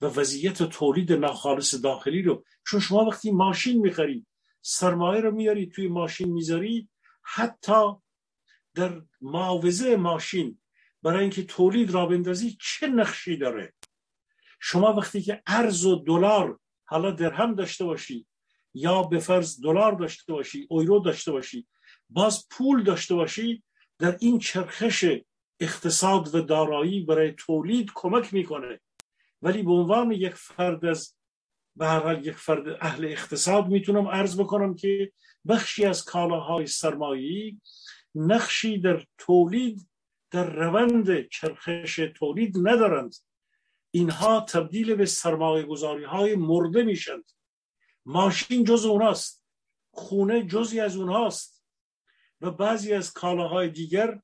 [0.00, 2.44] و وضعیت تولید ناخالص داخلی رو.
[2.66, 4.26] چون شما وقتی ماشین می‌خرید
[4.62, 6.88] سرمایه رو میاری توی ماشین می‌ذاری
[7.22, 7.92] حتی
[8.74, 10.58] در معاوضه ماشین
[11.02, 13.72] برای اینکه تولید را بندازی چه نقشی داره؟
[14.66, 18.26] شما وقتی که ارز و دلار حالا درهم داشته باشی
[18.74, 21.66] یا به فرض دلار داشته باشی اویرو داشته باشی
[22.10, 23.62] باز پول داشته باشی
[23.98, 25.06] در این چرخش
[25.60, 28.80] اقتصاد و دارایی برای تولید کمک می‌کنه.
[29.42, 31.14] ولی به عنوان یک فرد از
[31.76, 35.12] به هر حال یک فرد اهل اقتصاد می‌تونم عرض بکنم که
[35.48, 37.60] بخشی از کالاهای سرمایی
[38.14, 39.88] نقشی در تولید
[40.30, 43.14] در روند چرخش تولید ندارند.
[43.94, 47.24] اینها تبدیل به سرمایه گذاری های مرده میشند
[48.06, 49.44] ماشین جز اوناست.
[49.90, 51.64] خونه جزی از اونهاست
[52.40, 54.20] و بعضی از کالاهای دیگر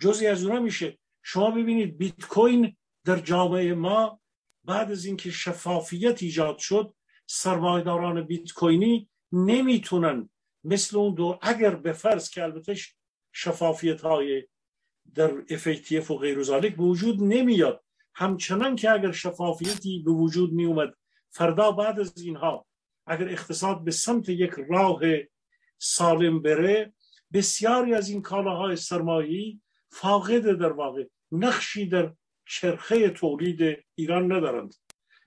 [0.00, 0.98] جزی از اونها میشه.
[1.22, 4.20] شما ببینید بیت کوین در جامعه ما
[4.64, 6.94] بعد از اینکه شفافیت ایجاد شد
[7.26, 10.30] سرمایداران بیت کوینی نمی‌تونن
[10.64, 12.76] مثل اون دو اگر به فرض که البته
[13.32, 14.46] شفافیت های
[15.14, 17.83] در FATF و غیر به وجود نمیاد
[18.14, 20.94] همچنان که اگر شفافیتی به وجود می اومد
[21.30, 22.66] فردا بعد از اینها
[23.06, 25.00] اگر اقتصاد به سمت یک راه
[25.78, 26.92] سالم بره
[27.32, 29.60] بسیاری از این کالاهای سرمایی
[29.90, 32.12] فاقد در واقع نقشی در
[32.46, 34.74] چرخه تولید ایران ندارند.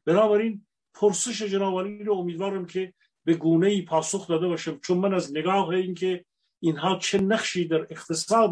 [0.05, 2.93] بنابراین پرسش جنابالی رو امیدوارم که
[3.25, 6.25] به گونه ای پاسخ داده باشم چون من از نگاه اینکه
[6.59, 8.51] اینها چه نقشی در اقتصاد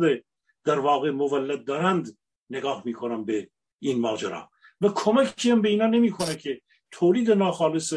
[0.64, 2.18] در واقع مولد دارند
[2.50, 3.50] نگاه می‌کنم به
[3.80, 4.52] این ماجرا.
[4.82, 6.62] و کمکی هم به اینا نمی‌کنه که
[6.92, 7.94] تولید ناخالص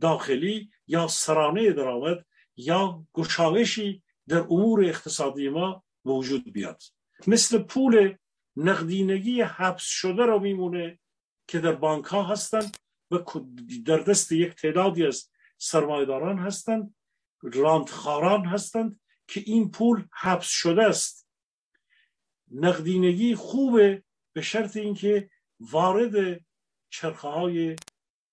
[0.00, 6.82] داخلی یا سرانه درآمد یا گشایشی در امور اقتصادی ما وجود بیاد.
[7.26, 8.14] مثل پول
[8.56, 10.98] نقدینگی حبس شده رو میمونه
[11.48, 12.76] که در بانک ها هستند
[13.10, 13.18] و
[13.86, 16.94] در دست یک تعدادی از سرمایداران هستند
[17.42, 21.28] راندخاران هستند که این پول حبس شده است.
[22.50, 24.02] نقدینگی خوبه
[24.32, 25.30] به شرط اینکه
[25.60, 26.44] وارد
[26.90, 27.76] چرخه های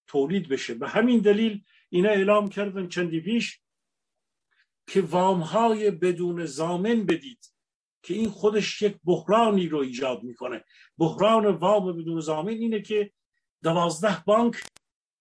[0.08, 0.74] تولید بشه.
[0.74, 3.62] به همین دلیل اینا اعلام کردن چندی پیش
[4.88, 7.54] که وامهای بدون زامن بدید
[8.04, 10.66] که این خودش یک بحرانی رو ایجاد می‌کنه.
[10.98, 13.12] بحران وام بدون زامن اینه که
[13.64, 14.64] دوازده بانک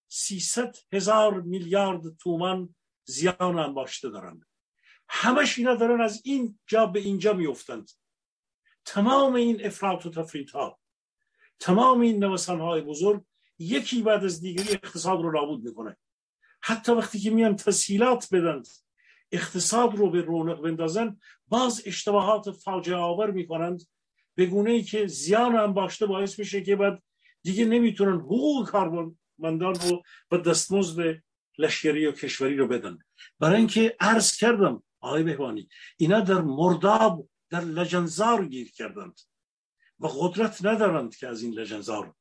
[0.08, 2.74] سیصد هزار میلیارد تومان
[3.04, 4.46] زیان انباشته دارند.
[5.08, 7.90] همش اینا دارن از این جا به اینجا میفتند
[8.86, 10.78] تمام این افراط و تفریط ها
[11.58, 13.22] تمام این نوسان های بزرگ
[13.58, 15.96] یکی بعد از دیگری اقتصاد رو نابود می‌کنه.
[16.60, 18.62] حتی وقتی که میان تسهیلات بدن
[19.32, 21.16] اقتصاد رو به رونق بندازن
[21.48, 23.82] باز اشتباهات فاجعه آور می‌کنند.
[24.34, 27.02] به گونه ای که زیان هم باشته باعث میشه که بعد
[27.42, 31.22] دیگه نمی‌تونن حقوق کارمندان رو و دستمزد
[31.58, 32.98] لشکری و کشوری رو بدن.
[33.40, 39.20] برای اینکه عرض کردم آقای بهوانی اینا در مرداب در لجنزار گیر کردند
[40.00, 42.14] و قدرت ندارند که از این لجنزار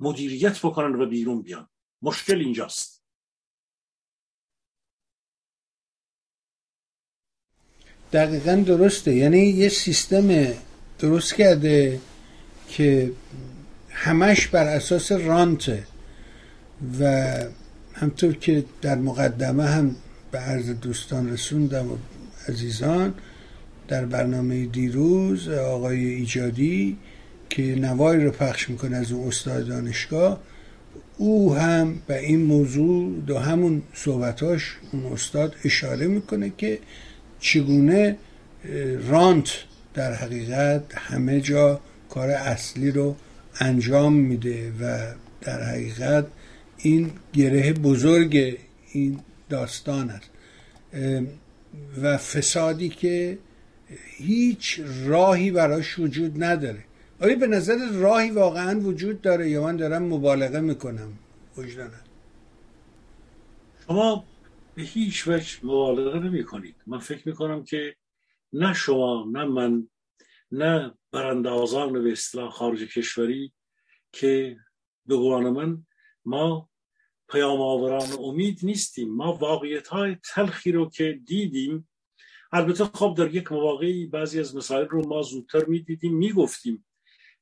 [0.00, 1.68] مدیریت بکنن و بیرون بیان.
[2.02, 3.02] مشکل اینجاست.
[8.12, 9.14] دقیقا درسته.
[9.14, 10.54] یعنی یه سیستم
[10.98, 12.00] درست کرده
[12.68, 13.12] که
[13.90, 15.86] همش بر اساس رانته
[17.00, 17.34] و
[17.94, 19.96] همطور که در مقدمه هم
[20.30, 21.96] به عرض دوستان رسوندم و
[22.48, 23.14] عزیزان
[23.90, 26.96] در برنامه دیروز آقای ایجادی
[27.48, 30.40] که نواری رو پخش می‌کنه از اون استاد دانشگاه
[31.18, 36.78] او هم به این موضوع دو همون صحبتاش اون استاد اشاره می‌کنه که
[37.40, 38.16] چگونه
[39.08, 39.48] رانت
[39.94, 41.80] در حقیقت همه جا
[42.10, 43.16] کار اصلی رو
[43.60, 46.26] انجام میده و در حقیقت
[46.78, 48.58] این گره بزرگ
[48.92, 50.30] این داستان است.
[52.02, 53.38] و فسادی که
[54.16, 56.84] هیچ راهی براش وجود نداره.
[57.20, 61.18] آیا به نظر راهی واقعا وجود داره یا من دارم مبالغه می‌کنم؟
[61.56, 62.04] وجدانم
[63.86, 64.24] شما
[64.74, 67.96] به هیچ وجه مبالغه نمی کنید من فکر می‌کنم که
[68.52, 69.88] نه شما نه من
[70.52, 73.52] نه براندازان به اصطلاح خارج کشوری
[74.12, 74.56] که
[75.06, 75.16] به
[75.50, 75.86] من
[76.24, 76.70] ما
[77.28, 79.16] پیام آوران امید نیستیم.
[79.16, 81.88] ما واقعیت های تلخی رو که دیدیم
[82.52, 86.86] البته خب در یک مواقعی بعضی از مسائل رو ما زودتر می‌دیدیم می‌گفتیم.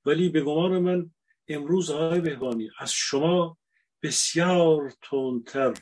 [0.04, 1.10] ولی به گمان من
[1.48, 3.58] امروز آقای بهبانی از شما
[4.02, 5.74] بسیار تندتر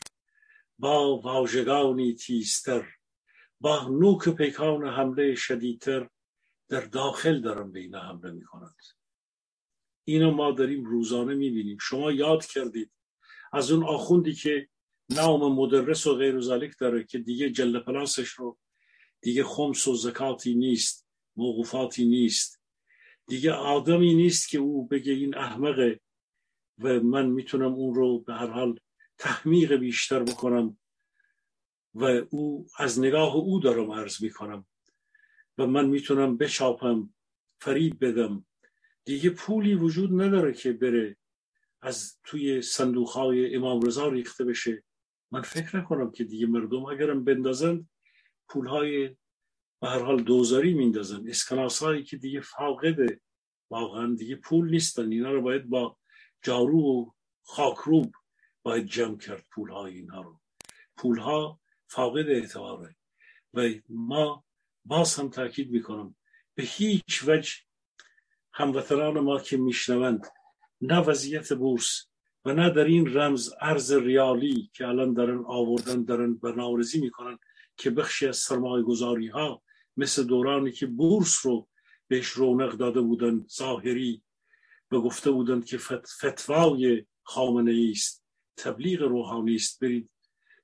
[0.79, 2.89] با واژگانی تیستر
[3.61, 6.09] با نوک پیکان حمله شدیدتر
[6.69, 8.77] در داخل دارن به اینا حمله می‌کنند
[10.05, 11.79] اینو ما داریم روزانه می‌بینیم.
[11.81, 12.93] شما یاد کردید
[13.53, 14.69] از اون آخوندی که
[15.11, 18.59] نام مدرس و غیر ذالک داره که دیگه جل پلاسش رو
[19.21, 21.07] دیگه خمس و زکاتی نیست
[21.37, 22.61] موقوفاتی نیست.
[23.27, 26.01] دیگه آدمی نیست که او بگه این احمقه
[26.79, 28.79] و من می‌تونم اون رو به هر حال
[29.19, 30.79] تحمیق بیشتر بکنم
[31.95, 34.67] و او از نگاه او دارم عرض می‌کنم
[35.59, 37.15] و من می‌تونم بچاپم
[37.61, 38.47] فرید بدم.
[39.05, 41.17] دیگه پولی وجود نداره که بره
[41.83, 44.85] از توی صندوق های امام رضا ریخته بشه.
[45.31, 47.89] من فکر نکنم که دیگه مردم اگرم بندازند
[48.49, 49.17] پول های
[49.81, 51.29] به هر حال دوزاری میندازن.
[51.29, 53.21] اسکناس هایی که دیگه فاقده
[53.71, 55.13] واقعا دیگه پول نیستن.
[55.13, 55.97] اینا رو باید با
[56.43, 57.11] جارو و
[57.43, 58.13] خاکروب
[58.63, 60.41] باید جمع کرد پول های اینها رو.
[60.97, 62.97] پول ها فاقد اعتباره.
[63.55, 64.45] و ما
[64.85, 66.17] باز هم تاکید می‌کنم
[66.55, 67.55] به هیچ وجه
[68.53, 70.27] هموطنان ما که میشنوند
[70.81, 72.07] نه وضعیت بورس
[72.45, 77.39] و نه در این رمز ارز ریالی که الان دارن آوردن دارن برنامه‌ریزی می‌کنن
[77.77, 79.63] که بخشی از سرمایه گذاری ها
[79.97, 81.69] مثل دورانی که بورس رو
[82.09, 84.23] بهش رونق داده بودن ظاهری
[84.91, 85.79] و گفته بودند که
[86.23, 88.27] فتوای خامنه است
[88.57, 89.81] تبلیغ روحانی است.
[89.81, 90.11] برید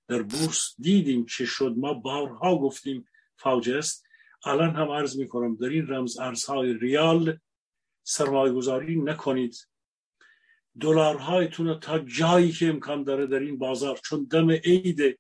[0.09, 1.75] در بورس دیدیم چه شد.
[1.77, 3.05] ما بارها گفتیم
[3.37, 4.05] فوجه است.
[4.45, 7.39] الان هم عرض می کنم در این رمز ارزهای ریال
[8.03, 9.69] سرمایه گذاری نکنید.
[10.81, 15.19] دلارهایتون تا جایی که امکان داره در این بازار چون دم عید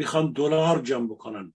[0.00, 1.54] می‌خوان دلار جمع بکنن.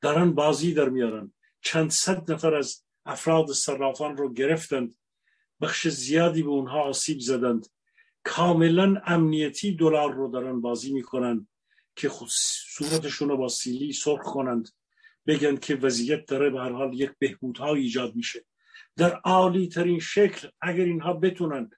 [0.00, 1.32] دارن بازی در میارن.
[1.60, 4.94] چند صد نفر از افراد صرافان رو گرفتند.
[5.60, 7.66] بخش زیادی به اونها آسیب زدند.
[8.24, 11.48] کاملا امنیتی دلار رو دارن بازی می‌کنن
[11.96, 12.28] که خود
[12.76, 14.68] صورتشون رو با سیلی سرخ کنند.
[15.26, 18.44] بگن که وضعیت داره به هر حال یک بهبودها ایجاد میشه.
[18.96, 21.70] در عالی ترین شکل اگر اینها بتونن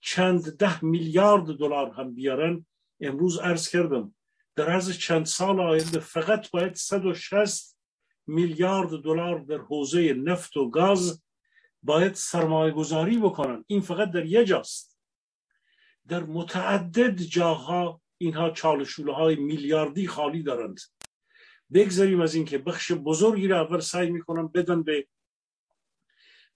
[0.00, 2.66] چند ده میلیارد دلار هم بیارن
[3.00, 4.14] امروز عرض کردم
[4.56, 7.76] در عرض چند سال آینده فقط باید 160
[8.26, 11.22] میلیارد دلار در حوزه نفت و گاز
[11.82, 14.98] باید سرمایه گذاری بکنن این فقط در یه جاست.
[16.08, 20.80] در متعدد جاها اینها چالشوله های میلیاردی خالی دارند.
[21.72, 25.06] بگذاریم از اینکه بخش بزرگی را اول سعی می‌کنن بدن به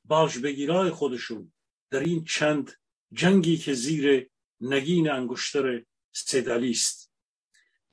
[0.05, 1.53] باش بگیرای خودشون.
[1.91, 2.73] در این چند
[3.13, 4.31] جنگی که زیر
[4.61, 7.04] نگین انگشتر است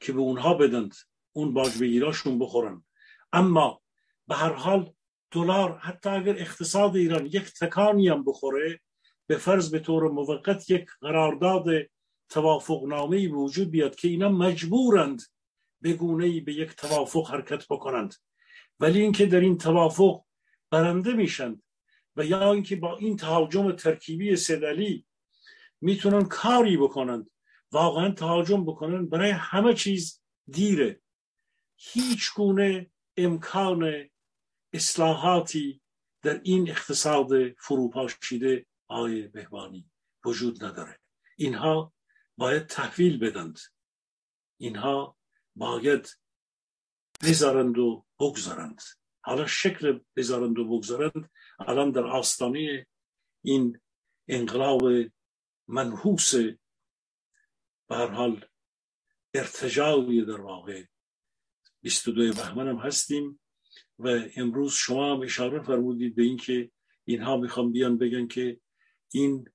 [0.01, 0.95] که به اونها بدند
[1.33, 2.83] اون باج بگیراشون بخورن.
[3.33, 3.81] اما
[4.27, 4.93] به هر حال
[5.31, 8.79] دلار حتی اگر اقتصاد ایران یک تکانی هم بخوره
[9.27, 11.65] به فرض به طور موقت یک قرارداد
[12.29, 15.21] توافق نامه وجود بیاد که اینا مجبورند
[15.81, 18.15] به گونه به یک توافق حرکت بکنند.
[18.79, 20.23] ولی اینکه در این توافق
[20.71, 21.63] برنده میشند
[22.15, 25.05] و یا اینکه با این تهاجم ترکیبی سدلی
[25.81, 27.29] می‌تونن کاری بکنند
[27.71, 29.05] واقعا تهاجم بکنن.
[29.05, 31.01] برای همه چیز دیره.
[31.75, 34.09] هیچ گونه امکان
[34.73, 35.81] اصلاحاتی
[36.21, 39.89] در این اقتصاد فروپاشیده آقای بهبانی
[40.25, 40.99] وجود نداره.
[41.37, 41.93] اینها
[42.37, 43.59] باید تحویل بدند.
[44.57, 45.17] اینها
[45.55, 46.17] باید
[47.23, 48.81] بذارند و بگذارند.
[49.21, 51.31] حالا شکل بذارند و بگذارند.
[51.59, 52.87] الان در آستانه
[53.43, 53.79] این
[54.27, 54.81] انقلاب
[55.67, 56.33] منحوس
[57.91, 58.45] به هر حال
[59.33, 60.83] ارتجاعی در واقع
[61.81, 63.39] 22 بهمن هم هستیم
[63.99, 66.71] و امروز شما هم اشاره فرمودید به اینکه
[67.05, 68.59] اینها می‌خوام بیان بگن که
[69.13, 69.45] این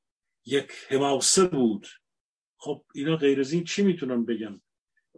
[0.45, 1.87] یک حماسه بود.
[2.57, 4.61] خب اینا غیر از این چی می‌تونن بگن؟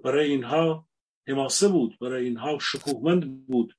[0.05, 0.89] برای اینها
[1.28, 3.74] حماسه بود برای اینها شکوهمند بود.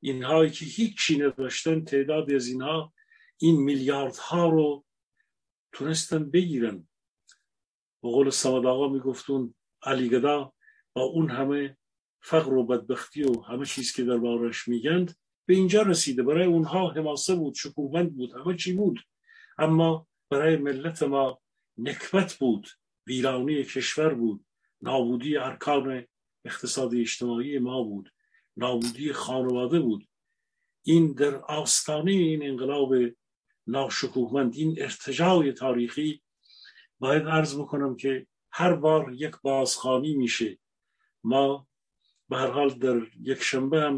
[0.00, 2.92] اینهایی که هیچی نداشتن تعداد از اینها
[3.38, 4.84] این میلیاردها رو
[5.72, 6.89] تونستن بگیرن.
[8.02, 10.52] به قول سمد آقا میگفتون علی گدا
[10.92, 11.76] با اون همه
[12.22, 15.16] فقر و بدبختی و همه چیز که در بارش میگند
[15.46, 16.22] به اینجا رسیده.
[16.22, 19.00] برای اونها حماسه بود شکوهمند بود همه چی بود.
[19.58, 21.40] اما برای ملت ما
[21.78, 22.68] نکبت بود
[23.06, 24.44] ویرانی کشور بود
[24.82, 26.06] نابودی ارکان
[26.44, 28.12] اقتصادی اجتماعی ما بود
[28.56, 30.08] نابودی خانواده بود.
[30.82, 32.94] این در آستانه این انقلاب
[33.66, 36.22] ناشکوهمند این ارتجاع تاریخی
[37.00, 40.58] باید عرض بکنم که هر بار یک بازخانی میشه
[41.24, 41.66] ما
[42.28, 43.96] به هر حال در یک شنبه هم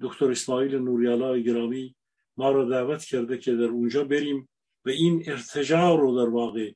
[0.00, 1.96] دکتر اسماعیل نوریالا گرامی
[2.36, 4.48] ما را دعوت کرده که در اونجا بریم
[4.84, 6.72] و این ارتجاع رو در واقع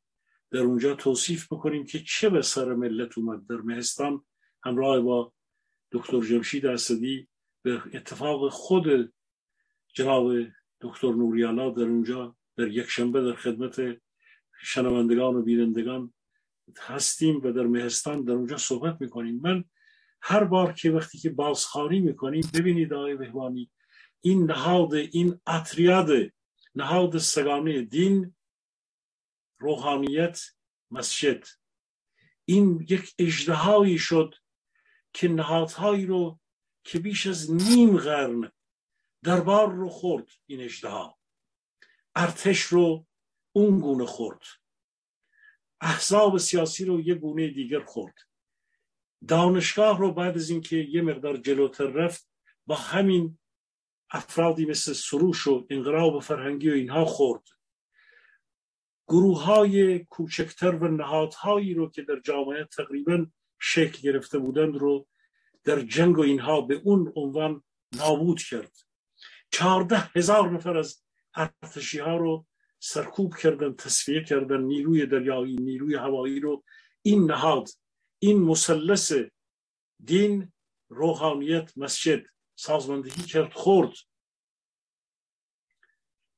[0.51, 4.25] در اونجا توصیف بکنیم که چه به سر ملت اومد در مهستان.
[4.65, 5.33] همراه با
[5.93, 7.29] دکتر جمشید اسدی
[7.63, 9.13] به اتفاق خود
[9.95, 10.33] جناب
[10.81, 14.01] دکتر نوریالا در اونجا در یک شنبه در خدمت
[14.63, 16.15] شنوندگان و بینندگان
[16.79, 19.41] هستیم و در مهستان در اونجا صحبت می‌کنیم.
[19.43, 19.65] من
[20.23, 23.71] هر بار که وقتی که بازخانی می‌کنیم ببینید آقای بهوانی
[24.21, 26.11] این نهاد این اطریاد
[26.75, 28.35] نهاد سگانه دین
[29.59, 30.41] روحانیت
[30.91, 31.45] مسجد.
[32.45, 34.35] این یک اجدهایی شد
[35.13, 36.41] که نهادهایی رو
[36.85, 38.51] که بیش از نیم قرن
[39.23, 41.19] دربار رو خورد این اجدها
[42.15, 43.07] ارتش رو
[43.53, 44.43] اون گونه خورد.
[45.81, 48.15] احزاب سیاسی رو یه گونه دیگر خورد.
[49.29, 52.29] دانشگاه رو بعد از اینکه یه مقدار جلوتر رفت
[52.67, 53.39] با همین
[54.11, 57.43] افرادی مثل سروش و انقلاب فرهنگی و اینها خورد.
[59.09, 63.27] گروه های کوچکتر و نهادهایی رو که در جامعه تقریبا
[63.61, 65.07] شکل گرفته بودند رو
[65.65, 67.63] در جنگ و اینها به اون عنوان
[67.97, 68.73] نابود کرد.
[69.51, 71.03] چهارده هزار نفر از
[71.35, 72.47] ارتشی ها رو
[72.81, 76.65] سرکوب کردن تصفیه کردن نیروی دریایی نیروی هوایی رو
[77.03, 77.69] این نهاد
[78.19, 79.13] این مثلث
[80.05, 80.53] دین
[80.89, 82.23] روحانیت مسجد
[82.55, 83.93] سازماندهی کرد خورد.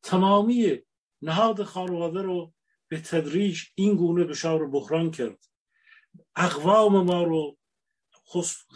[0.03, 0.79] تمامی
[1.23, 2.53] نهاد خانواده رو
[2.89, 5.45] به تدریج این گونه دچار بحران کرد.
[6.37, 7.59] اقوام ما رو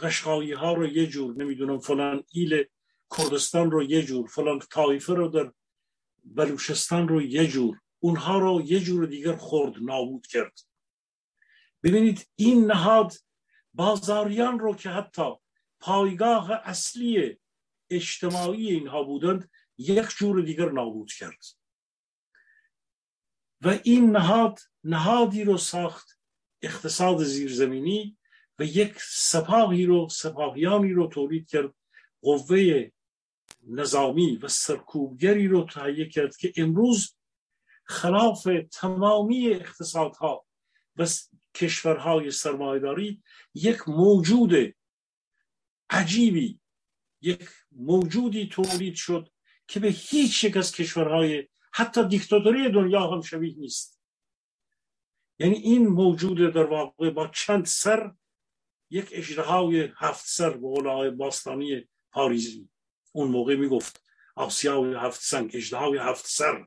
[0.02, 2.64] قشقایی ها رو یه جور نمی‌دونم فلان ایل
[3.16, 5.52] کردستان رو یه جور فلان طایفه رو در
[6.26, 10.60] بلوچستان رو یه جور اونها رو یه جور دیگر خورد نابود کرد.
[11.82, 13.12] ببینید این نهاد
[13.74, 15.30] بازاریان رو که حتی
[15.80, 17.38] پایگاه اصلی
[17.90, 21.44] اجتماعی اینها بودند یک جور دیگر نابود کرد.
[23.60, 26.20] و این نهاد نهادی رو ساخت
[26.62, 28.18] اقتصاد زیرزمینی
[28.58, 31.74] و یک سپاهی رو سپاهیانی رو تولید کرد
[32.22, 32.90] قوه
[33.66, 37.16] نظامی و سرکوبگری رو تهیه کرد که امروز
[37.84, 40.46] خلاف تمامی اقتصادها
[40.96, 41.06] و
[41.54, 43.22] کشورهای سرمایداری
[43.54, 44.74] یک موجود
[45.90, 46.60] عجیبی
[47.20, 49.30] یک موجودی تولید شد
[49.68, 54.00] که به هیچ یک از کشورهای حتی دیکتاتوری دنیا هم شبیه نیست.
[55.38, 58.12] یعنی این موجود در واقع با چند سر
[58.90, 62.68] یک اجدهای هفت سر به باستانی پاریزی.
[63.16, 64.02] اون موقع می‌گفت
[64.34, 66.66] آسیای هفت سنگ اجدهای هفت سر.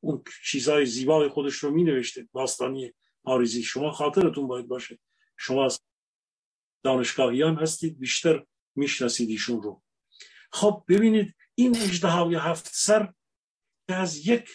[0.00, 2.94] اون چیزای زیبای خودش رو می نوشته باستانی
[3.24, 4.98] پاریزی شما خاطرتون باید باشه.
[5.36, 5.80] شما از
[6.82, 9.82] دانشگاهیان هستید بیشتر می‌شناسید ایشون رو.
[10.52, 13.12] خب ببینید این اجدهای هفت سر
[13.88, 14.48] که از یک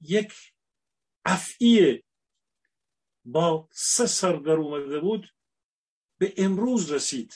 [0.00, 0.32] یک
[1.24, 2.02] افعی
[3.24, 5.34] با سه سر در اومده بود
[6.18, 7.34] به امروز رسید.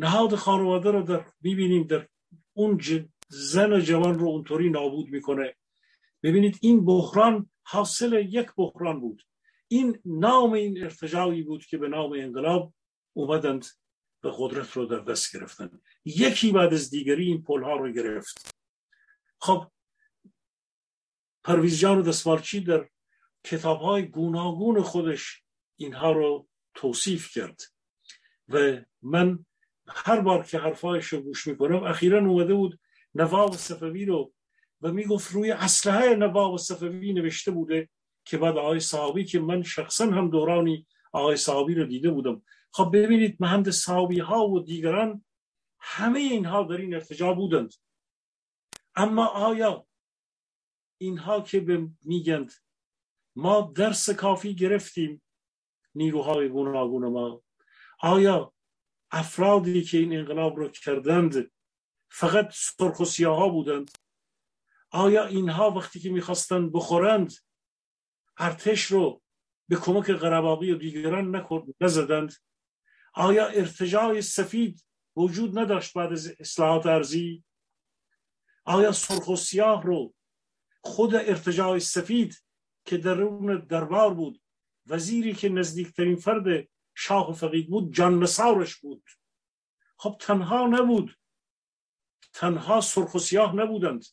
[0.00, 2.08] نهاد خانواده رو در می‌بینیم در
[2.52, 2.80] اون
[3.28, 5.56] زن جوان رو اونطوری نابود می‌کنه
[6.22, 9.22] ببینید این بحران حاصل یک بحران بود
[9.68, 12.74] این نام این ارتجاعی بود که به نام انقلاب
[13.12, 13.66] اومدند
[14.22, 18.54] به قدرت رو در دست گرفتن یکی بعد از دیگری این پلها رو گرفت
[19.40, 19.66] خب
[21.44, 22.88] پرویز جان و دستمالچی در
[23.44, 25.42] کتاب های گوناگون خودش
[25.76, 27.60] اینها رو توصیف کرد
[28.48, 29.44] و من
[29.94, 32.80] هر بار که حرفایش رو گوش می‌کنم اخیرا اومده بود
[33.14, 34.32] نواب صفوی رو
[34.80, 37.88] و می‌گفت روی اسلحه نواب صفوی نوشته بوده
[38.24, 42.42] که بعد آقای صحابی که من شخصا هم دورانی آقای صحابی رو دیده بودم.
[42.72, 45.24] خب ببینید مهند صحابی ها و دیگران
[45.80, 47.74] همه اینها در این ارتجا بودند.
[48.94, 49.86] اما آیا
[50.98, 52.52] اینها که میگند
[53.36, 55.22] ما درس کافی گرفتیم
[55.94, 57.42] نیروهای گوناگون ما
[58.00, 58.52] آیا
[59.10, 61.50] افرادی که این انقلاب رو کردند
[62.10, 63.90] فقط سرخ و سیاه بودند.
[64.90, 67.32] آیا اینها وقتی که می‌خواستند بخورند
[68.38, 69.22] ارتش رو
[69.68, 71.46] به کمک قرباقی و دیگران
[71.80, 72.34] نزدند؟
[73.14, 77.44] آیا ارتجاع سفید وجود نداشت بعد از اصلاحات ارزی
[78.64, 80.14] آیا سرخ و سیاه رو
[80.84, 82.42] خود ارتجاع سفید
[82.84, 84.42] که درون دربار بود
[84.86, 86.68] وزیری که نزدیکترین فرد
[87.00, 89.10] شاه و فقید بود جان نصارش بود.
[89.96, 91.18] خب تنها نبود.
[92.32, 94.04] تنها سرخ و سیاه نبودند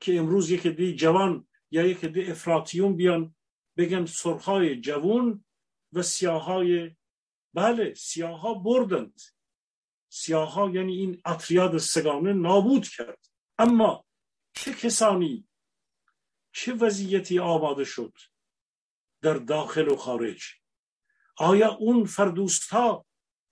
[0.00, 3.34] که امروز یک دی جوان یا یک دی افراتیون بیان
[3.76, 5.44] بگن سرخای جوون
[5.92, 6.96] و سیاهای
[7.54, 9.20] بله سیاها بردند.
[10.08, 13.26] سیاها یعنی این اطریاد سگانه نابود کرد.
[13.58, 14.04] اما
[14.54, 15.48] چه کسانی
[16.52, 18.12] چه وضعیتی آماده شد
[19.22, 20.65] در داخل و خارج؟
[21.36, 23.06] آیا اون فردوست ها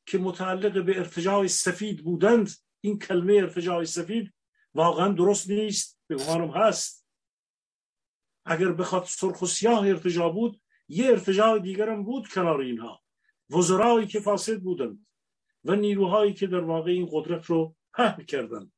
[0.07, 2.51] که متعلق به ارتجاع سفید بودند
[2.81, 4.35] این کلمه ارتجاع سفید
[4.75, 6.17] واقعا درست نیست؟ به
[6.55, 7.07] هست.
[8.47, 13.03] اگر بخواد سرخ و سیاه ارتجاع بود یه ارتجاع دیگرم بود کنار اینها.
[13.51, 15.07] وزرایی که فاسد بودند
[15.65, 18.73] و نیروهایی که در واقع این قدرت رو پهن کردند.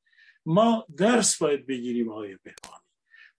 [0.47, 2.83] ما درس باید بگیریم آقای بهبانی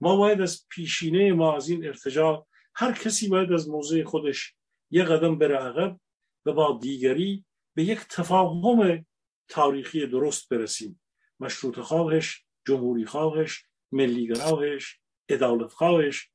[0.01, 4.56] ما باید از پیشینه ما از این ارتجاع هر کسی باید از موضع خودش
[4.91, 5.99] یه قدم بره عقب
[6.45, 7.45] و با دیگری
[7.75, 9.05] به یک تفاهم
[9.47, 11.01] تاریخی درست برسیم.
[11.39, 14.99] مشروط خواهش جمهوری خواهش ملی گراهش
[15.29, 16.29] ادالت خواهش.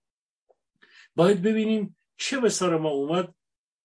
[1.17, 3.35] باید ببینیم چه به سر ما اومد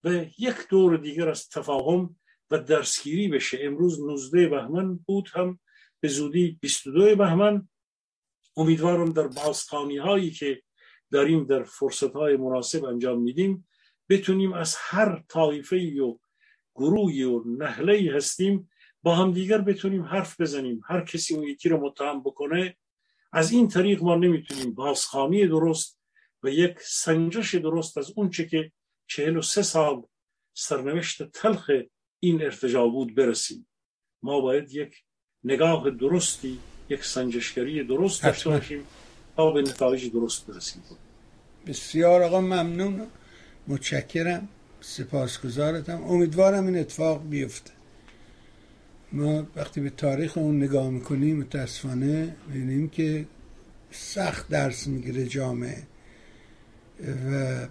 [0.03, 2.15] و یک دور دیگر از تفاهم
[2.51, 3.59] و درسگیری بشه.
[3.61, 5.59] امروز 19 بهمن بود هم
[5.99, 7.69] به زودی 22 بهمن.
[8.57, 10.61] امیدوارم در بازخانی هایی که
[11.11, 13.66] داریم در فرصت های مناسب انجام میدیم
[14.09, 16.17] بتونیم از هر طایفه و
[16.75, 18.69] گروهی و نهله هستیم
[19.03, 20.81] با هم دیگر بتونیم حرف بزنیم.
[20.85, 22.77] هر کسی اون یکی رو متهم بکنه
[23.33, 24.73] از این طریق ما نمی‌تونیم.
[24.73, 25.99] بازخانی درست
[26.43, 28.71] و یک سنجش درست از اون چه که
[29.07, 30.03] چهل و سه سال
[30.53, 31.71] سرنوشت تلخ
[32.19, 33.67] این ارتجا بود برسیم.
[34.23, 35.03] ما باید یک
[35.43, 36.59] نگاه درستی
[36.89, 38.83] یک سنجشگری درست داشته باشیم
[39.35, 40.83] تا به نتایج درست برسیم.
[41.67, 43.07] بسیار آقا ممنون.
[43.67, 44.47] متشکرم.
[44.81, 46.03] سپاسگزارتم.
[46.03, 47.71] امیدوارم این اتفاق بیفته.
[49.11, 53.25] ما وقتی به تاریخ اون نگاه می‌کنیم متاسفانه می‌بینیم که
[53.91, 55.83] سخت درس می‌گیره جامعه.
[57.31, 57.67] و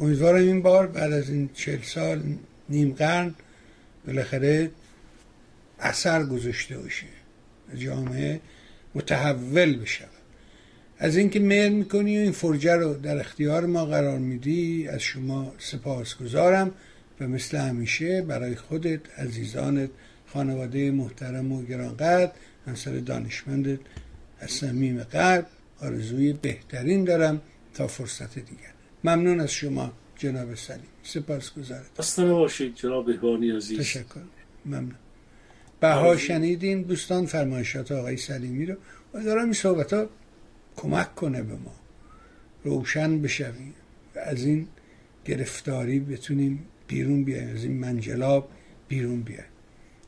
[0.00, 2.22] امیدوارم این بار بعد از این چل سال
[2.68, 3.34] نیم قرن
[4.06, 4.70] بالاخره
[5.78, 7.06] اثر گذاشته باشه.
[7.76, 8.40] جامعه
[8.94, 10.04] متحول بشه.
[10.98, 15.52] از اینکه میل می‌کنی و این فرجه رو در اختیار ما قرار میدی از شما
[15.58, 16.74] سپاسگزارم
[17.20, 19.90] و مثل همیشه برای خودت عزیزانت
[20.26, 22.32] خانواده محترم و گرانقدر
[22.66, 23.80] همسر دانشمندت
[24.40, 25.46] از صمیم قلب
[25.80, 27.40] آرزوی بهترین دارم
[27.74, 28.72] تا فرصت دیگر.
[29.04, 30.80] ممنون از شما جناب سلیم.
[31.02, 33.78] سپاس گذارم اصلا باشید جناب بهبانی عزیز.
[33.78, 34.20] تشکر.
[34.66, 34.94] ممنون.
[35.80, 38.74] بها شنیدین دوستان فرمایشات آقای سلیمی رو.
[39.14, 40.08] و دارم این صحبت ها
[40.76, 41.74] کمک کنه به ما.
[42.64, 43.74] روشن بشویم.
[44.14, 44.68] از این
[45.24, 47.54] گرفتاری بتونیم بیرون بیایم.
[47.54, 48.50] از این منجلاب
[48.88, 49.44] بیرون بیایم.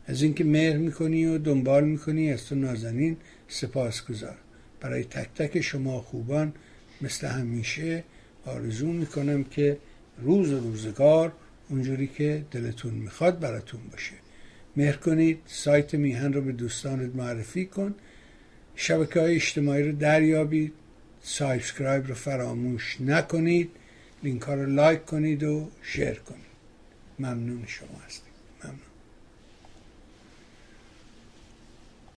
[0.06, 3.16] از اینکه مهر می‌کنی و دنبال می‌کنی از تو نازنین
[3.48, 4.36] سپاسگزار
[4.80, 6.52] برای تک تک شما خوبان
[7.00, 8.04] مثل همیشه
[8.44, 9.78] آرزو می‌کنم که
[10.22, 11.32] روز و روزگار
[11.68, 14.14] اونجوری که دلتون می‌خواد براتون باشه.
[14.76, 17.94] مهر کنید سایت میهن رو به دوستانت معرفی کن.
[18.80, 20.72] شبکه های اجتماعی رو دریابید
[21.22, 23.70] subscribe رو فراموش نکنید
[24.22, 26.42] لینک ها رو like کنید و share کنید.
[27.18, 28.27] ممنون شما ممنون